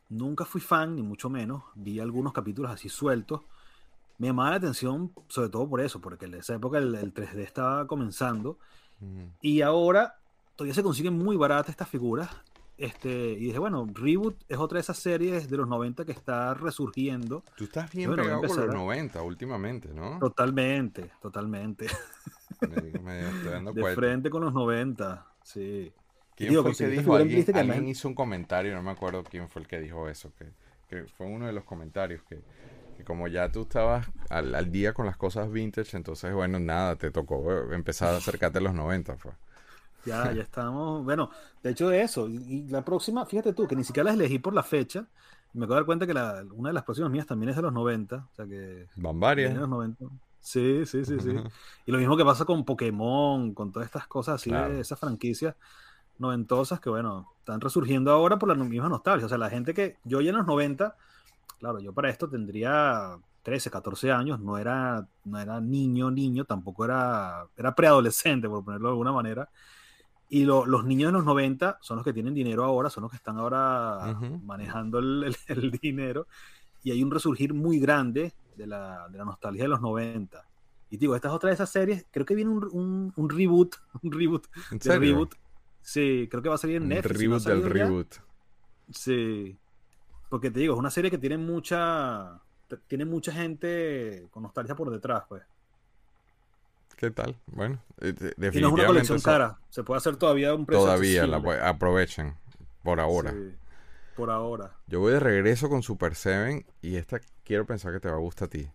[0.09, 3.43] nunca fui fan, ni mucho menos, vi algunos capítulos así sueltos,
[4.17, 7.43] me llamaba la atención sobre todo por eso, porque en esa época el, el 3D
[7.43, 8.59] estaba comenzando,
[9.41, 10.15] y ahora
[10.55, 12.29] todavía se consiguen muy baratas estas figuras,
[12.81, 16.53] este, y dije, bueno, Reboot es otra de esas series de los 90 que está
[16.53, 20.19] resurgiendo, Tú estás bien Bueno, pegado con los empezar a- 90 últimamente, ¿no?
[20.19, 21.87] totalmente, totalmente,
[22.61, 23.99] Me, me estoy dando de cuenta.
[24.01, 25.91] frente con los 90, sí.
[26.35, 27.15] ¿Quién Digo, fue el que dijo?
[27.15, 30.31] Alguien, Instagram, alguien hizo un comentario, no me acuerdo quién fue el que dijo eso,
[30.37, 30.47] que,
[30.87, 32.41] que fue uno de los comentarios, que,
[32.97, 36.95] que como ya tú estabas al, al día con las cosas vintage, entonces, bueno, nada,
[36.95, 39.35] te tocó empezar a acercarte a los 90, pues.
[40.05, 41.03] Ya, ya estamos.
[41.03, 41.29] Bueno,
[41.63, 42.27] de hecho de eso.
[42.27, 45.05] Y, y la próxima, fíjate tú, que ni siquiera las elegí por la fecha.
[45.53, 47.61] Me acabo de dar cuenta que la- una de las próximas mías también es de
[47.61, 48.15] los 90.
[48.31, 48.87] O sea que.
[48.95, 49.53] Van varias.
[49.53, 50.05] de los 90.
[50.39, 51.35] Sí, sí, sí, sí.
[51.85, 54.73] Y lo mismo que pasa con Pokémon, con todas estas cosas así Claro.
[54.73, 55.55] de esas franquicias
[56.17, 59.25] noventosas que, bueno, están resurgiendo ahora por la misma nostalgia.
[59.25, 60.95] O sea, la gente que yo ya en los 90,
[61.59, 66.85] claro, yo para esto tendría 13, 14 años, no era, no era niño, niño, tampoco
[66.85, 69.49] era, era preadolescente, por ponerlo de alguna manera.
[70.33, 73.11] Y lo- los niños de los 90 son los que tienen dinero ahora, son los
[73.11, 76.25] que están ahora manejando el, el- el dinero.
[76.83, 80.41] Y hay un resurgir muy grande de la, de la nostalgia de los 90.
[80.89, 82.05] Y digo, esta es otra de esas series.
[82.11, 83.75] Creo que viene un, un- un reboot.
[84.03, 84.47] Un reboot.
[84.71, 85.35] ¿En de reboot.
[85.81, 87.15] Sí, creo que va a salir en Un Netflix.
[87.15, 87.69] ha reboot del ya.
[87.69, 88.15] reboot.
[88.89, 89.57] Sí.
[90.29, 92.39] Porque te digo, es una serie que tiene mucha.
[92.87, 95.43] Tiene mucha gente con nostalgia por detrás, pues.
[97.01, 97.35] ¿Qué tal?
[97.47, 99.57] Bueno, eh, de- Y no es una definitivamente colección cara.
[99.71, 101.65] Se puede hacer todavía un precio todavía la accesible.
[101.67, 102.35] aprovechen
[102.83, 103.31] por ahora.
[103.31, 103.55] Sí,
[104.15, 104.75] por ahora.
[104.85, 108.19] Yo voy de regreso con Super Seven y esta quiero pensar que te va a
[108.19, 108.71] gustar a ti.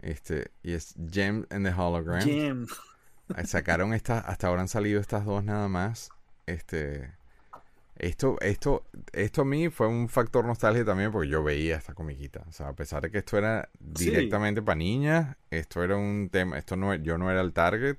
[0.00, 2.22] Este, y es Gem and the Hologram.
[2.22, 2.68] Gem.
[3.46, 6.10] Sacaron estas, hasta ahora han salido estas dos nada más.
[6.46, 7.16] Este,
[7.98, 12.44] esto, esto, esto a mí fue un factor nostalgia también porque yo veía esta comiquita.
[12.48, 14.06] O sea, a pesar de que esto era Sí.
[14.06, 17.96] directamente para niñas, esto era un tema, esto no, yo no era el target,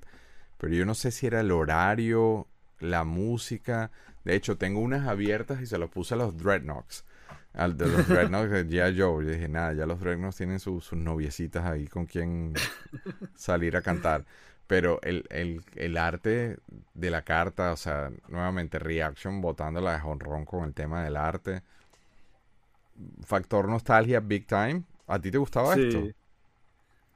[0.57, 2.47] pero yo no sé si era el horario,
[2.79, 3.91] la música.
[4.23, 7.05] De hecho, tengo unas abiertas y se los puse a los Dreadnoughts.
[7.53, 8.99] Al de los Dreadnoughts de G.I.
[8.99, 9.25] Joe.
[9.25, 12.53] Yo dije, nada, ya los Dreadnoughts tienen su- sus noviecitas ahí con quien
[13.35, 14.25] salir a cantar.
[14.67, 16.57] Pero el, el, el arte
[16.93, 21.63] de la carta, o sea, nuevamente Reaction botándola de jonrón con el tema del arte.
[23.25, 24.83] Factor nostalgia big time.
[25.07, 25.99] ¿A ti te gustaba esto?
[25.99, 26.13] Sí.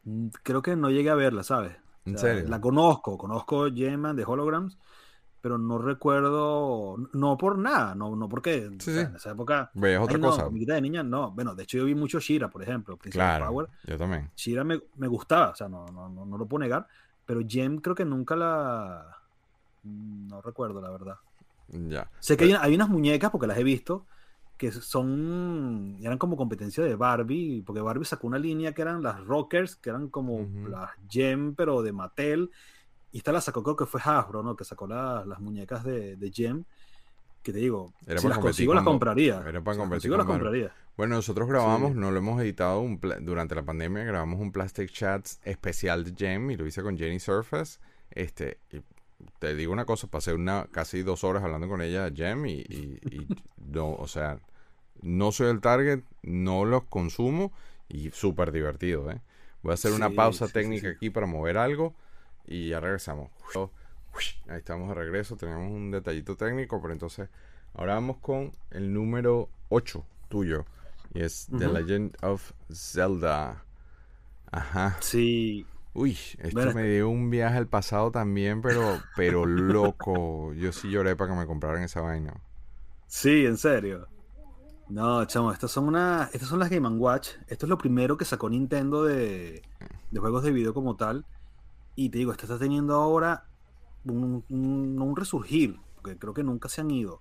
[0.04, 1.76] Mm, Creo que no llegué a verla, ¿sabes?
[1.78, 2.46] O ¿En sea, serio?
[2.46, 4.78] La conozco, conozco Geman de Holograms,
[5.42, 9.08] pero no recuerdo, no por nada, no, no porque o Sí, sea, sí.
[9.08, 10.44] en esa época, Veías otra no, cosa.
[10.44, 11.32] comiquita de niña, no.
[11.32, 13.70] Bueno, de hecho yo vi mucho Shira, por ejemplo, Princess Claro, Power.
[13.84, 14.32] yo también.
[14.36, 16.88] Shira me, me gustaba, o sea, no, no, no, no lo puedo negar,
[17.32, 19.06] pero Gem creo que nunca la...
[19.84, 21.16] mm, No recuerdo, la verdad.
[21.70, 22.12] Ya.
[22.20, 24.06] Sé que hay, hay unas muñecas, porque las he visto,
[24.58, 29.24] que son, eran como competencia de Barbie, porque Barbie sacó una línea que eran las
[29.26, 32.52] Rockers, que eran como las Gem, pero de Mattel,
[33.14, 34.58] y esta la sacó, creo que fue Hasbro, ¿no?
[34.58, 36.66] Que sacó la- las muñecas de, de Gem,
[37.44, 39.44] que te digo, Era si las consigo las compraría.
[39.48, 40.44] era para Si las competir consigo con las Barbie.
[40.62, 40.76] compraría.
[40.98, 41.98] Bueno, nosotros grabamos, Sí.
[41.98, 46.52] no lo hemos editado un durante la pandemia, grabamos un Plastic Chats especial de Gem
[46.52, 47.80] y lo hice con Jenny Surface.
[48.12, 48.82] Este, y
[49.40, 53.00] te digo una cosa, pasé una casi dos horas hablando con ella, Jem, y, y,
[53.10, 53.28] y
[53.72, 54.40] no, o sea,
[55.02, 57.52] no soy el target, no los consumo
[57.90, 59.22] y súper divertido, ¿eh?
[59.64, 61.94] Voy a hacer una pausa sí, técnica aquí para mover algo
[62.48, 63.30] y ya regresamos.
[64.48, 67.30] Ahí estamos de regreso, tenemos un detallito técnico, pero entonces
[67.74, 70.66] ahora vamos con el número 8 tuyo
[71.14, 71.68] y es The.
[71.68, 73.64] Legend of Zelda.
[74.52, 74.98] Ajá.
[75.00, 80.54] Sí, Uy, esto Bueno, me dio un viaje al pasado también, pero, pero loco.
[80.54, 82.34] Yo sí lloré para que me compraran esa vaina.
[83.08, 84.08] sí, en serio.
[84.88, 87.30] No, chamo, estas son una, estas son las Game Watch.
[87.48, 89.62] Esto es lo primero que sacó Nintendo de,
[90.12, 91.26] de juegos de video como tal.
[91.96, 93.46] Y te digo, esto está teniendo ahora
[94.06, 97.20] un, un- resurgir, porque creo que nunca se han ido.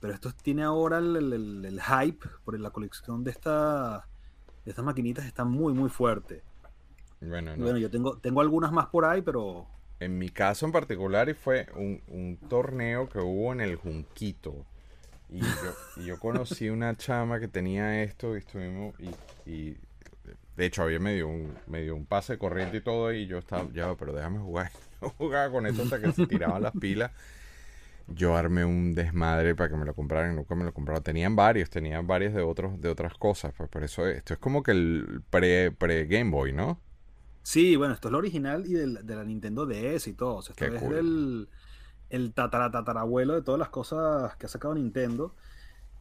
[0.00, 4.06] Pero esto tiene ahora el, el- el- el hype por la colección de, esta,
[4.64, 6.42] de estas maquinitas, está muy, muy fuerte.
[7.20, 7.62] Bueno, no.
[7.64, 9.66] Bueno, yo tengo, tengo algunas más por ahí, pero
[10.00, 14.64] En mi caso en particular y fue un, un torneo que hubo en el Junquito.
[15.28, 19.10] Y yo, y yo conocí una chama que tenía esto y estuvimos y,
[19.50, 19.76] y
[20.56, 23.94] de hecho había medio un, medio un pase corriente y todo y yo estaba, ya,
[23.94, 24.72] pero déjame jugar.
[25.18, 27.12] Jugaba con eso hasta que se tiraban las pilas.
[28.08, 31.02] Yo armé un desmadre para que me lo compraran nunca me lo compraron.
[31.02, 33.54] Tenían varios, tenían varios de otros, de otras cosas.
[33.56, 36.80] Pues por eso esto es como que el pre, pre Game Boy, ¿no?
[37.42, 40.36] Sí, bueno, esto es lo original y del- de la Nintendo DS y todo.
[40.36, 40.94] O sea, esto Qué es cool.
[40.94, 41.48] el,
[42.10, 45.34] el tatara, tatarabuelo de todas las cosas que ha sacado Nintendo.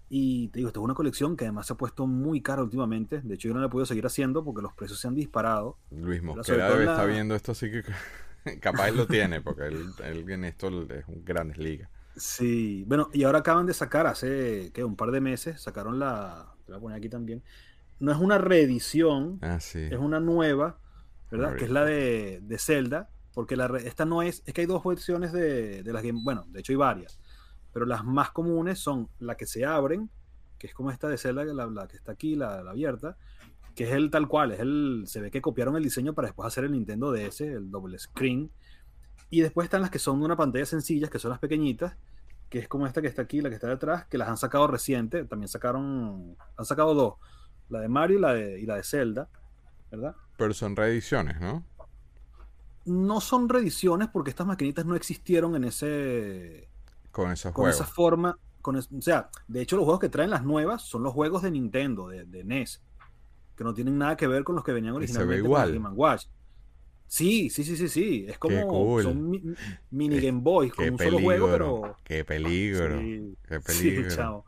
[0.09, 3.21] Y te digo, esto es una colección que además se ha puesto muy cara últimamente.
[3.21, 5.77] De hecho, yo no la he podido seguir haciendo porque los precios se han disparado.
[5.91, 7.83] Luis Mosquera debe la- estar viendo esto, así que
[8.61, 11.89] capaz lo tiene, porque él, él en esto es un grandes ligas.
[12.15, 14.83] Sí, bueno, y ahora acaban de sacar hace ¿qué?
[14.83, 17.43] un par de meses, sacaron la, te voy a poner aquí también.
[17.99, 19.79] No es una reedición, Ah, sí.
[19.89, 20.79] es una nueva,
[21.31, 21.55] ¿verdad?
[21.55, 24.67] Que es la de, de Zelda, porque la, re- esta no es, es que hay
[24.67, 27.19] dos versiones de, de las Game, bueno, de hecho hay varias,
[27.73, 30.09] pero las más comunes son la que se abren,
[30.57, 33.17] que es como esta de Zelda, la, la que está aquí, la, la abierta,
[33.75, 36.47] que es el tal cual, es el, se ve que copiaron el diseño para después
[36.47, 38.51] hacer el Nintendo DS, el doble screen,
[39.29, 41.95] y después están las que son de una pantalla sencillas, que son las pequeñitas,
[42.49, 44.67] que es como esta que está aquí, la que está detrás, que las han sacado
[44.67, 47.13] reciente, también sacaron, han sacado dos,
[47.69, 49.29] la de Mario y la de, y la de Zelda,
[49.91, 50.15] ¿verdad?
[50.37, 51.63] Pero son reediciones, ¿no?
[52.85, 56.69] no son reediciones porque estas maquinitas no existieron en ese
[57.11, 57.75] Con esos con juegos.
[57.75, 61.03] esa forma con es- o sea de hecho los juegos que traen las nuevas son
[61.03, 62.81] los juegos de Nintendo de, de NES
[63.59, 65.67] que no tienen nada que ver con los que venían se ve originalmente con la
[65.67, 66.25] Game Watch
[67.07, 69.03] sí sí sí sí sí es como cool.
[69.03, 69.43] son mi-
[69.91, 72.99] mini Game Boys con un solo juego pero Qué peligro.
[72.99, 74.15] sí, Qué sí, peligro.
[74.15, 74.45] chao.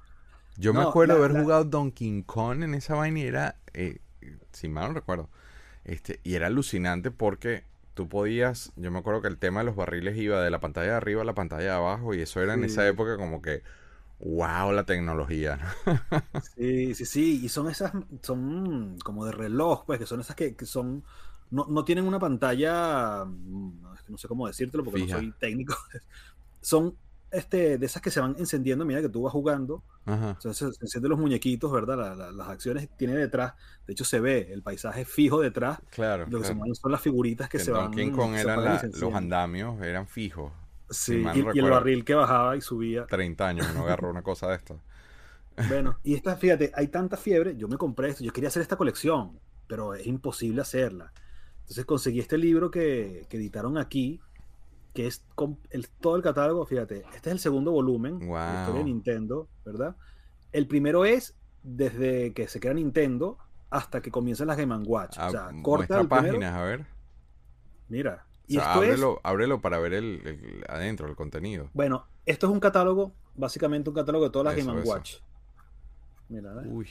[0.58, 4.00] Yo me acuerdo la- haber la- jugado Donkey Kong en esa vaina y era, eh,
[4.52, 5.30] si mal no recuerdo,
[5.86, 7.64] este, y era alucinante porque
[7.96, 10.92] tú podías, yo me acuerdo que el tema de los barriles iba de la pantalla
[10.92, 12.66] de arriba a la pantalla de abajo y eso era en Sí.
[12.66, 13.64] esa época como que,
[14.24, 15.60] wow, la tecnología.
[16.56, 17.92] Sí, sí, sí, y son esas,
[18.22, 21.04] son como de reloj, pues, que son esas que, que son,
[21.50, 25.16] no, no tienen una pantalla, mm, no, sé cómo decírtelo porque Fija.
[25.16, 25.76] no soy técnico,
[26.62, 26.96] son
[27.32, 30.36] este, de esas que se van encendiendo, mira que tú vas jugando, Ajá.
[30.40, 31.98] sea, se, se encienden los muñequitos, ¿verdad?
[31.98, 33.54] La- la- las acciones tiene detrás,
[33.88, 36.26] de hecho se ve el paisaje fijo detrás, Claro.
[36.30, 36.56] lo que se claro.
[36.58, 39.82] mueven son las figuritas que, Que se van, Kong se eran la- se los andamios,
[39.82, 40.52] eran fijos.
[40.92, 43.06] Sí, si y, el barril que bajaba y subía.
[43.08, 44.78] 30 años y no agarró una cosa de estas.
[45.68, 48.76] Bueno, y esta, fíjate, hay tanta fiebre, yo me compré esto, yo quería hacer esta
[48.76, 51.14] colección, pero es imposible hacerla.
[51.62, 54.20] Entonces conseguí este libro que, que editaron aquí,
[54.94, 58.60] que es con el, todo el catálogo, fíjate, este es el segundo volumen de la
[58.60, 58.84] historia de Wow.
[58.84, 59.96] Nintendo, ¿verdad?
[60.52, 63.38] El primero es desde que se crea Nintendo
[63.70, 65.18] hasta que comienzan las Game Watch.
[65.18, 66.86] Ah, o sea, muestra corta el primero, páginas, a ver.
[67.88, 68.26] mira.
[68.52, 71.72] O Y sea, esto es, ábrelo, para ver el, el- adentro, el contenido.
[71.74, 74.82] bueno, esto es un catálogo, básicamente un catálogo de todas las Eso, Game eso.
[74.82, 75.16] Watch.
[76.30, 76.72] Mira, ¿ves?
[76.72, 76.90] Uy.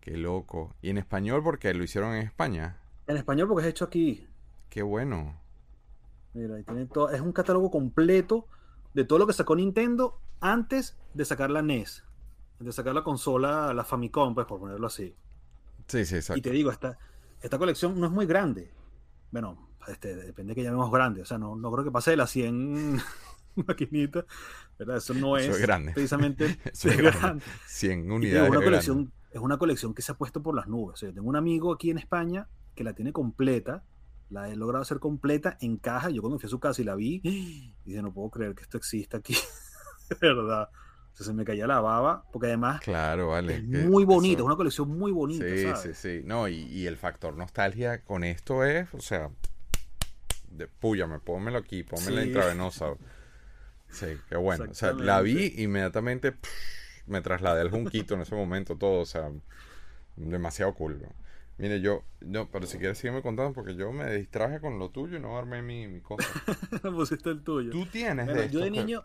[0.00, 0.74] Qué loco.
[0.82, 2.76] Y en español porque lo hicieron en España.
[3.06, 4.26] En español porque es hecho aquí.
[4.68, 5.40] Qué bueno.
[6.34, 7.10] Mira, ahí tiene todo.
[7.10, 8.46] Es un catálogo completo
[8.94, 12.04] de todo lo que sacó Nintendo antes de sacar la NES.
[12.58, 15.16] De sacar la consola, la Famicom, pues por ponerlo así.
[15.88, 16.42] Sí, sí, Y exacto.
[16.42, 16.98] te digo, esta,
[17.40, 18.72] esta colección no es muy grande.
[19.30, 21.22] Bueno, este, depende de que llamemos grande.
[21.22, 23.00] O sea, no, no creo que pase de las 100
[23.66, 24.24] maquinitas.
[24.78, 24.96] ¿verdad?
[24.96, 25.92] Eso no Eso es, es grande.
[25.92, 27.18] precisamente Eso es de grande.
[27.20, 27.44] grande.
[27.66, 28.44] 100 Y te digo, unidades.
[28.44, 30.94] es una colección, es una colección que se ha puesto por las nubes.
[30.94, 33.84] O sea, yo tengo un amigo aquí en España que la tiene completa,
[34.30, 36.08] la he logrado hacer completa en caja.
[36.10, 37.20] Yo cuando fui a su casa y la vi,
[37.84, 39.36] dije, no puedo creer que esto exista aquí.
[40.20, 40.68] Verdad.
[41.14, 42.80] Sea, se me caía la baba, porque además.
[42.80, 43.56] Claro, vale.
[43.56, 45.80] es muy bonita, eso- es una colección muy bonita, Sí, ¿sabes?
[45.80, 46.22] sí, sí.
[46.24, 49.30] No, y, y el factor nostalgia con esto es, o sea,
[50.56, 52.28] de, púyame, pónmelo aquí, pónmelo Sí.
[52.28, 52.94] intravenosa.
[53.88, 54.66] Sí, qué bueno.
[54.70, 59.06] O sea, la vi inmediatamente, pff, me trasladé al Junquito en ese momento, todo, o
[59.06, 59.30] sea,
[60.16, 61.00] demasiado cool.
[61.02, 61.08] ¿no?
[61.58, 65.18] Mire, yo, no, pero si quieres sígueme contando porque yo me distraje con lo tuyo
[65.18, 66.26] y no armé mi, mi cosa.
[66.82, 67.70] Pusiste el tuyo.
[67.70, 69.04] Tú tienes Bueno, de yo de que- niño.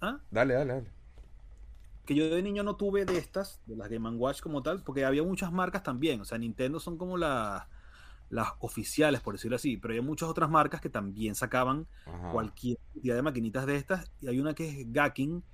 [0.00, 0.18] ¿Ah?
[0.30, 0.86] Dale, dale, dale.
[2.06, 5.04] que yo de niño no tuve de estas, de las Game Watch como tal, porque
[5.04, 6.20] había muchas marcas también.
[6.20, 7.68] O sea, Nintendo son como la-
[8.32, 12.30] las oficiales, por decirlo así, pero hay muchas otras marcas que también sacaban Ajá.
[12.32, 14.10] cualquier cantidad de maquinitas de estas.
[14.22, 15.44] Y hay una que es Gakin,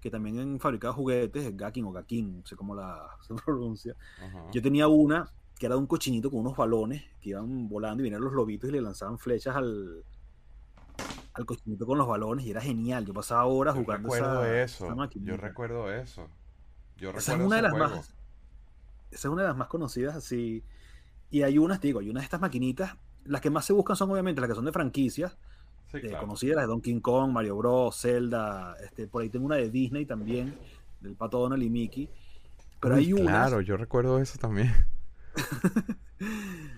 [0.00, 3.96] que también han fabricado juguetes, es Gakin o Gakin, no sé cómo la se pronuncia.
[4.18, 4.44] Ajá.
[4.52, 5.28] Yo tenía una
[5.58, 8.70] que era de un cochinito con unos balones que iban volando y venían los lobitos
[8.70, 10.04] y le lanzaban flechas al,
[11.34, 13.04] al cochinito con los balones y era genial.
[13.04, 14.86] Yo pasaba horas Yo jugando recuerdo esa, eso.
[14.86, 16.28] esa Yo recuerdo eso.
[16.96, 17.96] Yo Esa es recuerdo una de las juego.
[17.96, 18.14] más.
[19.10, 20.64] Esa es una de las más conocidas así.
[21.30, 22.96] Y hay unas, digo, hay unas de estas maquinitas.
[23.24, 25.36] Las que más se buscan son obviamente las que son de franquicias,
[25.90, 29.56] Sí, eh, conocidas, las de Donkey Kong, Mario Bros, Zelda, este, por ahí tengo una
[29.56, 30.54] de Disney también,
[31.00, 32.08] del Pato Donald y Mickey.
[32.80, 34.72] Pero Uy, hay unas, Claro, yo recuerdo eso también.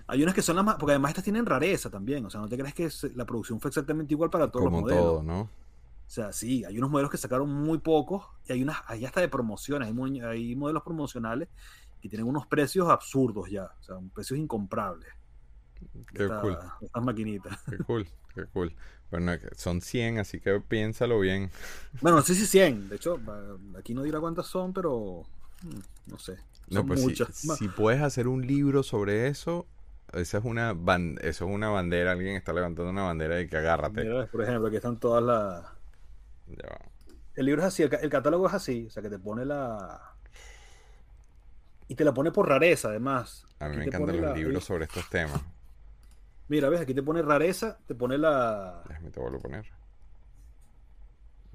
[0.07, 2.49] hay unas que son las más, porque además estas tienen rareza también, o sea, no
[2.49, 5.03] te crees que la producción fue exactamente igual para todos los Como modelos.
[5.03, 5.41] todo, ¿no?
[5.43, 9.21] O sea, sí, hay unos modelos que sacaron muy pocos y hay unas, hay hasta
[9.21, 11.49] de promociones, hay, mu- hay modelos promocionales
[12.01, 15.09] que tienen unos precios absurdos ya, o sea, precios incomprables.
[16.15, 16.59] Qué esta- cool.
[16.81, 17.59] Estas maquinitas.
[17.69, 18.75] Qué cool, qué cool.
[19.11, 21.51] Bueno, son 100, así que piénsalo bien.
[22.01, 23.19] Bueno, no sé si 100, de hecho,
[23.79, 25.23] aquí no dirá cuántas son, pero
[25.63, 26.37] mm, no sé.
[26.69, 27.35] No, Son pues muchas.
[27.37, 29.67] Si puedes hacer un libro sobre eso,
[30.13, 33.57] esa es una ban- eso es una bandera, alguien está levantando una bandera de que
[33.57, 34.05] agárrate.
[34.05, 35.65] Mira, por ejemplo, aquí están todas las...
[36.47, 36.79] Ya va.
[37.35, 40.10] El libro es así, el catálogo es así, o sea, que te pone la...
[41.91, 43.45] Y te la pone por rareza, además.
[43.59, 45.43] A mí Aquí me encantan los la- libros sobre estos temas.
[46.47, 48.83] Mira, ves, aquí te pone rareza, te pone la...
[48.89, 49.67] Déjame te vuelvo a poner.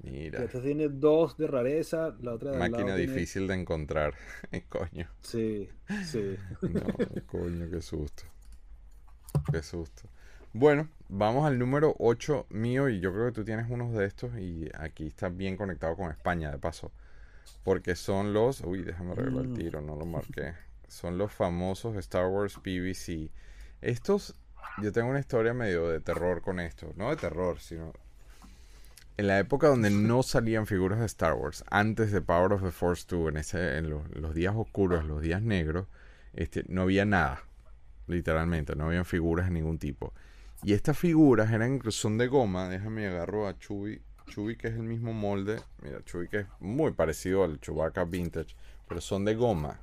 [0.02, 4.14] Mira, Esta tiene dos de rareza, la otra de máquina lado tiene- difícil de encontrar.
[4.68, 5.08] Coño.
[5.22, 5.68] Sí,
[6.04, 6.36] sí.
[6.60, 6.82] No,
[7.26, 8.24] coño, qué susto.
[9.50, 10.02] Qué susto.
[10.52, 14.36] Bueno, vamos al número 8 mío y yo creo que tú tienes unos de estos
[14.38, 16.92] y aquí está bien conectado con España de paso.
[17.64, 18.60] Porque son los...
[18.62, 19.54] Uy, déjame arreglar el Mm.
[19.54, 20.54] tiro, no lo marqué.
[20.88, 23.30] Son los famosos Star Wars PVC.
[23.80, 24.34] Estos,
[24.82, 26.92] yo tengo una historia medio de terror con esto.
[26.96, 27.92] No de terror, sino...
[29.18, 32.70] En la época donde no salían figuras de Star Wars, antes de Power of the
[32.70, 35.86] Force 2, en, ese, en, los, los días oscuros, los días negros,
[36.34, 37.42] este, no había nada.
[38.08, 40.12] Literalmente, no habían figuras de ningún tipo.
[40.62, 42.68] Y estas figuras eran, son de goma.
[42.68, 44.02] Déjame agarro a Chubby.
[44.26, 45.60] Chubby que es el mismo molde.
[45.82, 48.54] Mira, Chubby que es muy parecido al Chewbacca Vintage.
[48.88, 49.80] Pero son de goma.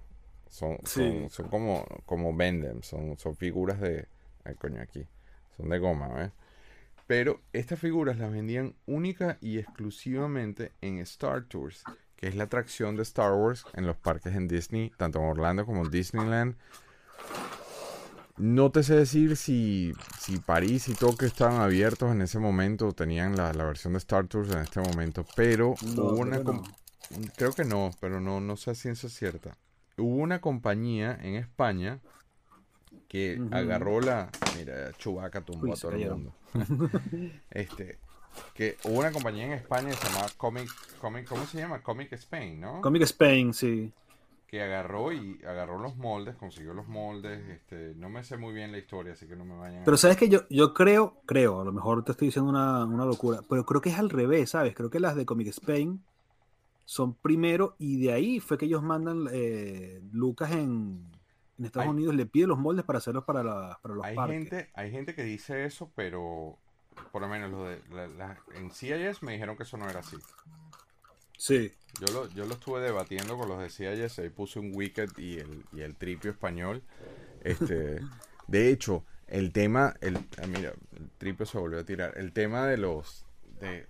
[0.49, 1.01] Son, Sí.
[1.01, 2.81] son, son como, como Bendem.
[2.83, 4.07] Son, son figuras de...
[4.43, 5.07] Ay, coño, aquí.
[5.57, 6.31] Son de goma, ¿ves?
[7.07, 11.83] Pero estas figuras las vendían única y exclusivamente en Star Tours,
[12.15, 15.65] que es la atracción de Star Wars en los parques en Disney, tanto en Orlando
[15.65, 16.55] como en Disneyland.
[18.37, 22.93] No te sé decir si, si París y Tokio estaban abiertos en ese momento, o
[22.93, 26.43] tenían la, la versión de Star Tours en este momento, pero No, hubo creo una...
[26.43, 26.63] com-
[27.35, 29.55] Creo que no, pero no, no sé si eso es cierta.
[29.97, 31.99] Hubo una compañía en España
[33.07, 34.29] que agarró la...
[34.57, 36.33] Mira, Chubaca tumbó Uy, a todo el mundo.
[37.51, 37.99] este,
[38.53, 40.69] que hubo una compañía en España que se llamaba Comic,
[41.01, 41.81] Comic, ¿cómo se llama?
[41.83, 42.81] Comic Spain, ¿no?
[42.81, 43.91] Comic Spain, sí.
[44.53, 48.71] Que agarró y agarró los moldes, consiguió los moldes, este, no me sé muy bien
[48.71, 49.83] la historia, así que no me vayan a...
[49.83, 53.03] Pero sabes que yo, yo creo, creo, a lo mejor te estoy diciendo una, una
[53.03, 54.75] locura, pero creo que es al revés, ¿sabes?
[54.75, 56.03] Creo que las de Comic Spain
[56.85, 61.03] son primero y de ahí fue que ellos mandan, eh, Lucas en,
[61.57, 64.15] en Estados Hay- Unidos le pide los moldes para hacerlos para, la- para los hay
[64.15, 64.37] parques.
[64.37, 66.59] gente, hay gente que dice eso, pero
[67.11, 70.01] por lo menos lo de la- la- en CIS me dijeron que eso no era
[70.01, 70.17] así.
[71.37, 75.09] Sí, Yo lo, yo lo estuve debatiendo con los de CIS, ahí puse un Wicked
[75.17, 76.83] y el, y el tripio español.
[77.43, 77.99] Este,
[78.47, 82.13] de hecho, el tema, el, ah, mira, el tripio se volvió a tirar.
[82.17, 83.25] El tema de los,
[83.59, 83.87] de,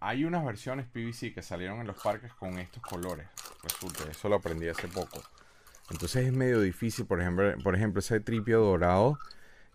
[0.00, 3.26] hay unas versiones PVC que salieron en los parques con estos colores.
[3.62, 5.22] Resulta, eso lo aprendí hace poco.
[5.90, 9.18] Entonces es medio difícil, por ejemplo, por ejemplo ese tripio dorado,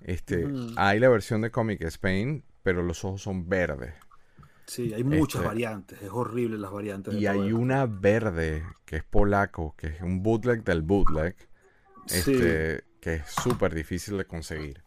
[0.02, 3.94] este, hay la versión de Comic Spain, pero los ojos son verdes.
[4.68, 7.14] Sí, hay muchas Este- variantes, es horrible las variantes.
[7.15, 11.35] Y hay una verde que es polaco, que es un bootleg del bootleg,
[12.06, 12.31] Sí.
[12.34, 14.84] este, que es súper difícil de conseguir.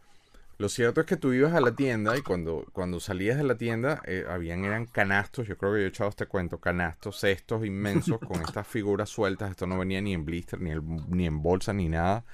[0.58, 3.58] Lo cierto es que tú ibas a la tienda y cuando, cuando salías de la
[3.58, 7.66] tienda, eh, habían eran canastos, yo creo que yo he echado este cuento, canastos, cestos
[7.66, 9.50] inmensos con estas figuras sueltas.
[9.50, 12.24] Esto no venía ni en blister, ni, el- ni en bolsa, ni nada.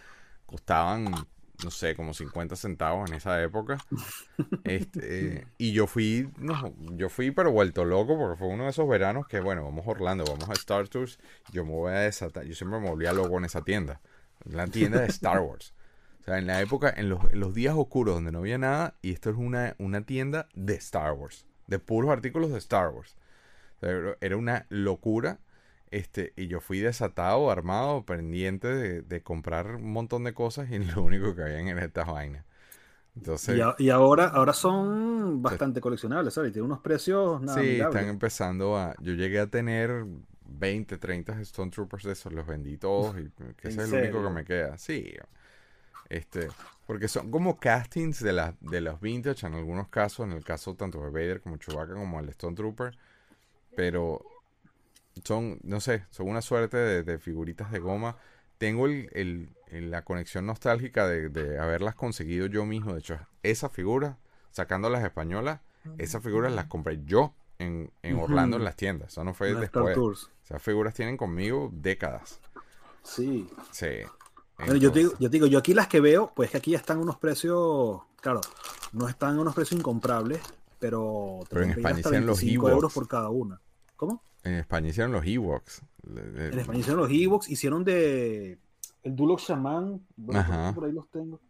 [0.46, 1.06] Costaban
[1.62, 3.78] no sé, como 50 centavos en esa época.
[4.64, 8.88] Este, y yo fui, no, yo fui pero vuelto loco porque fue uno de esos
[8.88, 11.18] veranos que, bueno, vamos a Orlando, vamos a Star Tours,
[11.52, 14.00] yo me voy a desatar, yo siempre me volvía loco en esa tienda,
[14.44, 15.74] la tienda de Star Wars.
[16.20, 18.94] O sea, en la época, en los, en los días oscuros donde no había nada,
[19.02, 23.16] y esto es una, una tienda de Star Wars, de puros artículos de Star Wars.
[23.76, 25.40] O sea, era una locura.
[25.92, 30.78] Este, y yo fui desatado, armado, pendiente de, de comprar un montón de cosas y
[30.80, 32.46] lo único que habían era estas vainas.
[33.16, 36.50] Entonces, Y, a- y ahora, ahora son bastante coleccionables, ¿sabes?
[36.50, 38.94] Y tienen unos precios nada sí, están empezando a...
[39.00, 40.04] Yo llegué a tener
[40.44, 43.92] 20, 30 Stone Troopers de esos, los vendí todos y que ¿En ese es el
[43.92, 44.78] único que me queda.
[44.78, 45.12] Sí,
[46.08, 46.54] este,
[46.86, 50.76] porque son como castings de, las de los vintage en algunos casos, en el caso
[50.76, 52.96] tanto de Vader como Chewbacca como el Stone Trooper,
[53.74, 54.26] pero
[55.24, 58.16] son, no sé, son una suerte de, de figuritas de goma.
[58.58, 62.92] Tengo el, el- el- la conexión nostálgica de, de haberlas conseguido yo mismo.
[62.92, 64.16] De hecho, esas figuras,
[64.50, 65.60] sacando las españolas,
[65.98, 69.08] esas figuras las compré yo en, en Orlando en las tiendas.
[69.12, 69.94] Eso no fue después.
[69.94, 70.30] Tours.
[70.44, 72.38] Esas figuras tienen conmigo décadas.
[73.02, 73.48] Sí.
[73.70, 73.88] Sí.
[74.58, 76.70] Bueno, yo te, digo, yo te digo, yo aquí las que veo, pues que aquí
[76.72, 78.40] ya están unos precios, claro,
[78.92, 80.40] no están a unos precios incomprables,
[80.78, 82.74] pero te Pero en España hasta hicieron los 25 Ewoks.
[82.76, 83.60] euros por cada una.
[83.96, 84.22] ¿Cómo?
[84.44, 85.82] En España hicieron los Ewoks.
[86.06, 88.58] En España hicieron los Ewoks, hicieron de
[89.02, 90.72] el Duloc Shaman, bueno, Ajá.
[90.74, 91.40] por ahí los tengo.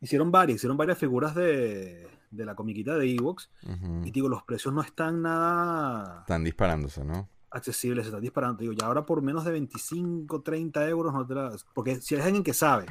[0.00, 4.02] Hicieron varias, hicieron varias figuras de, de la comiquita de Ewoks, Ujú.
[4.04, 7.28] y digo, los precios no están nada Están disparándose, ¿no?
[7.50, 8.60] accesibles, se están disparando.
[8.60, 11.56] Digo, ya ahora por menos de 25, 30 euros no te la...
[11.72, 12.84] Porque si hay alguien que sabe,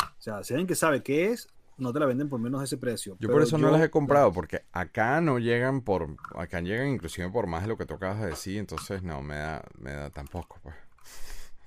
[0.00, 1.48] o sea, si hay alguien que sabe qué es,
[1.78, 3.16] no te la venden por menos de ese precio.
[3.20, 7.28] Yo por eso no las he comprado, porque acá no llegan por, acá llegan inclusive
[7.30, 10.10] por más de lo que tú acabas de decir, entonces no, me da, me da
[10.10, 10.74] tampoco, pues.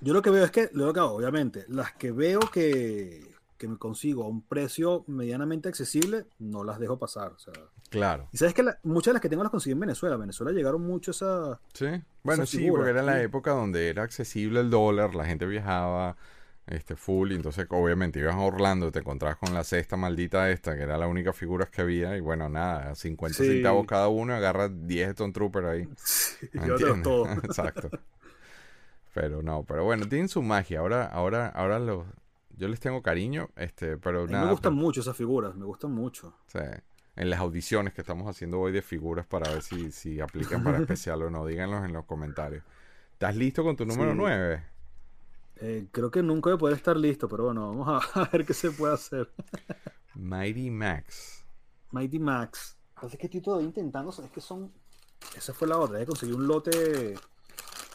[0.02, 3.68] Yo lo que veo es que, lo que hago, obviamente, las que veo que, que
[3.68, 7.32] me consigo a un precio medianamente accesible, no las dejo pasar.
[7.32, 7.54] O sea,
[7.90, 8.28] Claro.
[8.34, 10.16] y sabes que la- muchas de las que tengo las conseguí en Venezuela.
[10.16, 11.60] En Venezuela llegaron mucho esa.
[11.74, 11.88] Sí.
[12.24, 16.18] Bueno, sí, porque era la época donde era accesible el dólar, la gente viajaba,
[16.68, 20.76] este, full, y entonces obviamente ibas a Orlando, te encontrabas con la cesta maldita esta,
[20.76, 23.48] que era la única figura que había, y bueno, nada, 50 Sí.
[23.48, 25.84] centavos cada uno, agarras 10 Stone Trooper ahí.
[26.54, 27.04] ¿me Llévatelos entiendes?
[27.04, 27.28] todos.
[27.44, 27.90] Exacto.
[29.14, 30.80] Pero no, pero bueno, tienen su magia.
[30.80, 32.06] Ahora, ahora, ahora los,
[32.58, 34.46] yo les tengo cariño, este, pero A mí nada.
[34.46, 36.36] me gustan mucho esas figuras, me gustan mucho.
[36.48, 36.84] sea,
[37.16, 40.78] en las audiciones que estamos haciendo hoy de figuras para ver si, si aplican para
[40.80, 42.64] especial o no, díganlos en los comentarios.
[43.14, 44.18] ¿Estás listo con tu número Sí.
[44.18, 44.64] 9?
[45.58, 48.54] Eh, creo que nunca voy a poder estar listo, pero bueno, vamos a, ver qué
[48.54, 49.32] se puede hacer.
[50.14, 51.44] Mighty Max.
[51.92, 52.78] Mighty Max.
[52.96, 54.72] Así que estoy todavía intentando, es que son.
[55.36, 57.16] Esa fue la otra, he conseguido un lote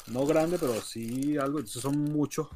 [0.08, 1.58] no grande, pero sí algo.
[1.58, 2.48] Entonces son muchos.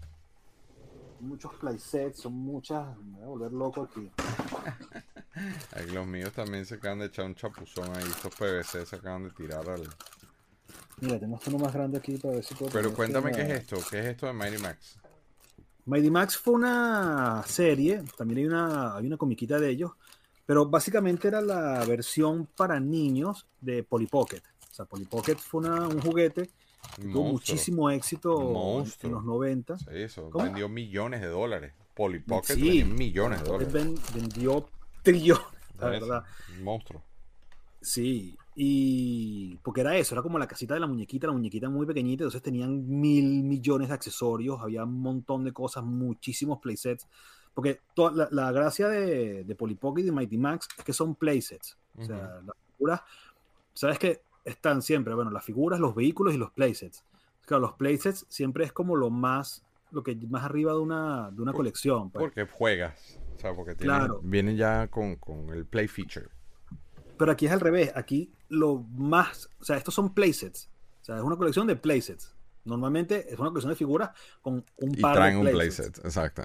[1.21, 2.97] Muchos playsets, son muchas.
[2.99, 4.11] Me voy a volver loco aquí.
[5.73, 8.05] Ay, Los míos también se acaban de echar un chapuzón ahí.
[8.05, 9.89] Estos PVC se acaban de tirar al...
[11.01, 12.71] Mira, tengo esto uno más grande aquí para ver si puedo.
[12.73, 13.77] Pero cuéntame qué es esto.
[13.91, 14.97] ¿Qué es esto de Mighty Max?
[15.87, 19.93] Mighty Max fue una serie, también hay una, hay una comiquita de ellos,
[20.47, 24.41] pero básicamente era la versión para niños de Polly Pocket.
[24.71, 26.51] O sea, Polly Pocket fue una- un juguete
[26.97, 29.09] que tuvo muchísimo éxito en- Monstruo.
[29.11, 29.79] en los 90.
[29.79, 30.31] Sí, eso.
[30.31, 30.45] ¿Cómo?
[30.45, 31.73] Vendió millones de dólares.
[31.95, 32.63] Polly Pocket Sí.
[32.81, 33.73] vendió millones de dólares.
[33.73, 34.69] ven- vendió
[35.03, 35.45] trillones,
[35.79, 36.25] la verdad.
[36.63, 37.03] Monstruo.
[37.85, 41.85] Sí, y porque era eso, era como la casita de la muñequita, la muñequita muy
[41.87, 47.07] pequeñita, entonces tenían mil millones de accesorios, había un montón de cosas, muchísimos playsets,
[47.53, 50.93] porque toda la, la gracia de, de Polly Pocket y de Mighty Max es que
[50.95, 53.01] son playsets, o sea, las figuras,
[53.75, 57.05] sabes que están siempre, bueno, las figuras, los vehículos y los playsets.
[57.47, 61.43] Claro, los playsets siempre es como lo más, lo que más arriba de una, de
[61.43, 62.11] una Por- colección.
[62.11, 62.23] pues.
[62.25, 63.19] Porque juegas.
[63.37, 64.21] O sea, porque tiene, Claro.
[64.23, 66.29] viene ya con, con el play feature.
[67.19, 67.93] Pero aquí es al revés.
[67.95, 69.49] Aquí lo más.
[69.61, 70.69] O sea, estos son playsets.
[71.03, 72.35] O sea, es una colección de playsets.
[72.65, 74.11] Normalmente es una colección de figuras
[74.41, 76.43] con un Y par traen de un playset, exacto.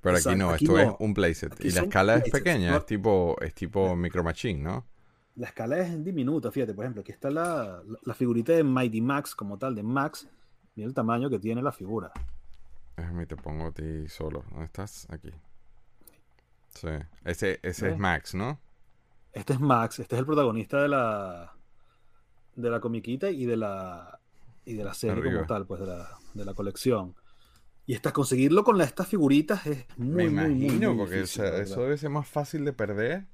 [0.00, 1.52] Pero aquí Exacto, no, aquí esto es un playset.
[1.52, 4.86] Aquí Y la escala es pequeña, no- es tipo, es tipo Micro Machine, ¿no?
[5.36, 9.00] La escala es diminuta, fíjate, por ejemplo, aquí está la, la- la figurita de Mighty
[9.02, 10.26] Max como tal, de Max.
[10.76, 12.10] Mira el tamaño que tiene la figura.
[12.96, 14.44] Déjame te pongo a ti solo.
[14.50, 15.06] ¿Dónde estás?
[15.10, 15.30] Aquí.
[16.74, 16.88] Sí.
[17.24, 17.98] Ese, ese es.
[17.98, 18.58] Max, ¿no?
[19.34, 21.52] Este es Max, este es el protagonista de la
[22.56, 24.18] de la comiquita y de la
[24.64, 25.34] y de la serie Arriba.
[25.34, 27.14] como tal, pues de la, de la colección.
[27.86, 31.14] Y hasta conseguirlo con la- estas figuritas es muy, Me muy, muy, imagino, muy porque
[31.16, 33.26] o difícil, sea, la eso debe ser más fácil de perder.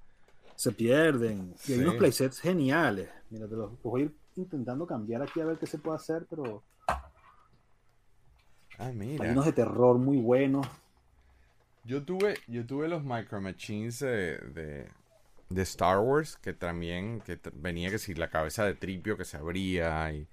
[0.56, 1.54] se pierden.
[1.68, 3.08] Y hay unos playsets geniales.
[3.30, 6.26] Mira, te los, voy a ir intentando cambiar aquí a ver qué se puede hacer,
[6.28, 6.62] pero
[8.78, 9.30] Ah, hay mira.
[9.30, 10.66] unos de terror muy buenos.
[11.84, 14.88] Yo tuve, yo tuve los Micro Machines de, de,
[15.58, 20.12] Star Wars, que también que venía que si la cabeza de Tripio que se abría
[20.12, 20.26] y...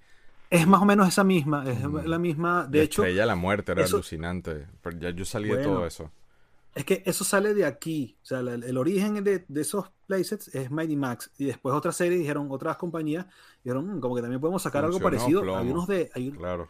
[0.50, 3.02] Es más o menos esa misma, es la misma, de hecho...
[3.02, 6.10] Estrella la muerte, era alucinante, pero ya yo salí de todo eso.
[6.74, 10.70] Es que eso sale de aquí, o sea, el, origen de, de, esos playsets es
[10.70, 13.26] Mighty Max, y después otra serie dijeron, otras compañías,
[13.62, 16.10] dijeron, mm, como que también podemos sacar algo parecido, hay unos de...
[16.36, 16.68] claro.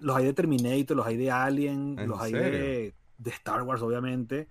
[0.00, 4.48] Los hay de Terminator, los hay de Alien, los hay de de Star Wars, obviamente.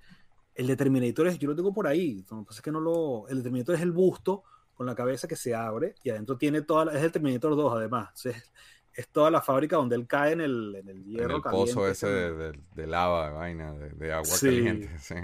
[0.55, 3.43] El de Terminator es, yo lo tengo por ahí, entonces que no lo, el de
[3.43, 7.03] Terminator es el busto con la cabeza que se abre y adentro tiene toda, es
[7.03, 11.03] el Terminator 2 además, es, toda la fábrica donde él cae en el, en el
[11.05, 11.29] hierro.
[11.29, 15.15] En el pozo ese de, lava, de vaina, de, agua caliente, sí.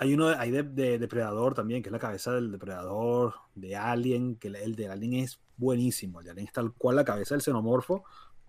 [0.00, 4.48] Hay uno hay de, Depredador también, que es la cabeza del Depredador, de Alien, que
[4.48, 6.20] el de Alien es buenísimo.
[6.20, 8.04] El de Alien es tal cual la cabeza del xenomorfo,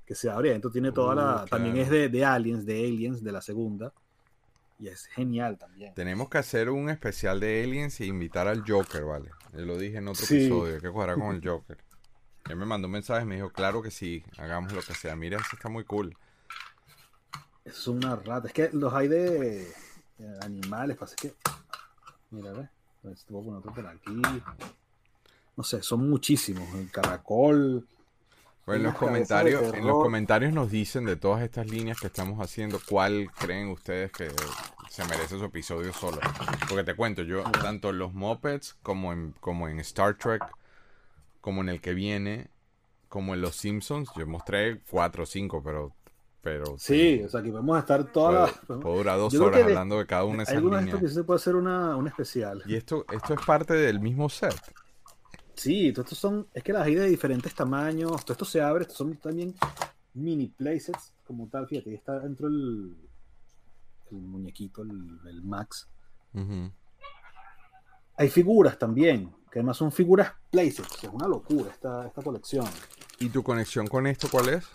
[0.05, 0.51] que se abre.
[0.51, 1.43] Adentro tiene toda la.
[1.43, 3.93] Uh, también es de, de, Aliens, de Aliens, de la segunda.
[4.81, 5.93] Y es genial también.
[5.93, 9.29] Tenemos que hacer un especial de Aliens e invitar al Joker, ¿vale?
[9.53, 11.77] Yo lo dije en otro episodio, hay que jugar con el Joker.
[12.49, 15.15] Él me mandó un mensaje y me dijo, claro que sí, hagamos lo que sea.
[15.15, 16.17] Mira, eso está muy cool.
[17.63, 18.47] Es una rata.
[18.47, 19.71] Es que los hay de,
[20.41, 21.35] animales, pasa que.
[22.31, 22.69] Mira, a ver.
[23.03, 24.19] Te voy a poner otro por aquí.
[25.55, 26.67] No sé, son muchísimos.
[26.73, 27.87] El caracol,
[28.65, 32.39] pues en los comentarios, en los comentarios nos dicen de todas estas líneas que estamos
[32.39, 34.29] haciendo, cuál creen ustedes que
[34.89, 36.19] se merece su episodio solo.
[36.67, 40.43] Porque te cuento, yo tanto en los Muppets como en, como en Star Trek,
[41.39, 42.49] como en el que viene,
[43.09, 45.93] como en los Simpsons, yo mostré cuatro o cinco, pero
[46.41, 50.07] pero sí, o sea, que podemos estar todas puedo, puedo durar dos horas hablando de
[50.07, 50.85] cada una de esas líneas.
[50.85, 52.63] Esto que se puede hacer una, una especial.
[52.65, 54.55] Y esto, esto es parte del mismo set.
[55.61, 58.81] Sí, todos estos son, es que las hay de diferentes tamaños, todo esto se abre,
[58.81, 59.53] estos son también
[60.15, 62.97] mini playsets como tal, fíjate, ahí está dentro el,
[64.09, 65.87] el muñequito, el, Max.
[68.15, 72.65] Hay figuras también, que además son figuras playsets, es una locura esta, esta colección.
[73.19, 74.65] ¿Y tu conexión con esto cuál es?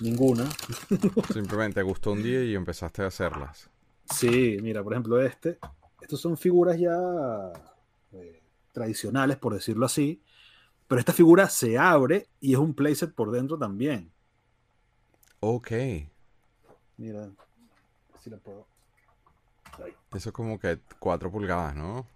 [0.00, 0.48] Ninguna.
[1.34, 3.68] Simplemente te gustó un día y empezaste a hacerlas.
[4.06, 5.58] Sí, mira, por ejemplo este,
[6.00, 6.96] estos son figuras ya...
[8.12, 8.47] Eh,
[8.78, 10.22] tradicionales, por decirlo así,
[10.86, 14.10] pero esta figura se abre y es un playset por dentro también.
[15.40, 15.70] Ok.
[16.96, 17.28] Mira,
[18.22, 18.66] si la puedo.
[20.12, 22.06] Eso es como que 4 pulgadas, ¿no?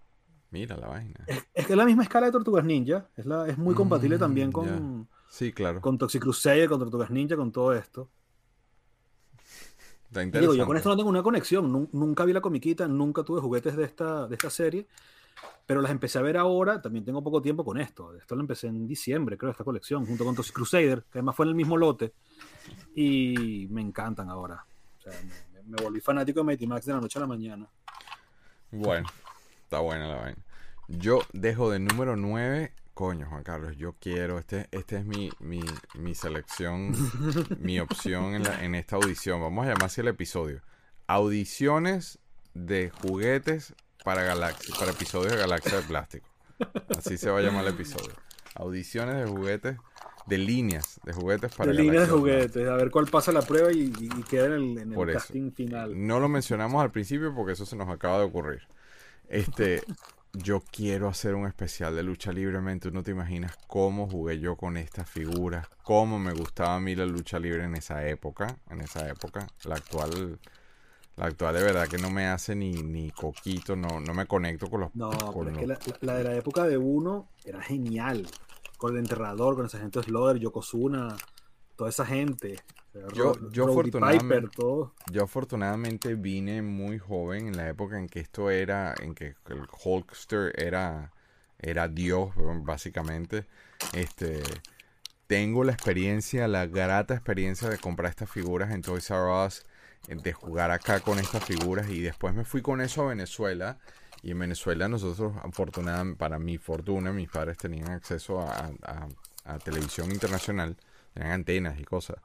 [0.51, 1.25] Mira la vaina.
[1.27, 3.07] Es, que es la misma escala de Tortugas Ninja.
[3.17, 5.09] Es, la, es muy compatible mm, también con.
[5.29, 5.81] Sí, claro.
[5.81, 8.09] Con Toxic Crusader, con Tortugas Ninja, con todo esto.
[10.07, 10.41] Está interesante.
[10.41, 11.89] Digo, yo con esto no tengo una conexión.
[11.93, 14.87] Nunca vi la comiquita, nunca tuve juguetes de esta, de esta serie
[15.67, 18.15] pero las empecé a ver ahora, también tengo poco tiempo con esto.
[18.15, 21.47] Esto lo empecé en diciembre, creo, esta colección, junto con Toxic Crusader, que además fue
[21.47, 22.15] en el mismo lote,
[22.95, 24.67] y me encantan ahora.
[24.99, 25.13] O sea,
[25.65, 27.69] me, volví fanático de Mighty Max de la noche a la mañana.
[28.71, 29.09] Bueno,
[29.63, 30.43] está buena la vaina.
[30.89, 35.63] Yo dejo de número 9 coño, Juan Carlos, yo quiero, este, este es mi, mi,
[35.95, 36.93] mi selección,
[37.59, 39.41] mi opción en, la, en, esta audición.
[39.41, 40.63] Vamos a llamar así el episodio.
[41.07, 42.19] Audiciones
[42.55, 46.29] de juguetes para Galaxia, para episodios de Galaxia de Plástico.
[46.97, 48.13] Así se va a llamar el episodio.
[48.55, 49.77] Audiciones de juguetes,
[50.27, 53.73] de líneas de juguetes para De líneas de juguetes, a ver cuál pasa la prueba
[53.73, 53.91] y,
[54.29, 56.07] queda en el, en casting final.
[56.07, 58.63] No lo mencionamos al principio porque eso se nos acaba de ocurrir.
[59.29, 59.83] Este,
[60.33, 62.89] yo quiero hacer un especial de lucha libremente.
[62.89, 66.95] Tú no te imaginas cómo jugué yo con estas figuras, cómo me gustaba a mí
[66.95, 69.47] la lucha libre en esa época, en esa época.
[69.65, 70.39] La actual
[71.17, 74.69] la actual de verdad que no me hace ni, ni coquito, no, no me conecto
[74.69, 74.95] con los...
[74.95, 78.27] No, pero es que la, de la época de uno era genial.
[78.79, 81.17] Con el enterrador, con esa gente Slaughter, Yokozuna,
[81.77, 82.59] toda esa gente.
[83.15, 84.49] Yo, yo, afortunadamente,
[85.11, 89.67] yo afortunadamente vine muy joven en la época en que esto era, en que el
[89.85, 91.13] Hulkster era,
[91.59, 92.33] era Dios,
[92.65, 93.47] básicamente.
[93.95, 94.43] Este,
[95.27, 99.65] tengo la experiencia, la grata experiencia de comprar estas figuras en Toys R Us
[100.09, 103.79] de jugar acá con estas figuras y después me fui con eso a Venezuela.
[104.23, 108.71] Y en Venezuela nosotros afortunadamente para mi fortuna mis padres tenían acceso a,
[109.65, 110.77] televisión internacional
[111.13, 112.17] tenían antenas y cosas.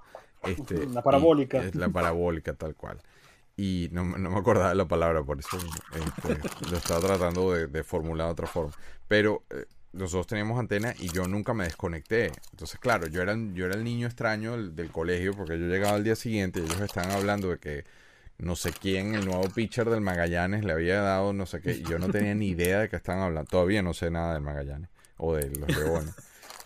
[0.43, 1.63] Este la parabólica.
[1.73, 3.01] la parabólica tal cual.
[3.55, 5.57] Y no, me acordaba de la palabra por eso
[5.95, 8.71] este, lo estaba tratando de, formular de otra forma.
[9.07, 12.31] Pero eh, nosotros teníamos antena y yo nunca me desconecté.
[12.51, 16.03] Entonces, claro, yo era, yo era el niño extraño del, colegio porque yo llegaba al
[16.03, 17.85] día siguiente y ellos estaban hablando de que
[18.37, 21.73] no sé quién, el nuevo pitcher del Magallanes, le había dado no sé qué.
[21.73, 23.49] Y yo no tenía ni idea de qué estaban hablando.
[23.49, 26.13] Todavía no sé nada del Magallanes o de los Leones.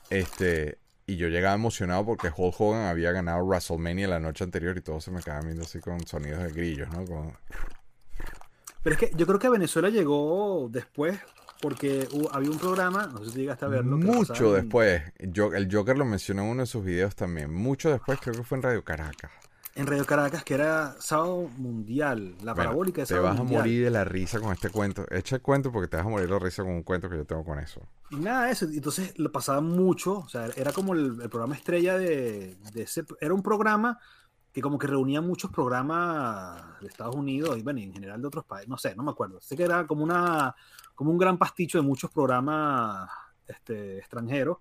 [0.09, 0.77] Este,
[1.07, 4.99] y yo llegaba emocionado porque Hulk Hogan había ganado WrestleMania la noche anterior y todo
[4.99, 7.05] se me quedaba viendo así con sonidos de grillos, ¿no?
[7.05, 7.33] Como...
[8.83, 11.17] Pero es que yo creo que Venezuela llegó después
[11.61, 13.97] porque había un programa, no sé si llegaste a verlo.
[13.97, 15.01] Mucho después.
[15.19, 17.53] Yo, el Joker lo mencionó en uno de sus videos también.
[17.53, 19.31] Mucho después, creo que fue en Radio Caracas.
[19.73, 23.85] En Radio Caracas, que era sábado mundial, la parabólica de sábado Te vas a morir
[23.85, 25.05] de la risa con este cuento.
[25.09, 27.15] Echa el cuento porque te vas a morir de la risa con un cuento que
[27.15, 27.81] yo tengo con eso.
[28.09, 28.65] Y nada, eso.
[28.65, 30.19] Entonces lo pasaba mucho.
[30.19, 33.05] O sea, era como el, programa estrella de, ese.
[33.21, 33.97] Era un programa
[34.51, 38.43] que como que reunía muchos programas de Estados Unidos y bueno, en general de otros
[38.43, 38.67] países.
[38.67, 39.39] No sé, no me acuerdo.
[39.39, 40.53] Sé que era como una
[40.95, 43.09] como un gran pasticho de muchos programas
[43.47, 44.57] este, extranjeros.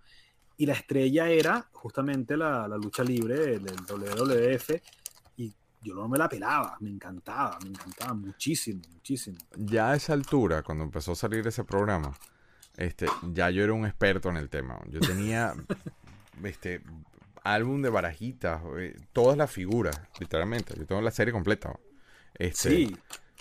[0.57, 4.71] Y la estrella era justamente la, la lucha libre del WWF
[5.83, 9.39] yo no me la pelaba, me encantaba, me encantaba muchísimo, muchísimo.
[9.57, 12.13] Ya a esa altura, cuando empezó a salir ese programa,
[12.77, 14.79] este, ya yo era un experto en el tema.
[14.89, 15.55] Yo tenía
[16.45, 16.83] este
[17.43, 20.75] álbum de barajitas, eh, todas las figuras, literalmente.
[20.77, 21.73] Yo tengo la serie completa.
[22.35, 22.97] Este, sí.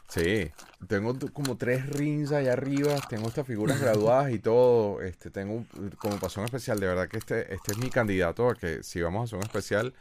[0.10, 0.52] Sí,
[0.88, 5.66] tengo como tres rings allá arriba, tengo estas figuras graduadas y todo, este, tengo
[6.00, 9.02] como pasó un especial, de verdad que este, este es mi candidato a que si
[9.02, 9.94] vamos a hacer un especial,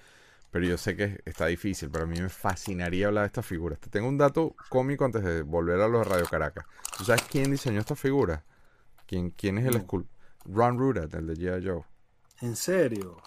[0.50, 3.78] pero yo sé que está difícil, pero a mí me fascinaría hablar de estas figuras.
[3.80, 6.64] Te tengo un dato cómico antes de volver a los Radio Caracas.
[6.96, 8.44] ¿Tú sabes quién diseñó esta figura?
[9.06, 10.08] ¿Quién, quién es el school?
[10.46, 11.66] Ron Rudat, el de G.I.
[11.66, 11.82] Joe.
[12.40, 13.18] ¿En serio?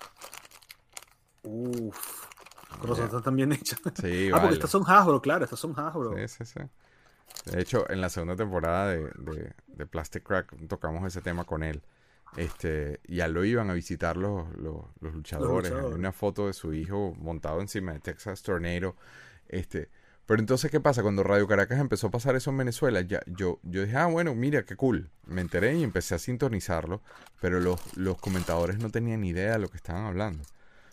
[2.79, 2.87] Uf.
[2.87, 3.79] Cosas están bien hechas.
[4.01, 6.15] Sí, ah, porque estas son Hasbro, claro, estas son Hasbro.
[6.17, 6.59] Sí, sí, sí.
[7.51, 11.63] De hecho, en la segunda temporada de, de, de Plastic Crack tocamos ese tema con
[11.63, 11.81] él.
[12.37, 15.71] Este, ya lo iban a visitar los, los, luchadores.
[15.71, 18.95] Hay una foto de su hijo montado encima de Texas Tornado.
[19.49, 19.89] Este,
[20.25, 21.01] pero entonces, ¿qué pasa?
[21.01, 24.33] Cuando Radio Caracas empezó a pasar eso en Venezuela, ya, yo, yo dije, ah, bueno,
[24.33, 25.09] mira, qué cool.
[25.25, 27.01] Me enteré y empecé a sintonizarlo,
[27.41, 30.43] pero los, los comentadores no tenían ni idea de lo que estaban hablando.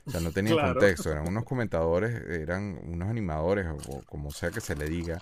[0.08, 1.12] O sea, no tenían contexto.
[1.12, 5.20] Eran unos comentadores, eran unos animadores, o como sea que se le diga,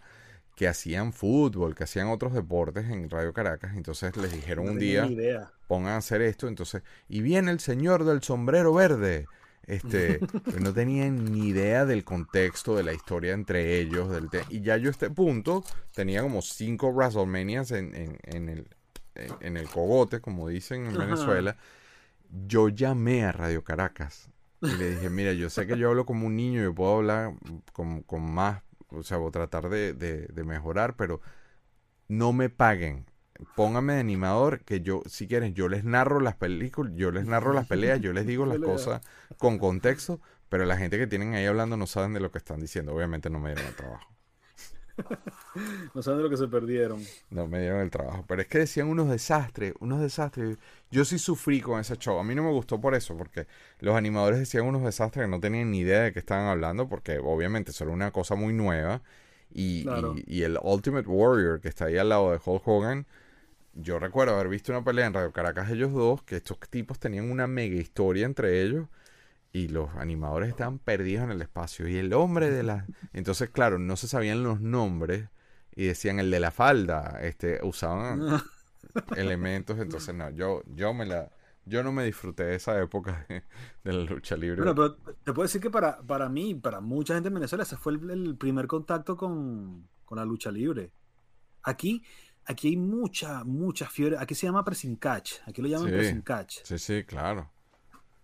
[0.54, 3.76] que hacían fútbol, que hacían otros deportes en Radio Caracas.
[3.76, 5.08] Entonces les dijeron un día,
[5.66, 6.48] pongan a hacer esto.
[6.48, 9.26] Entonces, y viene el señor del sombrero verde.
[9.66, 10.20] Este,
[10.60, 14.08] no tenían ni idea del contexto de la historia entre ellos.
[14.08, 18.68] Del y ya yo a este punto tenía como cinco WrestleManias en, en, en el,
[19.16, 21.56] en, el cogote, como dicen en Venezuela.
[22.46, 24.30] Yo llamé a Radio Caracas
[24.62, 27.34] y le dije, mira, yo sé que yo hablo como un niño, yo puedo hablar
[27.72, 31.20] con, con más o sea, voy a tratar de, de, mejorar, pero
[32.08, 33.06] no me paguen.
[33.54, 37.52] Póngame de animador que yo, si quieren, yo les narro las películas, yo les narro
[37.52, 39.02] las peleas, yo les digo las cosas
[39.36, 42.60] con contexto, pero la gente que tienen ahí hablando no saben de lo que están
[42.60, 42.94] diciendo.
[42.94, 44.15] Obviamente no me dieron el trabajo.
[45.94, 47.02] No saben de lo que se perdieron.
[47.30, 48.24] No me dieron el trabajo.
[48.26, 50.58] Pero es que decían unos desastres, unos desastres.
[50.90, 52.18] Yo sí sufrí con ese show.
[52.18, 53.46] A mí no me gustó por eso, porque
[53.80, 57.18] los animadores decían unos desastres que no tenían ni idea de qué estaban hablando, porque
[57.18, 59.02] obviamente eso era una cosa muy nueva.
[59.52, 59.86] Y,
[60.26, 63.06] y, el Ultimate Warrior que está ahí al lado de Hulk Hogan.
[63.74, 67.30] Yo recuerdo haber visto una pelea en Radio Caracas ellos dos, que estos tipos tenían
[67.30, 68.86] una mega historia entre ellos
[69.56, 71.88] y los animadores estaban perdidos en el espacio.
[71.88, 72.86] Y el hombre de la...
[73.14, 75.30] Entonces, claro, no se sabían los nombres
[75.74, 77.20] y decían el de la falda.
[77.22, 78.20] Este, usaban
[79.16, 79.78] elementos.
[79.78, 81.30] Entonces, no, yo, yo me la...
[81.64, 84.62] Yo no me disfruté de esa época de, la lucha libre.
[84.62, 87.76] Bueno, pero te puedo decir que para, para mí, para mucha gente en Venezuela, ese
[87.76, 90.92] fue el, primer contacto con, con, la lucha libre.
[91.62, 92.04] Aquí,
[92.44, 94.16] aquí hay mucha, mucha fiebre.
[94.16, 95.40] Aquí se llama pressing catch.
[95.46, 96.58] Aquí lo llaman pressing catch.
[96.62, 97.50] Sí, sí, claro.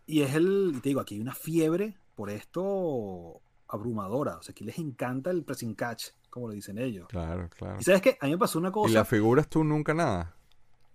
[0.06, 4.36] Y es el, te digo, aquí hay una fiebre por esto abrumadora.
[4.36, 7.08] O sea, aquí les encanta el pressing catch, como le dicen ellos.
[7.08, 7.78] Claro, claro.
[7.80, 8.90] Y sabes qué, a mí me pasó una cosa.
[8.90, 10.34] ¿Y las figuras tú nunca nada?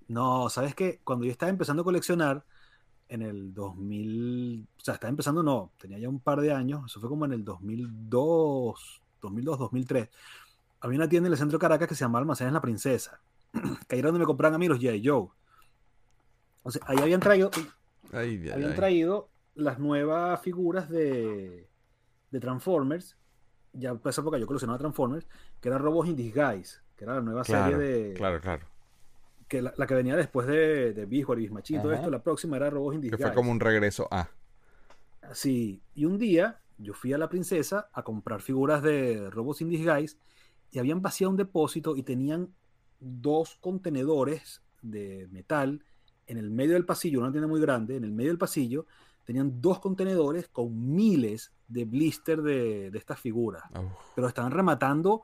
[0.07, 2.45] No, sabes que cuando yo estaba empezando a coleccionar,
[3.09, 6.99] en el 2000, o sea, estaba empezando, no, tenía ya un par de años, eso
[6.99, 10.09] fue como en el 2002, 2002, 2003.
[10.81, 13.19] Había una tienda en el centro de Caracas que se llamaba Almacenes La Princesa,
[13.87, 14.93] que ahí era donde me compraban a mí los J.
[15.03, 15.29] Joe.
[16.63, 17.49] O sea, ahí habían traído,
[18.13, 21.69] habían traído las nuevas figuras de,
[22.31, 23.17] de Transformers.
[23.73, 25.27] Ya por esa época yo coleccionaba Transformers,
[25.59, 28.13] que era Robots in Disguise, que era la nueva serie de.
[28.13, 28.65] Claro, claro.
[29.47, 32.95] Que la, que venía después de, de Biswar y Bismachito, esto, la próxima era Robots
[32.95, 33.23] in Disguise.
[33.23, 34.29] Que fue como un regreso a.
[35.33, 39.69] Sí, y un día yo fui a la princesa a comprar figuras de Robots in
[39.69, 40.17] Disguise
[40.71, 42.53] y habían vaciado un depósito y tenían
[42.99, 45.83] dos contenedores de metal
[46.27, 48.85] en el medio del pasillo, una tienda muy grande, en el medio del pasillo,
[49.25, 53.63] tenían dos contenedores con miles de blister de, estas figuras.
[54.15, 55.23] Pero estaban rematando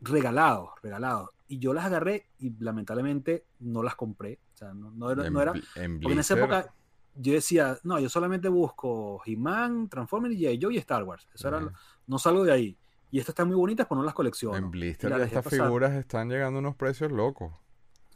[0.00, 1.30] regalados, regalados.
[1.48, 4.38] Y yo las agarré y lamentablemente no las compré.
[4.54, 5.30] O sea, no, era...
[5.30, 6.72] no era en, en esa época
[7.20, 11.26] yo decía, no, yo solamente busco He-Man, Transformers y Joe y Star Wars.
[11.34, 11.72] Eso era,
[12.06, 12.76] no salgo de ahí.
[13.10, 14.56] Y estas están muy bonitas, pero no las colecciono.
[14.56, 17.52] En Blister las estas figuras están llegando a unos precios locos.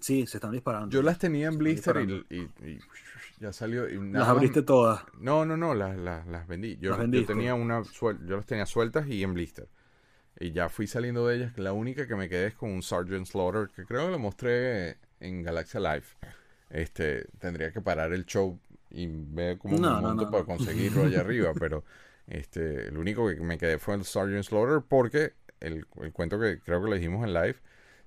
[0.03, 0.91] Sí, se están disparando.
[0.91, 2.27] Yo las tenía en Blister y, disparando.
[2.61, 2.81] y- y
[3.41, 3.89] ya salió.
[3.89, 5.03] y Las nada abriste todas.
[5.19, 6.77] No, no, no, las, las, las vendí.
[6.79, 9.69] Yo, Las yo tenía una suel- yo las tenía sueltas y en blister.
[10.39, 11.57] Y ya fui saliendo de ellas.
[11.59, 14.99] La única que me quedé es con un Sergeant Slaughter, que creo que lo mostré
[15.21, 16.05] en Galaxia Live.
[16.71, 18.59] Este, tendría que parar el show
[18.91, 21.53] y ver No, me no, para conseguirlo allá arriba.
[21.59, 21.85] Pero
[22.27, 26.59] este, el único que me quedé fue el Sergeant Slaughter porque el, el cuento que
[26.61, 27.57] creo que lo dijimos en live.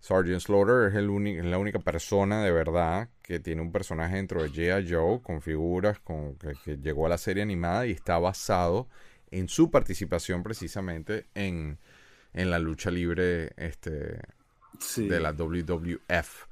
[0.06, 4.18] Sergeant Slaughter es, el uni- es la única persona de verdad que tiene un personaje
[4.18, 4.88] dentro de G.I.
[4.94, 8.88] Joe con figuras con, que, que llegó a la serie animada y está basado
[9.32, 11.80] en su participación precisamente en,
[12.34, 14.20] en la lucha libre este,
[14.80, 15.08] Sí.
[15.08, 16.46] de la WWF.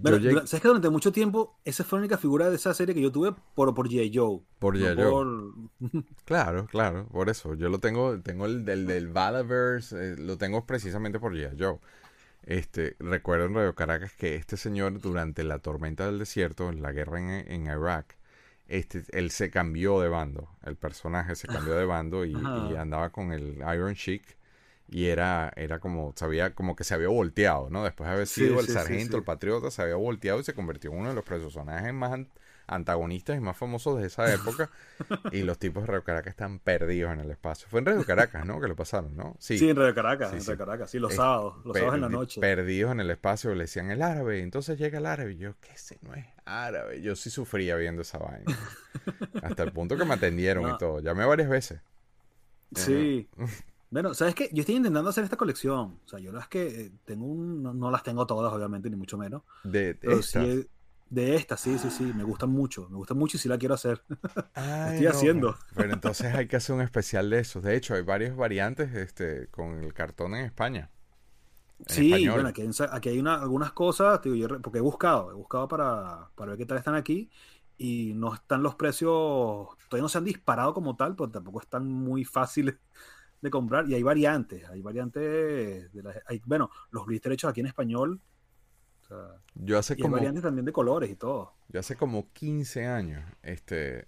[0.00, 2.94] Pero, llegué- ¿sabes que durante mucho tiempo esa fue la única figura de esa serie
[2.94, 4.12] que yo tuve por, por G.I.
[4.14, 4.40] Joe?
[4.60, 4.94] Por no G.I.
[4.96, 5.10] Joe.
[5.10, 7.54] por- Claro, claro, por eso.
[7.54, 11.56] Yo lo tengo, tengo el del, del Valaverse, eh, lo tengo precisamente por G.I.
[11.58, 11.78] Joe.
[12.48, 16.92] Este, recuerdo en Radio Caracas que este señor durante la tormenta del desierto, en la
[16.92, 18.16] guerra en, en Irak,
[18.68, 20.48] este, él se cambió de bando.
[20.64, 24.38] El personaje se cambió de bando y, andaba con el Iron Sheik
[24.88, 27.84] y era, era como, sabía, como que se había volteado, ¿no?
[27.84, 29.18] Después de haber Sí, sido el sí, sargento, sí.
[29.18, 32.18] el patriota, se había volteado y se convirtió en uno de los personajes más
[32.68, 34.70] antagonistas y más famosos de esa época.
[35.32, 37.66] y los tipos de Radio Caracas están perdidos en el espacio.
[37.68, 38.60] Fue en Radio Caracas, ¿no?
[38.60, 39.34] Que lo pasaron, ¿no?
[39.38, 40.46] Sí, en Radio Caracas, Sí, en sí.
[40.48, 42.40] Radio Caracas, sí, los Es sábados, los sábados en la noche.
[42.40, 45.32] Perdidos en el espacio, le decían el árabe, entonces llega el árabe.
[45.32, 47.02] Y yo, ¿qué ese no es árabe?
[47.02, 48.44] Yo sí sufría viendo esa vaina.
[49.42, 51.00] Hasta el punto que me atendieron y todo.
[51.00, 51.80] Llamé varias veces.
[52.74, 53.28] Sí.
[53.90, 54.50] Bueno, ¿sabes qué?
[54.52, 55.98] Yo estoy intentando hacer esta colección.
[56.04, 58.96] O sea, yo las que eh, tengo un, no, no las tengo todas, obviamente, ni
[58.96, 59.42] mucho menos.
[59.64, 60.68] De, Pero sí,
[61.10, 62.88] de estas, sí, sí, sí, me gustan mucho.
[62.90, 64.02] Me gustan mucho y sí la quiero hacer.
[64.54, 65.56] Ay, estoy haciendo.
[65.56, 67.62] Pero, pero entonces hay que hacer un especial de esos.
[67.62, 70.90] De hecho, hay varias variantes este, con el cartón en España.
[71.86, 72.28] En Sí, español.
[72.28, 75.68] bueno, aquí, hay- aquí hay una- algunas cosas, digo, yo porque he buscado, he buscado
[75.68, 77.30] para, para ver qué tal están aquí
[77.76, 79.10] y no están los precios,
[79.88, 82.76] todavía no se han disparado como tal, pero tampoco están muy fáciles
[83.40, 87.60] de comprar y hay variantes, hay variantes, de las- hay, bueno, los blisters hechos aquí
[87.60, 88.20] en español,
[89.10, 91.52] o sea, Yo hace y como variantes también de colores y todo.
[91.68, 94.06] Yo hace como 15 años, este,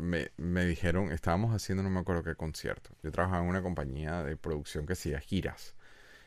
[0.00, 2.90] me, me dijeron, estábamos haciendo, no me acuerdo qué concierto.
[3.02, 5.74] Yo trabajaba en una compañía de producción que hacía giras.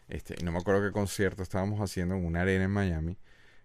[0.10, 3.18] Este, y no me acuerdo qué concierto estábamos haciendo en una arena en Miami.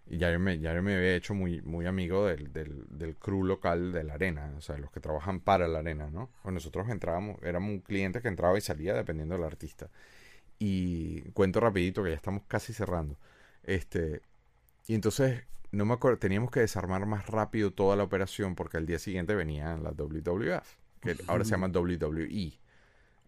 [0.06, 3.16] Y ya yo me, ya yo me había hecho muy, muy amigo del, del, del
[3.16, 6.30] crew local de la arena, o sea, los que trabajan para la arena, ¿no?
[6.42, 9.90] Pues nosotros entrábamos, éramos un cliente que entraba y salía dependiendo del artista.
[10.58, 13.16] Y cuento rapidito que ya estamos casi cerrando.
[13.64, 14.22] Este,
[14.86, 18.86] y entonces, no me acuerdo, teníamos que desarmar más rápido toda la operación porque al
[18.86, 22.60] día siguiente venía la WWF, que ahora se llama WWE.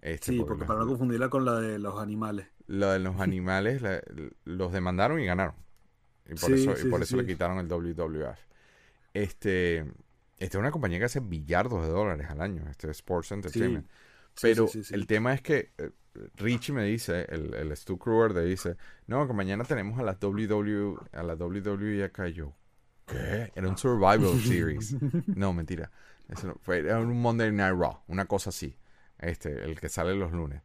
[0.02, 2.48] Este, Sí, porque la- para no confundirla con la de los animales.
[2.66, 4.02] lo de los animales la-
[4.44, 5.55] los demandaron y ganaron.
[6.27, 8.40] Y por Sí, eso, sí, y por sí, eso le quitaron el WWF.
[9.15, 9.81] Este,
[10.39, 13.89] esta es una compañía que hace billardos de dólares al año, este es Sports Entertainment.
[14.40, 14.94] Pero sí, sí, sí.
[14.94, 15.90] el tema es que eh,
[16.36, 20.15] Richie me dice, el, el Stu Kruger le dice, no, que mañana tenemos a la
[20.15, 22.28] WW, a la WWE acá.
[22.28, 22.52] Y yo,
[23.06, 23.52] ¿qué?
[23.55, 24.97] Era un Survival Series.
[25.35, 25.90] No, mentira.
[26.28, 28.77] Eso no, fue, era un Monday Night Raw, una cosa así.
[29.19, 30.62] Este, el que sale los lunes.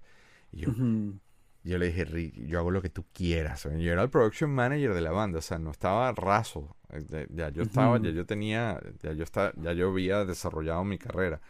[0.51, 1.19] Y yo, Ujú.
[1.63, 3.63] yo le dije, Rick, yo hago lo que tú quieras.
[3.63, 6.75] Yo era el production manager de la banda, o sea, no estaba raso.
[6.91, 8.05] Eh, Ya, ya yo estaba, Ujú.
[8.05, 11.41] ya yo tenía, ya yo estaba, ya yo había desarrollado mi carrera.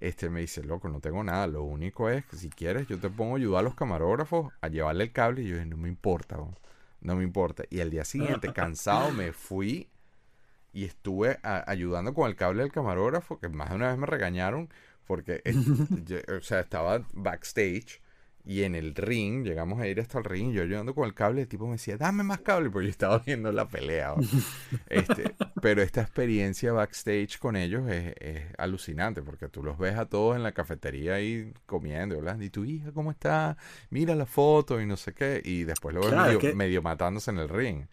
[0.00, 1.46] Este me dice, loco, no tengo nada.
[1.46, 4.68] Lo único es que si quieres, yo te pongo a ayudar a los camarógrafos a
[4.68, 5.42] llevarle el cable.
[5.42, 6.54] Y yo dije, no me importa, bro,
[7.00, 7.64] no me importa.
[7.70, 9.88] Y al día siguiente, cansado, me fui
[10.72, 14.06] y estuve a- ayudando con el cable del camarógrafo, que más de una vez me
[14.06, 14.68] regañaron
[15.06, 15.54] porque, eh,
[16.06, 18.00] yo- o sea, estaba backstage
[18.46, 21.40] y en el ring, llegamos a ir hasta el ring, yo ayudando con el cable,
[21.42, 24.14] el tipo me decía, dame más cable, porque yo estaba viendo la pelea.
[24.88, 30.06] Este, pero esta experiencia backstage con ellos es, es alucinante, porque tú los ves a
[30.06, 33.56] todos en la cafetería ahí comiendo, y hablando, y tu hija, ¿cómo está?
[33.90, 36.54] Mira la foto y no sé qué, y después lo ves Claro, es medio, que-
[36.54, 37.86] medio matándose en el ring.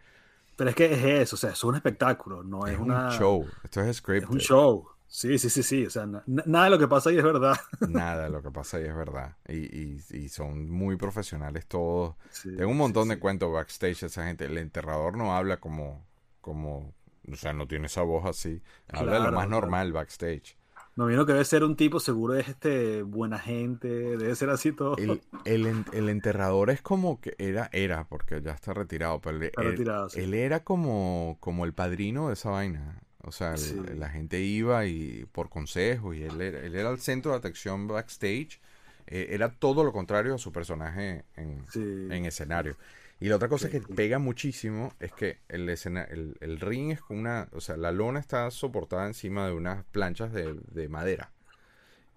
[0.57, 3.11] Pero es que es eso, o sea, es un espectáculo, no es, Es una, un
[3.14, 4.30] show, esto es es scripted.
[4.30, 4.88] un show.
[5.13, 7.57] Sí, sí, sí, sí, o sea, na- nada de lo que pasa ahí es verdad.
[7.85, 9.35] Nada de lo que pasa ahí es verdad.
[9.47, 12.15] Y, y, y son muy profesionales todos.
[12.29, 13.19] Sí, Tengo un montón sí, de sí.
[13.19, 14.45] cuentos backstage esa gente.
[14.45, 16.07] El enterrador no habla como,
[16.39, 16.93] como,
[17.29, 18.61] o sea, no tiene esa voz así.
[18.88, 19.49] Habla lo más claro.
[19.49, 20.57] normal backstage.
[20.95, 24.71] Me imagino que debe ser un tipo, seguro es este buena gente, debe ser así
[24.73, 24.95] todo.
[24.97, 29.61] El, el, el enterrador es como que era, era, porque ya está retirado, pero Está
[29.61, 30.19] él- retirado, sí.
[30.21, 33.01] él era como, como el padrino de esa vaina.
[33.23, 33.76] O sea, Sí.
[33.98, 37.88] la gente iba y por consejos y él era, él era el centro de atención
[37.88, 38.60] backstage
[39.07, 41.80] eh, era todo lo contrario a su personaje en, Sí.
[41.81, 42.77] en escenario.
[43.19, 46.91] Y la otra cosa Sí, que pega muchísimo es que el, escena, el, el ring
[46.91, 50.88] es con una, o sea, la lona está soportada encima de unas planchas de, de
[50.89, 51.31] madera.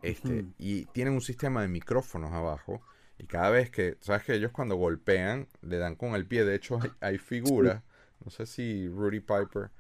[0.03, 2.83] Este, y tienen un sistema de micrófonos abajo.
[3.19, 6.45] Y cada vez que, sabes que ellos cuando golpean, le dan con el pie.
[6.45, 7.83] De hecho, hay, hay figuras,
[8.25, 9.71] no sé si Rudy Piper,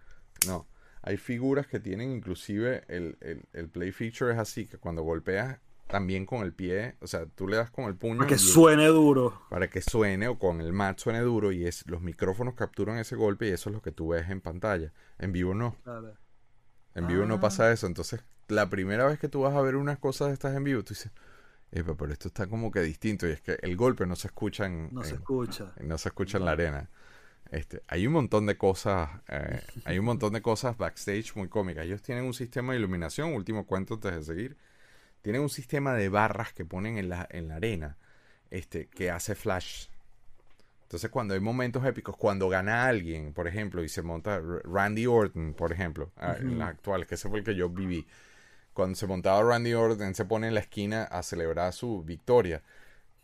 [0.46, 0.66] no,
[1.06, 5.58] hay figuras que tienen inclusive el, el, el play feature es así, que cuando golpeas
[5.86, 8.86] también con el pie, o sea, tú le das con el puño Para que suene
[8.86, 9.42] duro.
[9.50, 13.16] para que suene o con el mat suene duro y es los micrófonos capturan ese
[13.16, 14.92] golpe y eso es lo que tú ves en pantalla.
[15.18, 15.76] En vivo no.
[16.94, 17.40] En vivo no Ah.
[17.40, 17.86] pasa eso.
[17.86, 20.82] Entonces, la primera vez que tú vas a ver unas cosas de estas en vivo,
[20.84, 21.12] tú dices,
[21.72, 23.26] "Epa, pero esto está como que distinto.
[23.28, 25.74] Y es que el golpe no se escucha en, No se escucha.
[25.82, 26.90] no se escucha en la arena.
[27.50, 31.84] Este, hay un montón de cosas, eh, hay un montón de cosas backstage muy cómicas.
[31.84, 34.56] Ellos tienen un sistema de iluminación, último cuento antes de seguir.
[35.22, 37.96] Tienen un sistema de barras que ponen en la, en la arena,
[38.50, 39.86] este, que hace flash.
[40.82, 45.54] Entonces, cuando hay momentos épicos, cuando gana alguien, por ejemplo, y se monta Randy Orton,
[45.54, 48.06] por ejemplo, ah, en las actuales, que ese fue el que yo viví.
[48.72, 52.62] Cuando se montaba Randy Orton, se pone en la esquina a celebrar su victoria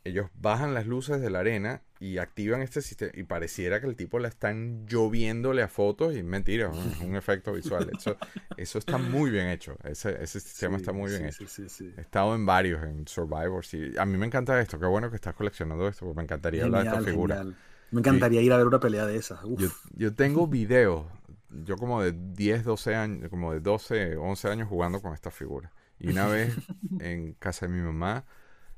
[0.05, 3.97] ellos bajan las luces de la arena y activan este sistema y pareciera que el
[3.97, 7.91] tipo la están lloviéndole a fotos y mentira, es un efecto visual.
[7.97, 8.17] Eso,
[8.57, 9.77] eso está muy bien hecho.
[9.85, 11.69] Ese, ese sistema Sí, está muy bien sí, hecho.
[11.69, 11.93] Sí.
[11.97, 13.63] He estado en varios, en Survivor.
[13.99, 14.79] A mí me encanta esto.
[14.81, 17.37] Qué bueno que estás coleccionando esto, porque me encantaría hablar de esta figura.
[17.37, 17.57] genial.
[17.91, 19.41] Me encantaría ir a ver una pelea de esas.
[19.45, 19.61] Uf.
[19.61, 21.07] Yo, yo tengo videos,
[21.51, 25.73] yo como de 10, 12 años, como de 12, 11 años jugando con esta figura.
[25.99, 26.55] Y una vez
[27.01, 28.25] en casa de mi mamá,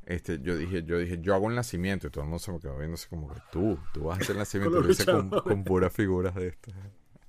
[0.06, 2.60] este, yo dije, yo dije, yo hago el nacimiento y todo el mundo se me
[2.60, 4.98] quedó viendo así como que tú, tú vas a hacer el nacimiento Con Lo los
[4.98, 5.42] hice con, luchadores.
[5.44, 6.74] con puras figuras de estas.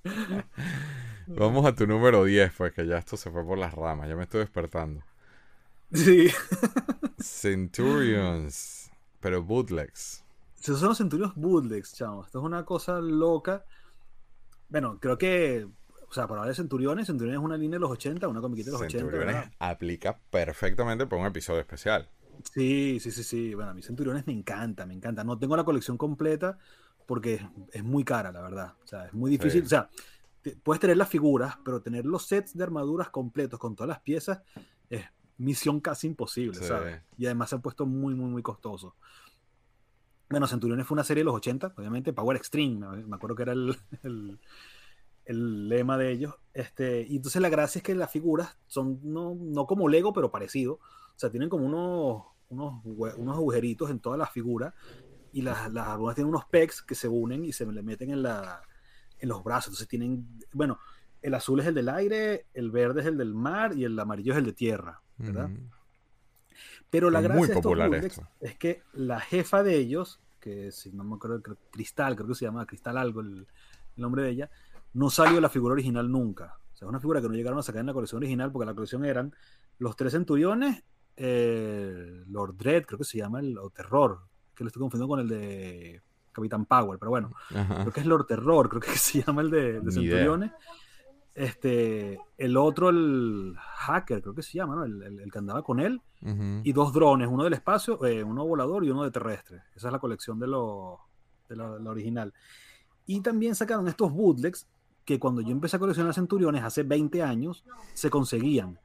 [1.28, 4.16] Vamos a tu número 10, pues que ya esto se fue por las ramas, ya
[4.16, 5.02] me estoy despertando.
[5.94, 6.30] Sí.
[7.20, 10.24] Centurions, pero bootlegs.
[10.60, 12.26] Esos son los centurios bootlegs, chamo.
[12.26, 13.64] Esto es una cosa loca.
[14.70, 15.68] Bueno, creo que,
[16.10, 18.68] o sea, para hablar de centuriones, centuriones es una línea de los 80, una comiquita
[18.68, 19.06] de los 80.
[19.06, 22.10] Centuriones aplica perfectamente para un episodio especial.
[22.54, 23.54] Sí, sí, sí, sí.
[23.56, 25.24] Bueno, a mí centuriones me encanta, me encanta.
[25.24, 26.58] No tengo la colección completa
[27.06, 27.42] porque es,
[27.72, 28.74] es muy cara, la verdad.
[28.84, 29.62] O sea, es muy difícil.
[29.62, 29.66] Sí.
[29.66, 29.90] O sea,
[30.42, 34.00] te- puedes tener las figuras, pero tener los sets de armaduras completos con todas las
[34.02, 34.42] piezas
[34.90, 35.06] es
[35.38, 36.66] misión casi imposible, Sí.
[36.66, 37.02] ¿sabes?
[37.18, 38.94] Y además se han puesto muy, muy, muy costosos.
[40.30, 43.44] Bueno, Centuriones fue una serie de los 80, obviamente, Power Extreme, me me acuerdo que
[43.44, 44.40] era el, el,
[45.26, 46.36] el lema de ellos.
[46.54, 50.32] Este, y entonces la gracia es que las figuras son no, no como Lego, pero
[50.32, 50.80] parecido.
[51.16, 52.84] O sea, tienen como unos, unos,
[53.18, 54.74] unos agujeritos en todas las figuras
[55.32, 58.24] y las, las algunas tienen unos pegs que se unen y se le meten en,
[58.24, 58.62] la,
[59.20, 59.68] en los brazos.
[59.70, 60.80] Entonces tienen, bueno,
[61.22, 64.34] el azul es el del aire, el verde es el del mar y el amarillo
[64.34, 65.50] es el de tierra, ¿verdad?
[66.90, 68.28] Pero la Es gracia muy de estos popular esto.
[68.40, 72.36] es que la jefa de ellos, que si no me acuerdo, creo- Cristal, creo que
[72.36, 73.48] se llama Cristal algo el,
[73.96, 74.50] el nombre de ella,
[74.94, 76.58] no salió de la figura original nunca.
[76.74, 78.66] O sea, es una figura que no llegaron a sacar en la colección original porque
[78.68, 79.34] la colección eran
[79.80, 80.84] los tres centuriones,
[81.18, 84.20] eh, Lord Dread, creo que se llama, el, o Terror,
[84.56, 87.82] que lo estoy confundiendo con el de Capitán Power, pero bueno, Ajá.
[87.82, 89.82] creo que es Lord Terror, creo que se llama el de.
[89.92, 90.52] Centuriones.
[91.36, 94.84] Este, el otro, el hacker, creo que se llama, ¿no?
[94.84, 96.00] El, el- el que andaba con él.
[96.64, 99.64] Y dos drones, uno del espacio, eh, uno volador y uno de terrestre.
[99.76, 101.00] Esa es la colección de, lo,
[101.50, 102.34] de la, la original.
[103.06, 104.66] Y también sacaron estos bootlegs
[105.04, 108.80] que cuando yo empecé a coleccionar centuriones hace 20 años, se conseguían.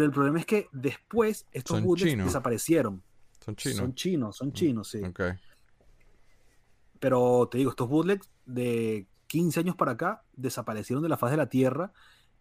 [0.00, 3.02] Pero el problema es que después estos Son desaparecieron.
[3.44, 3.76] Son chinos.
[3.76, 5.02] Son chinos, son chinos, sí.
[6.98, 11.36] Pero te digo, estos bootlegs de 15 años para acá desaparecieron de la faz de
[11.36, 11.92] la Tierra,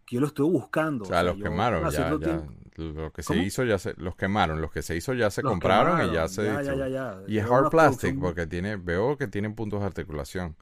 [0.05, 1.03] que yo lo estuve buscando.
[1.03, 2.47] O sea, los quemaron, ya, ya.
[2.77, 3.41] Lo que se ¿Cómo?
[3.41, 6.29] hizo ya se, los quemaron, los que se hizo ya se los compraron y ya
[6.29, 7.21] se ya.
[7.27, 10.55] Y es hard plastic porque tiene, veo que tienen puntos de articulación.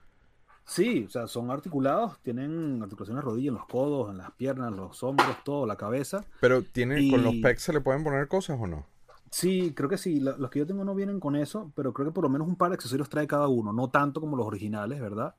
[0.67, 4.31] Sí, o sea, son articulados, tienen articulaciones en las rodillas, en los codos, en las
[4.31, 6.25] piernas, los hombros, todo, la cabeza.
[6.41, 8.85] Pero tiene, con los pecs se le pueden poner cosas o no?
[9.31, 10.19] Sí, creo que sí.
[10.19, 12.55] Los que yo tengo no vienen con eso, pero creo que por lo menos un
[12.55, 13.73] par de accesorios trae cada uno.
[13.73, 15.35] No tanto como los originales, ¿verdad?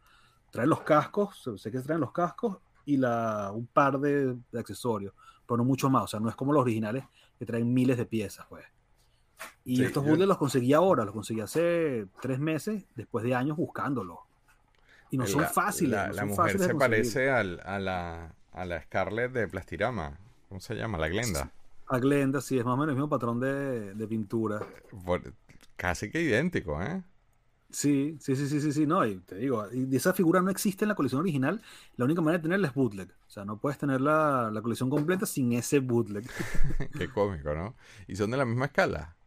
[0.50, 5.14] Traen los cascos, sé- que traen los cascos y la, un par de, de accesorios,
[5.46, 6.04] pero no mucho más.
[6.04, 7.04] O sea, no es como los originales
[7.38, 8.64] que traen miles de piezas, pues.
[9.64, 13.56] Y Sí, estos yo- los conseguí ahora, los conseguí hace tres meses, después de años
[13.56, 14.18] buscándolos.
[15.10, 15.90] Y no son fáciles.
[15.90, 19.48] La, no la son mujer fáciles se parece al- a, la, a la Scarlett de
[19.48, 20.18] Plastirama.
[20.48, 20.98] ¿Cómo se llama?
[20.98, 21.52] La Glenda.
[21.88, 24.60] A Glenda, sí, es más o menos el mismo patrón de, de pintura.
[25.04, 25.34] Por-
[25.76, 27.02] casi que idéntico, ¿eh?
[27.70, 30.86] Sí, sí, sí, sí, sí, sí, no, y te digo, y esa figura no existe
[30.86, 31.60] en la colección original,
[31.96, 34.88] la única manera de tenerla es bootleg, o sea, no puedes tener la, la colección
[34.88, 36.24] completa sin ese bootleg.
[36.96, 37.76] Qué cómico, ¿no?
[38.06, 39.17] Y son de la misma escala.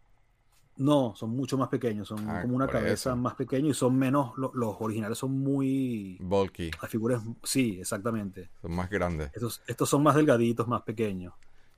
[0.81, 3.15] No, son mucho más pequeños, son Ah, como una cabeza eso.
[3.15, 6.17] más pequeña y son menos, lo- los originales son muy...
[6.19, 8.49] Bulky, Las figuras, sí, exactamente.
[8.61, 9.29] son más grandes.
[9.33, 11.33] Estos, estos son más delgaditos, más pequeños.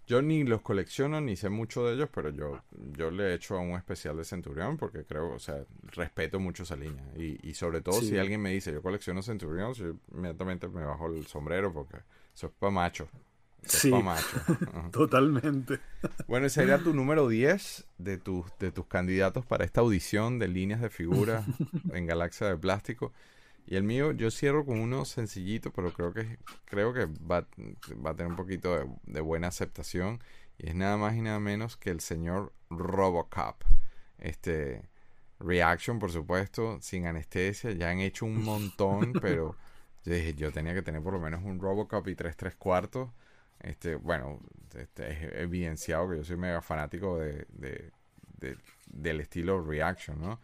[0.05, 2.61] Yo ni los colecciono ni sé mucho de ellos, pero yo,
[2.97, 5.63] yo le he hecho a un especial de Centurión porque creo, o sea,
[5.93, 7.05] respeto mucho esa línea.
[7.17, 8.07] Y, y sobre todo Sí.
[8.07, 11.97] si alguien me dice yo colecciono Centurión, yo inmediatamente me bajo el sombrero porque
[12.35, 13.07] eso es pa' macho.
[13.67, 13.91] Sí.
[13.91, 14.41] macho.
[14.91, 15.79] Totalmente.
[16.27, 20.47] Bueno, ese era tu número 10 de tus, de tus candidatos para esta audición de
[20.47, 21.45] líneas de figuras
[21.93, 23.13] en Galaxia de Plástico.
[23.65, 27.47] Y el mío, yo cierro con uno sencillito, pero creo que creo que va,
[28.05, 30.19] va a tener un poquito de, de buena aceptación.
[30.57, 33.63] Y es nada más y nada menos que el señor Robocop.
[34.17, 34.89] Este
[35.39, 37.71] Reaction, por supuesto, sin anestesia.
[37.71, 39.55] Ya han hecho un montón, pero
[40.03, 43.09] yo dije, yo tenía que tener por lo menos un Robocop y tres tres cuartos.
[43.63, 44.39] Este, bueno,
[44.75, 47.91] este, es evidenciado que yo soy mega fanático de, de-
[48.39, 48.57] de-
[48.87, 50.39] del estilo reaction, ¿no?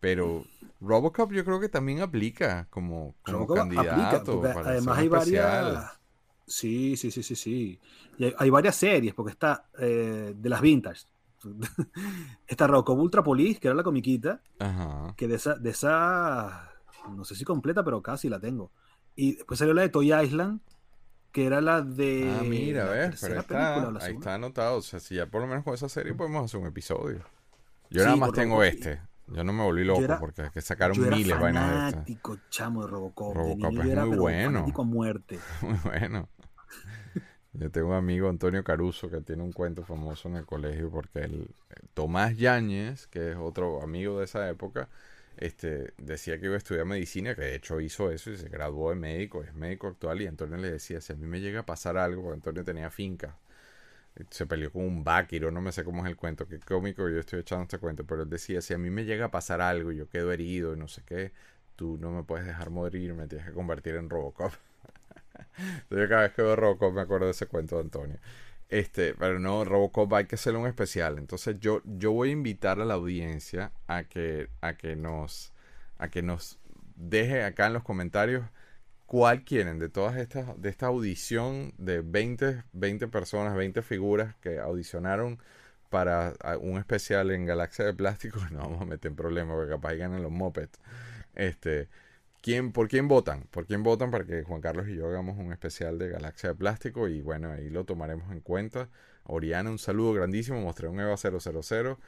[0.00, 0.44] Pero
[0.80, 5.04] Robocop yo creo que también aplica como, como Robocop aplica, candidato porque para además hay
[5.06, 5.64] especial.
[5.72, 6.00] varias.
[6.46, 7.80] Sí, sí, sí, sí, sí.
[8.18, 11.06] Y hay, hay varias series, porque está eh, de las vintage.
[12.46, 15.14] está Robocop Ultra Police, que era la comiquita, Ajá.
[15.16, 16.70] que de esa, de esa,
[17.16, 18.72] no sé si completa, pero casi la tengo.
[19.16, 20.60] Y después salió la de Toy Island,
[21.34, 22.32] que era la de.
[22.40, 24.04] Ah, mira, ves, pero está, ahí segunda.
[24.06, 24.76] está anotado.
[24.78, 27.18] O sea, si ya por lo menos con esa serie podemos hacer un episodio.
[27.90, 28.72] Yo Sí, nada más tengo Robocop.
[28.78, 29.00] este.
[29.26, 31.92] Yo no me volví loco era- porque es que sacaron miles de vainas de estas.
[31.92, 33.34] fanático, chamo, de Robocop.
[33.34, 34.66] Robocop de es era, muy bueno.
[34.78, 35.38] a muerte.
[35.62, 36.28] Muy bueno.
[37.52, 41.20] Yo tengo un amigo, Antonio Caruso, que tiene un cuento famoso en el colegio porque
[41.20, 41.48] el
[41.94, 44.88] Tomás Yáñez, que es otro amigo de esa época,
[45.44, 48.90] este, decía que iba a estudiar medicina, que de hecho hizo eso y se graduó
[48.90, 51.66] de médico, es médico actual, y Antonio le decía, si a mí me llega a
[51.66, 53.36] pasar algo, Antonio tenía finca,
[54.30, 57.18] se peleó con un vaquiro, no me sé cómo es el cuento, qué cómico yo
[57.18, 59.92] estoy echando este cuento, pero él decía, si a mí me llega a pasar algo
[59.92, 61.32] y yo quedo herido y no sé qué,
[61.76, 64.52] tú no me puedes dejar morir, me tienes que convertir en Robocop.
[65.58, 68.18] Entonces, yo cada vez que veo Robocop me acuerdo de ese cuento de Antonio.
[68.74, 71.18] Este, pero no, Robocop hay que hacerle un especial.
[71.18, 75.52] Entonces yo, yo voy a invitar a la audiencia a que, a que nos,
[75.96, 76.58] a que nos
[76.96, 78.44] deje acá en los comentarios
[79.06, 84.58] cuál quieren de todas estas, de esta audición de 20, 20 personas, 20 figuras que
[84.58, 85.38] audicionaron
[85.88, 88.40] para un especial en Galaxia de Plástico.
[88.50, 90.80] No vamos a meter en problemas porque capaz ganan los mopeds.
[91.36, 91.88] Este,
[92.44, 93.44] ¿Quién, ¿Por quién votan?
[93.50, 96.54] ¿Por quién votan para que Juan Carlos y yo hagamos un especial de Galaxia de
[96.54, 97.08] Plástico?
[97.08, 98.90] Y bueno, ahí lo tomaremos en cuenta.
[99.24, 100.60] Oriana, un saludo grandísimo.
[100.60, 101.98] Mostré un EVA 000.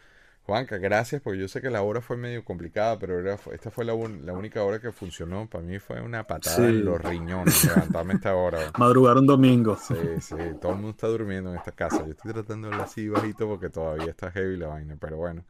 [0.43, 3.85] Juanca, gracias, porque yo sé que la hora fue medio complicada, pero era- esta fue
[3.87, 5.49] la, un- la única hora que funcionó.
[5.49, 6.63] Para mí fue una patada Sí.
[6.65, 8.59] en los riñones levantarme esta hora.
[8.79, 9.77] Madrugar un domingo.
[9.77, 12.05] Sí, sí, todo el mundo está durmiendo en esta casa.
[12.05, 15.45] Yo estoy tratando de hablar así bajito porque todavía está heavy la vaina, pero bueno.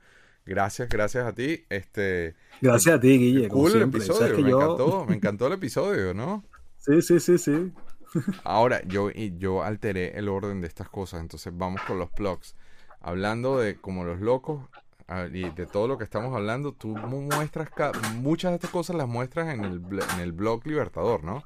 [0.47, 1.65] Gracias, gracias a ti.
[1.69, 3.49] Este, Gracias a ti, Guille.
[3.49, 6.45] como cool el episodio, me yo- encantó, me encantó el episodio, ¿no?
[6.79, 7.73] Sí, sí, sí, sí.
[8.45, 12.55] Ahora, yo, y yo alteré el orden de estas cosas, entonces vamos con los blogs.
[13.01, 14.63] Hablando de como los locos
[15.09, 17.69] ah, y de todo lo que estamos hablando, tú mu- muestras,
[18.15, 19.83] muchas de estas cosas las muestras en el,
[20.15, 21.43] en el blog Libertador, ¿no?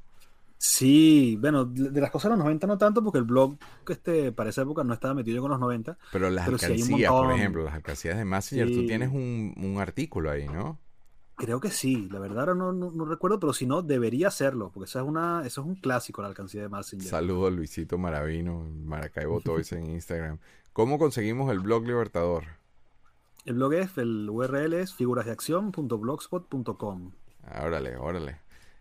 [0.62, 3.56] Sí, bueno, de las cosas de los 90 no tanto, porque el blog
[3.88, 5.96] este, para esa época no estaba metido yo con los 90.
[6.12, 8.86] Pero las Pero sí alcancías, por ejemplo, las alcancías de Messenger, tú Sí.
[8.86, 10.78] tienes un, un artículo ahí, ¿no?
[11.36, 14.70] Creo que sí, la verdad ahora no, no, no recuerdo, pero si no, debería hacerlo,
[14.74, 17.08] porque esa es una, eso es un clásico, la alcancía de Messenger.
[17.08, 20.40] Saludo a Luisito Maravino, Maracaibo Toys en Instagram.
[20.74, 22.44] ¿Cómo conseguimos el blog Libertador?
[23.46, 27.12] El blog es, el URL es figurasdeacción.blogspot.com.
[27.64, 28.36] Órale, órale.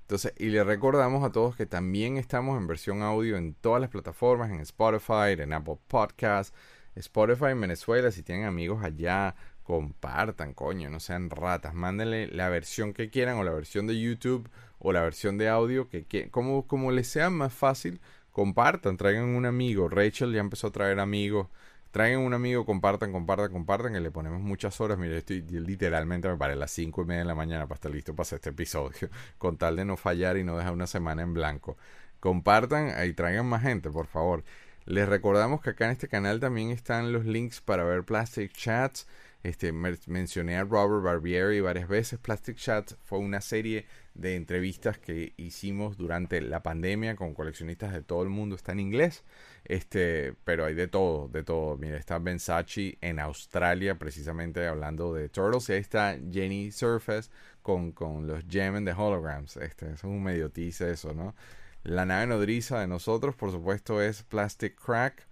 [0.09, 3.91] Entonces, y le recordamos a todos que también estamos en versión audio en todas las
[3.91, 6.51] plataformas, en Spotify, en Apple Podcasts,
[6.95, 8.09] Spotify en Venezuela.
[8.09, 11.75] Si tienen amigos allá, compartan, coño, no sean ratas.
[11.75, 14.49] Mándenle la versión que quieran o la versión de YouTube
[14.79, 19.25] o la versión de audio que, que como, como les sea más fácil, compartan, traigan
[19.25, 19.89] un amigo.
[19.89, 21.49] Rachel ya empezó a traer amigos.
[21.91, 24.97] Traigan un amigo, compartan, compartan, compartan, que le ponemos muchas horas.
[24.97, 27.91] Mire, estoy literalmente me paré a las cinco y media de la mañana para estar
[27.91, 29.09] listo para hacer este episodio,
[29.39, 31.77] con tal de no fallar y no dejar una semana en blanco.
[32.19, 34.43] Compartan y traigan más gente, por favor.
[34.85, 39.07] Les recordamos que acá en este canal también están los links para ver Plastic Chats.
[39.43, 42.19] Este, mencioné a Robert Barbieri varias veces.
[42.19, 43.85] Plastic Chats fue una serie
[44.15, 48.55] de entrevistas que hicimos durante la pandemia con coleccionistas de todo el mundo.
[48.55, 49.23] Está en inglés.
[49.69, 51.77] Este, pero hay de todo, de todo.
[51.77, 55.69] Mira, está Ben Sachi en Australia, precisamente hablando de Turtles.
[55.69, 57.29] Y ahí está Jenny Surface
[57.61, 59.57] con, con los Gemen de Holograms.
[59.57, 61.35] Este, es un medio eso, ¿no?
[61.83, 65.27] La nave nodriza de nosotros, por supuesto, es Plastic Crack.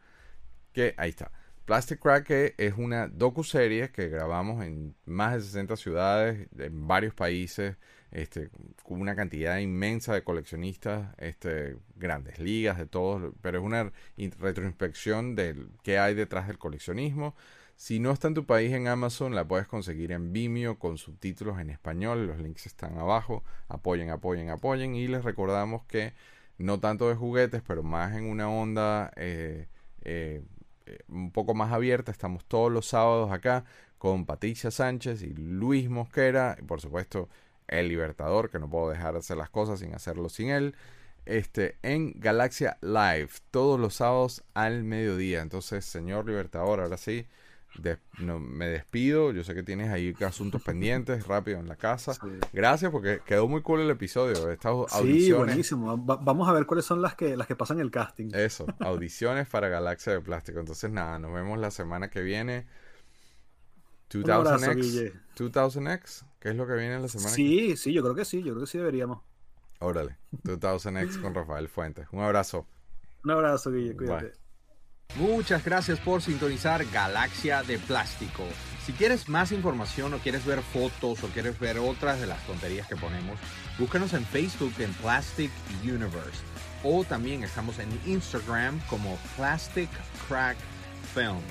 [0.71, 1.31] Que ahí está.
[1.65, 7.75] Plastic Crack es una docu-serie que grabamos en más de 60 ciudades, en varios países,
[8.11, 8.49] este,
[8.85, 13.91] una cantidad inmensa de coleccionistas, este, grandes ligas, de todos, pero es una
[14.39, 17.35] retroinspección de qué hay detrás del coleccionismo.
[17.77, 21.59] Si no está en tu país en Amazon, la puedes conseguir en Vimeo con subtítulos
[21.59, 22.25] en español.
[22.25, 23.43] Los links están abajo.
[23.69, 24.95] Apoyen, apoyen, apoyen.
[24.95, 26.13] Y les recordamos que
[26.57, 29.67] no tanto de juguetes, pero más en una onda eh,
[30.01, 30.41] eh,
[30.87, 32.11] eh, un poco más abierta.
[32.11, 33.63] Estamos todos los sábados acá
[33.99, 36.57] con Patricia Sánchez y Luis Mosquera.
[36.59, 37.29] Y por supuesto,
[37.67, 40.75] el Libertador, que no puedo dejar de hacer las cosas sin hacerlo sin él.
[41.25, 45.41] Este, en Galaxia Live, todos los sábados al mediodía.
[45.41, 47.27] Entonces, señor Libertador, ahora sí,
[48.09, 49.31] me despido.
[49.31, 52.13] Yo sé que tienes ahí asuntos pendientes rápido en la casa.
[52.53, 54.49] Gracias porque quedó muy cool el episodio.
[54.51, 55.23] Estas audiciones.
[55.23, 55.97] Sí, buenísimo.
[55.97, 58.29] vamos a ver cuáles son las que, las que pasan el casting.
[58.33, 60.59] Eso, audiciones para Galaxia de Plástico.
[60.59, 62.65] Entonces, nada, nos vemos la semana que viene.
[64.09, 65.13] 2000X.
[65.35, 67.29] 2000X, ¿qué es lo que viene la semana?
[67.29, 69.21] Sí, sí, yo creo que sí, yo creo que sí deberíamos.
[69.79, 72.07] Órale, 2000X con Rafael Fuentes.
[72.11, 72.67] Un abrazo.
[73.23, 74.33] Un abrazo, Guille, cuídate.
[75.15, 78.43] Muchas gracias por sintonizar Galaxia de Plástico.
[78.85, 82.87] Si quieres más información o quieres ver fotos o quieres ver otras de las tonterías
[82.87, 83.39] que ponemos,
[83.79, 85.51] búscanos en Facebook en Plastic
[85.83, 86.41] Universe.
[86.83, 89.89] O también estamos en Instagram como Plastic
[90.27, 90.57] Crack
[91.13, 91.41] Film.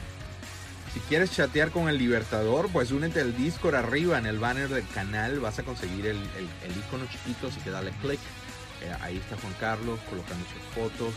[0.97, 4.89] Si quieres chatear con el Libertador, pues únete al Discord arriba en el banner del
[4.89, 5.41] canal.
[5.41, 8.19] Vas a conseguir el, icono chiquito, así que dale click.
[8.81, 11.13] Eh, ahí está Juan Carlos colocando sus fotos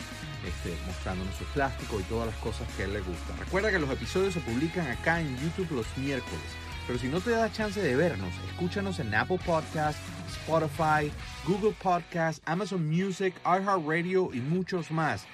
[0.45, 3.39] este, mostrándonos su plástico y todas las cosas que él le gustan.
[3.39, 6.43] Recuerda que los episodios se publican acá en YouTube los miércoles.
[6.85, 10.01] Pero si no te da chance de vernos, escúchanos en Apple Podcasts,
[10.41, 11.10] Spotify,
[11.47, 15.26] Google Podcasts, Amazon Music, iHeartRadio y muchos más.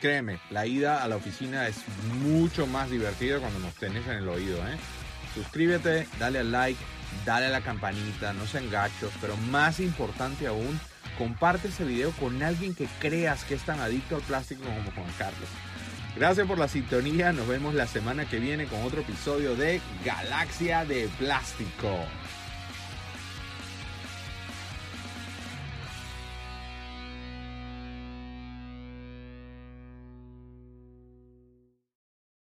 [0.00, 1.76] Créeme, la ida a la oficina es
[2.22, 4.58] mucho más divertida cuando nos tenés en el oído.
[4.58, 4.76] ¿eh?
[5.34, 6.80] Suscríbete, dale al like,
[7.24, 10.78] dale a la campanita, no sean gachos, pero más importante aún,
[11.16, 15.12] comparte ese video con alguien que creas que es tan adicto al plástico como Juan
[15.18, 15.48] Carlos.
[16.16, 20.84] Gracias por la sintonía, nos vemos la semana que viene con otro episodio de Galaxia
[20.84, 21.90] de Plástico.